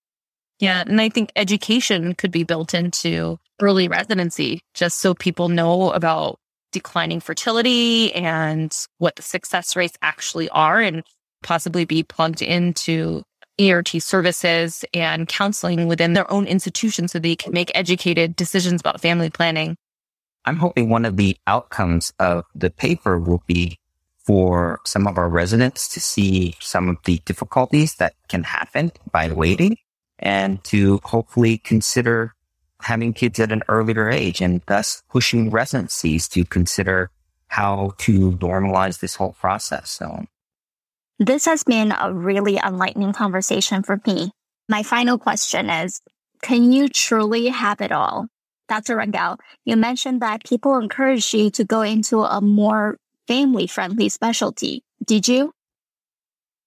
Yeah. 0.58 0.82
And 0.86 1.00
I 1.00 1.10
think 1.10 1.30
education 1.36 2.14
could 2.14 2.32
be 2.32 2.42
built 2.42 2.74
into 2.74 3.38
early 3.60 3.88
residency 3.88 4.60
just 4.74 4.98
so 4.98 5.14
people 5.14 5.48
know 5.48 5.90
about 5.90 6.38
declining 6.72 7.20
fertility 7.20 8.12
and 8.14 8.76
what 8.98 9.16
the 9.16 9.22
success 9.22 9.76
rates 9.76 9.96
actually 10.02 10.48
are 10.50 10.80
and 10.80 11.02
possibly 11.42 11.84
be 11.84 12.02
plugged 12.02 12.42
into 12.42 13.22
ART 13.60 13.88
services 13.88 14.84
and 14.92 15.28
counseling 15.28 15.86
within 15.86 16.12
their 16.12 16.30
own 16.30 16.46
institution 16.46 17.08
so 17.08 17.18
they 17.18 17.36
can 17.36 17.52
make 17.52 17.72
educated 17.74 18.36
decisions 18.36 18.80
about 18.80 19.00
family 19.00 19.30
planning. 19.30 19.76
I'm 20.44 20.56
hoping 20.56 20.88
one 20.88 21.04
of 21.04 21.16
the 21.16 21.36
outcomes 21.46 22.12
of 22.18 22.44
the 22.54 22.70
paper 22.70 23.18
will 23.18 23.42
be 23.46 23.78
for 24.24 24.80
some 24.84 25.06
of 25.06 25.18
our 25.18 25.28
residents 25.28 25.88
to 25.88 26.00
see 26.00 26.56
some 26.60 26.88
of 26.88 26.96
the 27.04 27.20
difficulties 27.24 27.94
that 27.96 28.14
can 28.28 28.42
happen 28.42 28.92
by 29.10 29.30
waiting 29.30 29.76
and 30.18 30.62
to 30.64 31.00
hopefully 31.04 31.58
consider 31.58 32.34
having 32.82 33.12
kids 33.12 33.38
at 33.40 33.52
an 33.52 33.62
earlier 33.68 34.08
age 34.10 34.40
and 34.40 34.62
thus 34.66 35.02
pushing 35.08 35.50
residencies 35.50 36.28
to 36.28 36.44
consider 36.44 37.10
how 37.48 37.92
to 37.98 38.32
normalize 38.32 39.00
this 39.00 39.14
whole 39.14 39.32
process. 39.32 39.90
So 39.90 40.26
this 41.18 41.44
has 41.46 41.64
been 41.64 41.92
a 41.92 42.12
really 42.12 42.58
enlightening 42.58 43.12
conversation 43.12 43.82
for 43.82 44.00
me. 44.06 44.30
My 44.68 44.82
final 44.82 45.18
question 45.18 45.70
is, 45.70 46.00
can 46.42 46.72
you 46.72 46.88
truly 46.88 47.48
have 47.48 47.80
it 47.80 47.92
all? 47.92 48.26
Dr. 48.68 48.96
Rangel, 48.96 49.38
you 49.64 49.76
mentioned 49.76 50.22
that 50.22 50.44
people 50.44 50.76
encourage 50.78 51.32
you 51.32 51.50
to 51.50 51.64
go 51.64 51.82
into 51.82 52.22
a 52.22 52.40
more 52.40 52.96
family 53.28 53.66
friendly 53.66 54.08
specialty. 54.08 54.82
Did 55.04 55.28
you? 55.28 55.52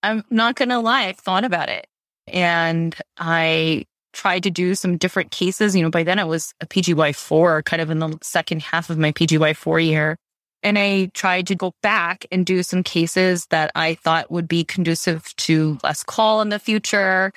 I'm 0.02 0.24
not 0.30 0.56
going 0.56 0.70
to 0.70 0.80
lie. 0.80 1.08
I 1.08 1.14
thought 1.14 1.44
about 1.44 1.70
it 1.70 1.88
and 2.28 2.96
I 3.18 3.86
tried 4.14 4.44
to 4.44 4.50
do 4.50 4.76
some 4.76 4.98
different 4.98 5.32
cases. 5.32 5.76
You 5.76 5.84
know, 5.84 5.90
by 5.90 6.04
then 6.04 6.20
I 6.20 6.24
was 6.24 6.54
a 6.62 6.66
PGY4, 6.66 7.64
kind 7.66 7.82
of 7.82 7.90
in 7.90 8.00
the 8.00 8.18
second 8.22 8.62
half 8.62 8.90
of 8.90 8.98
my 8.98 9.12
PGY4 9.12 9.86
year. 9.86 10.18
And 10.62 10.78
I 10.78 11.10
tried 11.14 11.48
to 11.48 11.56
go 11.56 11.74
back 11.82 12.26
and 12.32 12.46
do 12.46 12.64
some 12.64 12.84
cases 12.84 13.46
that 13.50 13.72
I 13.76 13.96
thought 13.96 14.32
would 14.32 14.48
be 14.48 14.64
conducive 14.64 15.36
to 15.38 15.78
less 15.84 16.04
call 16.04 16.42
in 16.42 16.50
the 16.50 16.60
future, 16.60 17.32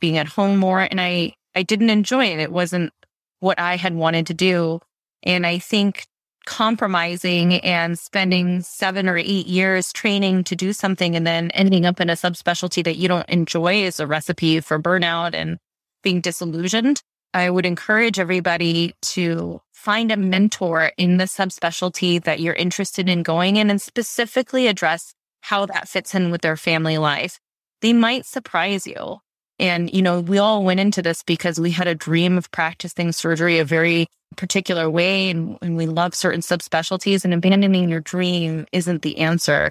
being 0.00 0.16
at 0.16 0.28
home 0.28 0.56
more. 0.56 0.80
And 0.80 1.00
I, 1.00 1.34
I 1.54 1.62
didn't 1.62 1.90
enjoy 1.90 2.26
it. 2.26 2.40
It 2.40 2.52
wasn't 2.52 2.92
what 3.40 3.58
I 3.58 3.76
had 3.76 3.94
wanted 3.94 4.26
to 4.28 4.34
do. 4.34 4.80
And 5.22 5.46
I 5.46 5.58
think 5.58 6.06
compromising 6.46 7.54
and 7.60 7.98
spending 7.98 8.60
seven 8.60 9.08
or 9.08 9.16
eight 9.16 9.46
years 9.46 9.92
training 9.92 10.44
to 10.44 10.56
do 10.56 10.72
something 10.72 11.16
and 11.16 11.26
then 11.26 11.50
ending 11.52 11.86
up 11.86 12.00
in 12.00 12.10
a 12.10 12.14
subspecialty 12.14 12.84
that 12.84 12.96
you 12.96 13.08
don't 13.08 13.28
enjoy 13.28 13.82
is 13.82 14.00
a 14.00 14.06
recipe 14.06 14.60
for 14.60 14.78
burnout 14.78 15.34
and 15.34 15.58
being 16.02 16.20
disillusioned. 16.20 17.02
I 17.32 17.50
would 17.50 17.66
encourage 17.66 18.18
everybody 18.18 18.94
to 19.02 19.60
find 19.84 20.10
a 20.10 20.16
mentor 20.16 20.92
in 20.96 21.18
the 21.18 21.24
subspecialty 21.24 22.24
that 22.24 22.40
you're 22.40 22.54
interested 22.54 23.06
in 23.06 23.22
going 23.22 23.56
in 23.56 23.68
and 23.68 23.82
specifically 23.82 24.66
address 24.66 25.12
how 25.42 25.66
that 25.66 25.86
fits 25.86 26.14
in 26.14 26.30
with 26.30 26.40
their 26.40 26.56
family 26.56 26.96
life. 26.96 27.38
They 27.82 27.92
might 27.92 28.24
surprise 28.24 28.86
you. 28.86 29.18
And, 29.58 29.92
you 29.92 30.00
know, 30.00 30.20
we 30.20 30.38
all 30.38 30.64
went 30.64 30.80
into 30.80 31.02
this 31.02 31.22
because 31.22 31.60
we 31.60 31.70
had 31.70 31.86
a 31.86 31.94
dream 31.94 32.38
of 32.38 32.50
practicing 32.50 33.12
surgery 33.12 33.58
a 33.58 33.64
very 33.64 34.06
particular 34.38 34.88
way 34.88 35.28
and, 35.28 35.58
and 35.60 35.76
we 35.76 35.84
love 35.84 36.14
certain 36.14 36.40
subspecialties 36.40 37.22
and 37.22 37.34
abandoning 37.34 37.90
your 37.90 38.00
dream 38.00 38.64
isn't 38.72 39.02
the 39.02 39.18
answer. 39.18 39.70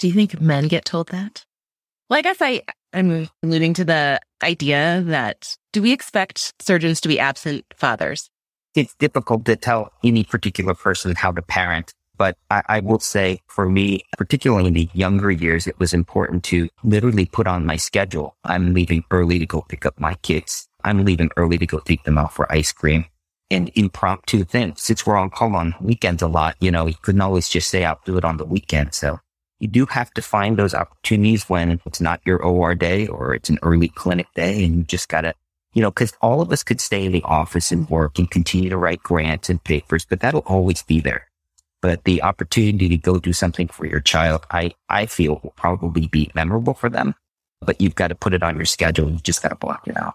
Do 0.00 0.08
you 0.08 0.14
think 0.14 0.40
men 0.40 0.66
get 0.66 0.84
told 0.84 1.10
that? 1.10 1.44
Well, 2.10 2.18
I 2.18 2.22
guess 2.22 2.38
I, 2.40 2.62
I'm 2.92 3.28
alluding 3.44 3.74
to 3.74 3.84
the 3.84 4.20
idea 4.42 5.04
that 5.06 5.56
do 5.72 5.80
we 5.80 5.92
expect 5.92 6.54
surgeons 6.60 7.00
to 7.02 7.08
be 7.08 7.20
absent 7.20 7.64
fathers? 7.76 8.28
It's 8.74 8.94
difficult 8.94 9.44
to 9.46 9.56
tell 9.56 9.92
any 10.02 10.24
particular 10.24 10.74
person 10.74 11.14
how 11.14 11.32
to 11.32 11.42
parent. 11.42 11.92
But 12.16 12.36
I, 12.50 12.62
I 12.68 12.80
will 12.80 13.00
say 13.00 13.40
for 13.46 13.68
me, 13.68 14.02
particularly 14.16 14.68
in 14.68 14.74
the 14.74 14.88
younger 14.94 15.30
years, 15.30 15.66
it 15.66 15.78
was 15.78 15.92
important 15.92 16.44
to 16.44 16.68
literally 16.82 17.26
put 17.26 17.46
on 17.46 17.66
my 17.66 17.76
schedule. 17.76 18.36
I'm 18.44 18.72
leaving 18.72 19.04
early 19.10 19.38
to 19.38 19.46
go 19.46 19.62
pick 19.62 19.84
up 19.84 19.98
my 19.98 20.14
kids. 20.16 20.68
I'm 20.84 21.04
leaving 21.04 21.30
early 21.36 21.58
to 21.58 21.66
go 21.66 21.80
take 21.80 22.04
them 22.04 22.18
out 22.18 22.32
for 22.32 22.50
ice 22.52 22.72
cream 22.72 23.06
and 23.50 23.70
impromptu 23.74 24.44
things. 24.44 24.82
Since 24.82 25.06
we're 25.06 25.16
on 25.16 25.30
call 25.30 25.54
on 25.54 25.74
weekends 25.80 26.22
a 26.22 26.28
lot, 26.28 26.56
you 26.60 26.70
know, 26.70 26.86
you 26.86 26.94
couldn't 27.02 27.20
always 27.20 27.48
just 27.48 27.68
say 27.68 27.84
I'll 27.84 28.00
do 28.04 28.16
it 28.16 28.24
on 28.24 28.38
the 28.38 28.46
weekend. 28.46 28.94
So 28.94 29.20
you 29.60 29.68
do 29.68 29.86
have 29.86 30.12
to 30.14 30.22
find 30.22 30.56
those 30.56 30.74
opportunities 30.74 31.48
when 31.48 31.80
it's 31.86 32.00
not 32.00 32.20
your 32.24 32.42
OR 32.42 32.74
day 32.74 33.06
or 33.06 33.34
it's 33.34 33.50
an 33.50 33.58
early 33.62 33.88
clinic 33.88 34.26
day 34.34 34.64
and 34.64 34.76
you 34.76 34.82
just 34.82 35.08
gotta, 35.08 35.34
you 35.72 35.82
know, 35.82 35.90
cause 35.90 36.12
all 36.20 36.40
of 36.40 36.52
us 36.52 36.62
could 36.62 36.80
stay 36.80 37.04
in 37.04 37.12
the 37.12 37.22
office 37.22 37.72
and 37.72 37.88
work 37.88 38.18
and 38.18 38.30
continue 38.30 38.70
to 38.70 38.76
write 38.76 39.02
grants 39.02 39.48
and 39.48 39.62
papers, 39.62 40.04
but 40.04 40.20
that'll 40.20 40.40
always 40.40 40.82
be 40.82 41.00
there. 41.00 41.28
But 41.80 42.04
the 42.04 42.22
opportunity 42.22 42.88
to 42.88 42.96
go 42.96 43.18
do 43.18 43.32
something 43.32 43.68
for 43.68 43.86
your 43.86 44.00
child, 44.00 44.46
I, 44.50 44.72
I 44.88 45.06
feel 45.06 45.40
will 45.42 45.54
probably 45.56 46.06
be 46.06 46.30
memorable 46.34 46.74
for 46.74 46.88
them, 46.88 47.14
but 47.60 47.80
you've 47.80 47.96
got 47.96 48.08
to 48.08 48.14
put 48.14 48.34
it 48.34 48.42
on 48.42 48.56
your 48.56 48.64
schedule. 48.64 49.10
You 49.10 49.18
just 49.18 49.42
got 49.42 49.48
to 49.48 49.56
block 49.56 49.88
it 49.88 49.96
out. 49.96 50.14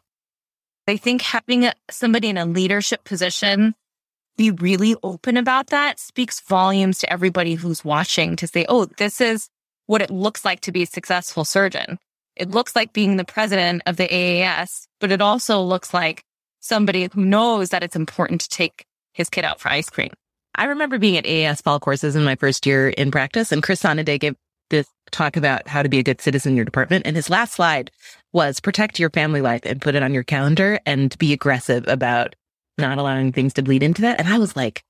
I 0.87 0.95
think 0.95 1.21
having 1.21 1.69
somebody 1.91 2.29
in 2.29 2.37
a 2.37 2.45
leadership 2.45 3.03
position 3.03 3.75
be 4.37 4.51
really 4.51 4.95
open 5.03 5.35
about 5.35 5.67
that 5.67 5.99
speaks 5.99 6.39
volumes 6.39 6.99
to 6.99 7.11
everybody 7.11 7.55
who's 7.55 7.83
watching 7.83 8.35
to 8.37 8.47
say, 8.47 8.65
oh, 8.69 8.85
this 8.97 9.19
is 9.19 9.49
what 9.87 10.01
it 10.01 10.11
looks 10.11 10.45
like 10.45 10.61
to 10.61 10.71
be 10.71 10.83
a 10.83 10.87
successful 10.87 11.43
surgeon. 11.43 11.97
It 12.37 12.51
looks 12.51 12.75
like 12.75 12.93
being 12.93 13.17
the 13.17 13.25
president 13.25 13.81
of 13.85 13.97
the 13.97 14.07
AAS, 14.07 14.87
but 14.99 15.11
it 15.11 15.21
also 15.21 15.61
looks 15.61 15.93
like 15.93 16.23
somebody 16.59 17.09
who 17.11 17.25
knows 17.25 17.69
that 17.69 17.83
it's 17.83 17.95
important 17.95 18.41
to 18.41 18.49
take 18.49 18.85
his 19.13 19.29
kid 19.29 19.43
out 19.43 19.59
for 19.59 19.69
ice 19.69 19.89
cream. 19.89 20.11
I 20.55 20.65
remember 20.65 20.97
being 20.97 21.17
at 21.17 21.25
AAS 21.25 21.61
fall 21.61 21.79
courses 21.79 22.15
in 22.15 22.23
my 22.23 22.35
first 22.35 22.65
year 22.65 22.89
in 22.89 23.11
practice, 23.11 23.51
and 23.51 23.63
Chris 23.63 23.79
Sonnenday 23.79 24.17
gave 24.19 24.35
this 24.69 24.87
talk 25.11 25.37
about 25.37 25.67
how 25.67 25.81
to 25.81 25.89
be 25.89 25.99
a 25.99 26.03
good 26.03 26.21
citizen 26.21 26.51
in 26.51 26.55
your 26.55 26.65
department. 26.65 27.05
And 27.05 27.15
his 27.15 27.29
last 27.29 27.53
slide 27.53 27.91
was 28.33 28.59
protect 28.59 28.99
your 28.99 29.09
family 29.09 29.41
life 29.41 29.61
and 29.63 29.81
put 29.81 29.95
it 29.95 30.03
on 30.03 30.13
your 30.13 30.23
calendar 30.23 30.79
and 30.85 31.17
be 31.17 31.33
aggressive 31.33 31.87
about 31.87 32.35
not 32.77 32.97
allowing 32.97 33.31
things 33.31 33.53
to 33.53 33.63
bleed 33.63 33.83
into 33.83 34.01
that. 34.03 34.19
And 34.19 34.27
I 34.27 34.37
was 34.37 34.55
like, 34.55 34.83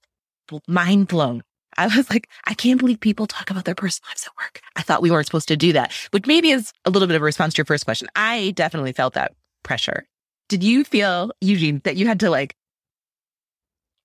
mind 0.68 1.08
blown. 1.08 1.43
I 1.78 1.88
was 1.96 2.10
like, 2.10 2.30
I 2.46 2.54
can't 2.54 2.80
believe 2.80 3.00
people 3.00 3.28
talk 3.28 3.50
about 3.50 3.66
their 3.66 3.76
personal 3.76 4.10
lives 4.10 4.26
at 4.26 4.44
work. 4.44 4.62
I 4.76 4.82
thought 4.82 5.02
we 5.02 5.12
weren't 5.12 5.28
supposed 5.28 5.48
to 5.50 5.58
do 5.58 5.74
that, 5.74 5.94
which 6.12 6.26
maybe 6.26 6.50
is 6.50 6.74
a 6.86 6.90
little 6.90 7.08
bit 7.08 7.16
of 7.16 7.22
a 7.22 7.26
response 7.26 7.54
to 7.54 7.60
your 7.60 7.66
first 7.66 7.86
question. 7.86 8.08
I 8.16 8.52
definitely 8.56 8.94
felt 8.94 9.14
that 9.14 9.34
pressure. 9.64 10.06
Did 10.50 10.64
you 10.64 10.84
feel, 10.84 11.32
Eugene, 11.42 11.82
that 11.84 11.98
you 11.98 12.08
had 12.08 12.20
to 12.22 12.30
like 12.30 12.56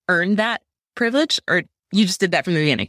earn 0.09 0.37
that 0.37 0.62
privilege 0.95 1.41
or 1.49 1.62
you 1.93 2.05
just 2.05 2.20
did 2.20 2.33
that 2.33 2.45
from 2.45 2.55
the 2.55 2.61
beginning? 2.61 2.89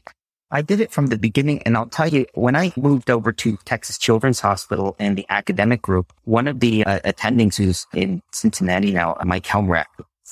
I 0.54 0.62
did 0.62 0.80
it 0.80 0.92
from 0.92 1.08
the 1.08 1.18
beginning. 1.18 1.64
And 1.64 1.76
I'll 1.76 1.88
tell 1.88 2.08
you, 2.08 2.28
when 2.36 2.56
I 2.56 2.72
moved 2.76 3.10
over 3.10 3.32
to 3.32 3.58
Texas 3.66 3.98
Children's 3.98 4.40
Hospital 4.40 4.96
and 5.00 5.18
the 5.18 5.26
academic 5.30 5.82
group, 5.82 6.14
one 6.26 6.48
of 6.48 6.60
the 6.60 6.86
uh, 6.86 7.00
attendings 7.00 7.56
who's 7.56 7.88
in 7.94 8.22
Cincinnati 8.32 8.92
now, 8.92 9.18
Mike 9.26 9.46
Helmrath, 9.46 9.86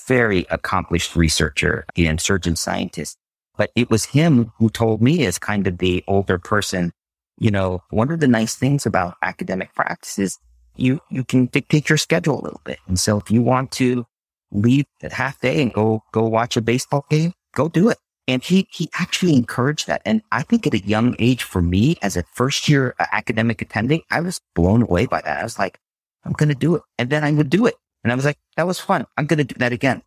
very 0.07 0.45
accomplished 0.51 1.15
researcher 1.15 1.85
and 1.97 2.21
surgeon 2.21 2.55
scientist. 2.55 3.17
But 3.57 3.71
it 3.75 3.89
was 3.89 4.05
him 4.05 4.51
who 4.57 4.69
told 4.69 5.01
me 5.01 5.25
as 5.25 5.37
kind 5.37 5.67
of 5.67 5.77
the 5.77 6.03
older 6.07 6.37
person, 6.37 6.93
you 7.37 7.51
know, 7.51 7.83
one 7.89 8.11
of 8.11 8.19
the 8.19 8.27
nice 8.27 8.55
things 8.55 8.85
about 8.85 9.15
academic 9.21 9.73
practice 9.75 10.17
is 10.17 10.37
you, 10.75 11.01
you 11.09 11.23
can 11.23 11.47
dictate 11.47 11.89
your 11.89 11.97
schedule 11.97 12.39
a 12.39 12.43
little 12.43 12.61
bit. 12.63 12.79
And 12.87 12.99
so 12.99 13.17
if 13.17 13.29
you 13.29 13.41
want 13.41 13.71
to 13.73 14.05
leave 14.51 14.85
at 15.01 15.13
half 15.13 15.39
day 15.41 15.61
and 15.61 15.73
go, 15.73 16.03
go 16.11 16.27
watch 16.27 16.55
a 16.57 16.61
baseball 16.61 17.05
game, 17.09 17.33
go 17.53 17.67
do 17.67 17.89
it. 17.89 17.97
And 18.27 18.43
he, 18.43 18.67
he 18.71 18.89
actually 18.97 19.35
encouraged 19.35 19.87
that. 19.87 20.01
And 20.05 20.21
I 20.31 20.43
think 20.43 20.65
at 20.65 20.73
a 20.73 20.79
young 20.79 21.15
age 21.19 21.43
for 21.43 21.61
me 21.61 21.97
as 22.01 22.15
a 22.15 22.23
first 22.33 22.69
year 22.69 22.95
uh, 22.99 23.05
academic 23.11 23.61
attending, 23.61 24.03
I 24.09 24.21
was 24.21 24.39
blown 24.55 24.83
away 24.83 25.05
by 25.05 25.21
that. 25.21 25.39
I 25.39 25.43
was 25.43 25.59
like, 25.59 25.79
I'm 26.23 26.33
going 26.33 26.49
to 26.49 26.55
do 26.55 26.75
it. 26.75 26.83
And 26.97 27.09
then 27.09 27.23
I 27.23 27.31
would 27.31 27.49
do 27.49 27.65
it. 27.65 27.75
And 28.03 28.11
I 28.11 28.15
was 28.15 28.25
like, 28.25 28.37
that 28.55 28.67
was 28.67 28.79
fun. 28.79 29.05
I'm 29.17 29.25
going 29.25 29.39
to 29.39 29.43
do 29.43 29.55
that 29.59 29.73
again. 29.73 30.03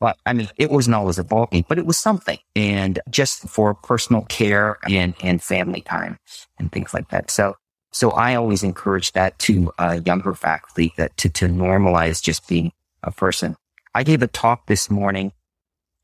But 0.00 0.16
I 0.26 0.32
mean, 0.32 0.48
it 0.56 0.70
wasn't 0.70 0.94
always 0.94 1.18
a 1.18 1.24
but 1.24 1.78
it 1.78 1.86
was 1.86 1.96
something. 1.96 2.38
And 2.54 3.00
just 3.10 3.48
for 3.48 3.74
personal 3.74 4.22
care 4.22 4.78
and, 4.88 5.14
and 5.22 5.42
family 5.42 5.80
time 5.80 6.18
and 6.58 6.70
things 6.70 6.94
like 6.94 7.08
that. 7.10 7.30
So, 7.30 7.56
so 7.92 8.10
I 8.10 8.34
always 8.34 8.62
encourage 8.62 9.12
that 9.12 9.38
to 9.40 9.72
uh, 9.78 10.00
younger 10.04 10.34
faculty 10.34 10.92
that 10.96 11.16
to, 11.18 11.28
to 11.30 11.48
normalize 11.48 12.22
just 12.22 12.48
being 12.48 12.72
a 13.02 13.10
person. 13.10 13.56
I 13.94 14.04
gave 14.04 14.22
a 14.22 14.28
talk 14.28 14.66
this 14.66 14.90
morning 14.90 15.32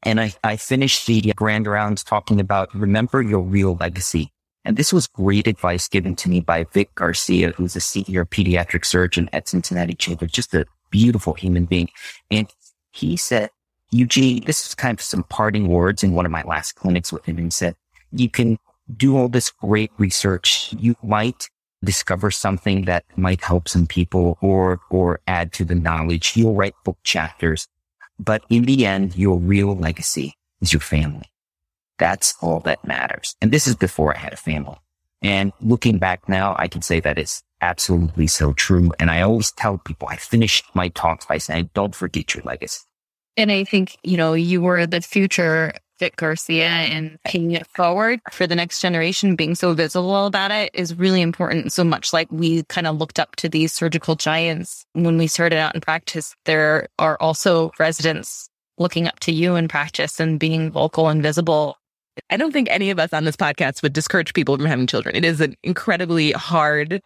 and 0.02 0.20
I, 0.20 0.34
I 0.42 0.56
finished 0.56 1.06
the 1.06 1.32
grand 1.34 1.66
rounds 1.66 2.02
talking 2.02 2.40
about 2.40 2.74
remember 2.74 3.22
your 3.22 3.40
real 3.40 3.76
legacy. 3.76 4.30
And 4.64 4.76
this 4.76 4.92
was 4.92 5.06
great 5.06 5.46
advice 5.46 5.88
given 5.88 6.16
to 6.16 6.30
me 6.30 6.40
by 6.40 6.64
Vic 6.72 6.94
Garcia, 6.94 7.50
who's 7.52 7.76
a 7.76 7.80
senior 7.80 8.24
pediatric 8.24 8.84
surgeon 8.84 9.28
at 9.32 9.46
Cincinnati 9.46 9.94
Children's, 9.94 10.32
just 10.32 10.54
a 10.54 10.64
beautiful 10.90 11.34
human 11.34 11.66
being. 11.66 11.90
And 12.30 12.48
he 12.90 13.16
said, 13.16 13.50
Eugene, 13.94 14.42
this 14.44 14.66
is 14.66 14.74
kind 14.74 14.98
of 14.98 15.04
some 15.04 15.22
parting 15.22 15.68
words 15.68 16.02
in 16.02 16.14
one 16.14 16.26
of 16.26 16.32
my 16.32 16.42
last 16.42 16.72
clinics 16.72 17.12
with 17.12 17.24
him 17.26 17.38
and 17.38 17.52
said, 17.52 17.76
you 18.10 18.28
can 18.28 18.58
do 18.96 19.16
all 19.16 19.28
this 19.28 19.50
great 19.50 19.92
research. 19.98 20.74
You 20.76 20.96
might 21.02 21.48
discover 21.84 22.32
something 22.32 22.86
that 22.86 23.04
might 23.16 23.40
help 23.40 23.68
some 23.68 23.86
people 23.86 24.36
or, 24.40 24.80
or 24.90 25.20
add 25.28 25.52
to 25.52 25.64
the 25.64 25.76
knowledge. 25.76 26.36
You'll 26.36 26.54
write 26.54 26.74
book 26.84 26.98
chapters, 27.04 27.68
but 28.18 28.42
in 28.50 28.64
the 28.64 28.84
end, 28.84 29.16
your 29.16 29.38
real 29.38 29.76
legacy 29.76 30.34
is 30.60 30.72
your 30.72 30.80
family. 30.80 31.30
That's 31.98 32.34
all 32.40 32.58
that 32.60 32.84
matters. 32.84 33.36
And 33.40 33.52
this 33.52 33.68
is 33.68 33.76
before 33.76 34.12
I 34.16 34.18
had 34.18 34.32
a 34.32 34.36
family. 34.36 34.76
And 35.22 35.52
looking 35.60 35.98
back 35.98 36.28
now, 36.28 36.56
I 36.58 36.66
can 36.66 36.82
say 36.82 36.98
that 36.98 37.16
it's 37.16 37.44
absolutely 37.60 38.26
so 38.26 38.54
true. 38.54 38.92
And 38.98 39.08
I 39.08 39.20
always 39.20 39.52
tell 39.52 39.78
people, 39.78 40.08
I 40.10 40.16
finish 40.16 40.64
my 40.74 40.88
talks 40.88 41.26
by 41.26 41.38
saying, 41.38 41.70
don't 41.74 41.94
forget 41.94 42.34
your 42.34 42.42
legacy. 42.42 42.80
And 43.36 43.50
I 43.50 43.64
think, 43.64 43.96
you 44.02 44.16
know, 44.16 44.34
you 44.34 44.60
were 44.62 44.86
the 44.86 45.00
future 45.00 45.72
Vic 45.98 46.16
Garcia 46.16 46.66
and 46.66 47.18
paying 47.24 47.52
it 47.52 47.66
forward 47.68 48.20
for 48.30 48.46
the 48.46 48.54
next 48.54 48.80
generation, 48.80 49.36
being 49.36 49.54
so 49.54 49.74
visible 49.74 50.26
about 50.26 50.50
it 50.50 50.70
is 50.74 50.94
really 50.94 51.20
important. 51.20 51.72
So 51.72 51.84
much 51.84 52.12
like 52.12 52.30
we 52.30 52.64
kind 52.64 52.86
of 52.86 52.96
looked 52.96 53.18
up 53.18 53.36
to 53.36 53.48
these 53.48 53.72
surgical 53.72 54.16
giants 54.16 54.84
when 54.92 55.18
we 55.18 55.26
started 55.26 55.58
out 55.58 55.74
in 55.74 55.80
practice, 55.80 56.34
there 56.44 56.88
are 56.98 57.16
also 57.20 57.70
residents 57.78 58.48
looking 58.76 59.06
up 59.06 59.20
to 59.20 59.32
you 59.32 59.54
in 59.54 59.68
practice 59.68 60.18
and 60.18 60.40
being 60.40 60.70
vocal 60.70 61.08
and 61.08 61.22
visible. 61.22 61.76
I 62.30 62.36
don't 62.36 62.52
think 62.52 62.68
any 62.70 62.90
of 62.90 62.98
us 62.98 63.12
on 63.12 63.24
this 63.24 63.36
podcast 63.36 63.82
would 63.82 63.92
discourage 63.92 64.34
people 64.34 64.56
from 64.56 64.66
having 64.66 64.86
children. 64.86 65.14
It 65.14 65.24
is 65.24 65.40
an 65.40 65.54
incredibly 65.62 66.32
hard, 66.32 67.00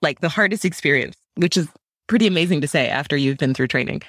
like 0.00 0.20
the 0.20 0.28
hardest 0.28 0.64
experience, 0.64 1.16
which 1.36 1.56
is 1.56 1.68
pretty 2.06 2.26
amazing 2.26 2.62
to 2.62 2.68
say 2.68 2.88
after 2.88 3.16
you've 3.16 3.38
been 3.38 3.54
through 3.54 3.68
training, 3.68 4.02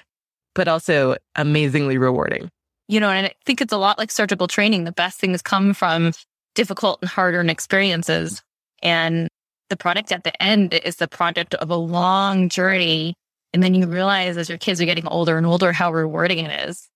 but 0.56 0.68
also 0.68 1.16
amazingly 1.36 1.98
rewarding 1.98 2.50
you 2.92 3.00
know, 3.00 3.10
and 3.10 3.28
I 3.28 3.34
think 3.46 3.62
it's 3.62 3.72
a 3.72 3.78
lot 3.78 3.98
like 3.98 4.12
surgical 4.12 4.48
training. 4.48 4.84
The 4.84 4.92
best 4.92 5.18
things 5.18 5.42
come 5.42 5.74
from 5.74 6.12
difficult 6.56 7.00
and 7.02 7.10
hard 7.10 7.36
earned 7.36 7.50
experiences. 7.50 8.44
And 8.84 9.30
the 9.70 9.78
product 9.78 10.12
at 10.12 10.26
the 10.26 10.44
end 10.44 10.74
is 10.74 10.98
the 10.98 11.08
product 11.08 11.56
of 11.56 11.70
a 11.70 11.78
long 11.78 12.50
journey. 12.50 13.16
And 13.54 13.64
then 13.64 13.74
you 13.74 13.88
realize 13.88 14.36
as 14.36 14.50
your 14.50 14.58
kids 14.58 14.82
are 14.82 14.86
getting 14.86 15.08
older 15.08 15.38
and 15.38 15.48
older 15.48 15.72
how 15.72 15.94
rewarding 15.94 16.40
it 16.40 16.68
is. 16.68 16.90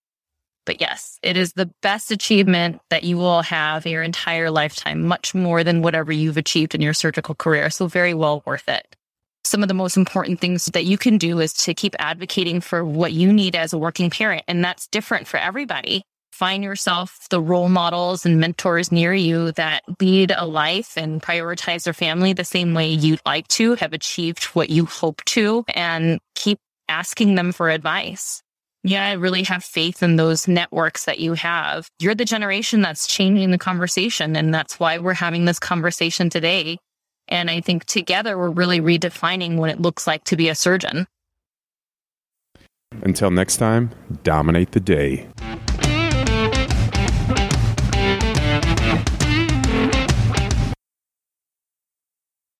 But 0.65 0.81
yes, 0.81 1.17
it 1.23 1.37
is 1.37 1.53
the 1.53 1.71
best 1.81 2.11
achievement 2.11 2.81
that 2.89 3.05
you 3.05 3.15
will 3.15 3.43
have 3.43 3.85
your 3.85 4.03
entire 4.03 4.51
lifetime, 4.51 5.03
much 5.03 5.33
more 5.33 5.63
than 5.63 5.81
whatever 5.81 6.11
you've 6.11 6.35
achieved 6.35 6.75
in 6.75 6.81
your 6.81 6.93
surgical 6.93 7.35
career. 7.35 7.69
So 7.69 7.87
very 7.87 8.13
well 8.13 8.43
worth 8.45 8.67
it 8.67 8.97
some 9.45 9.61
of 9.61 9.67
the 9.67 9.73
most 9.73 9.97
important 9.97 10.39
things 10.39 10.65
that 10.65 10.85
you 10.85 10.97
can 10.97 11.17
do 11.17 11.39
is 11.39 11.53
to 11.53 11.73
keep 11.73 11.95
advocating 11.99 12.61
for 12.61 12.83
what 12.83 13.13
you 13.13 13.31
need 13.31 13.55
as 13.55 13.73
a 13.73 13.77
working 13.77 14.09
parent. 14.09 14.43
And 14.47 14.63
that's 14.63 14.87
different 14.87 15.27
for 15.27 15.37
everybody. 15.37 16.03
Find 16.31 16.63
yourself 16.63 17.27
the 17.29 17.39
role 17.39 17.69
models 17.69 18.25
and 18.25 18.39
mentors 18.41 18.91
near 18.91 19.13
you 19.13 19.53
that 19.53 19.83
lead 20.01 20.33
a 20.35 20.45
life 20.45 20.97
and 20.97 21.21
prioritize 21.21 21.85
their 21.85 21.93
family 21.93 22.33
the 22.33 22.43
same 22.43 22.73
way 22.73 22.89
you'd 22.89 23.21
like 23.25 23.47
to, 23.49 23.75
have 23.75 23.93
achieved 23.93 24.43
what 24.45 24.69
you 24.69 24.85
hope 24.85 25.23
to, 25.25 25.63
and 25.73 26.19
keep 26.35 26.59
asking 26.89 27.35
them 27.35 27.53
for 27.53 27.69
advice. 27.69 28.41
Yeah, 28.83 29.07
I 29.07 29.13
really 29.13 29.43
have 29.43 29.63
faith 29.63 30.03
in 30.03 30.17
those 30.17 30.47
networks 30.47 31.05
that 31.05 31.19
you 31.19 31.33
have. 31.33 31.87
You're 31.99 32.13
the 32.13 32.25
generation 32.25 32.81
that's 32.81 33.07
changing 33.07 33.51
the 33.51 33.57
conversation. 33.57 34.35
And 34.35 34.53
that's 34.53 34.79
why 34.79 34.99
we're 34.99 35.13
having 35.13 35.45
this 35.45 35.57
conversation 35.57 36.29
today 36.29 36.77
and 37.27 37.49
I 37.49 37.61
think 37.61 37.85
together 37.85 38.37
we're 38.37 38.49
really 38.49 38.79
redefining 38.79 39.57
what 39.57 39.69
it 39.69 39.81
looks 39.81 40.07
like 40.07 40.23
to 40.25 40.35
be 40.35 40.49
a 40.49 40.55
surgeon. 40.55 41.07
Until 43.03 43.31
next 43.31 43.57
time, 43.57 43.91
dominate 44.23 44.71
the 44.71 44.79
day. 44.79 45.27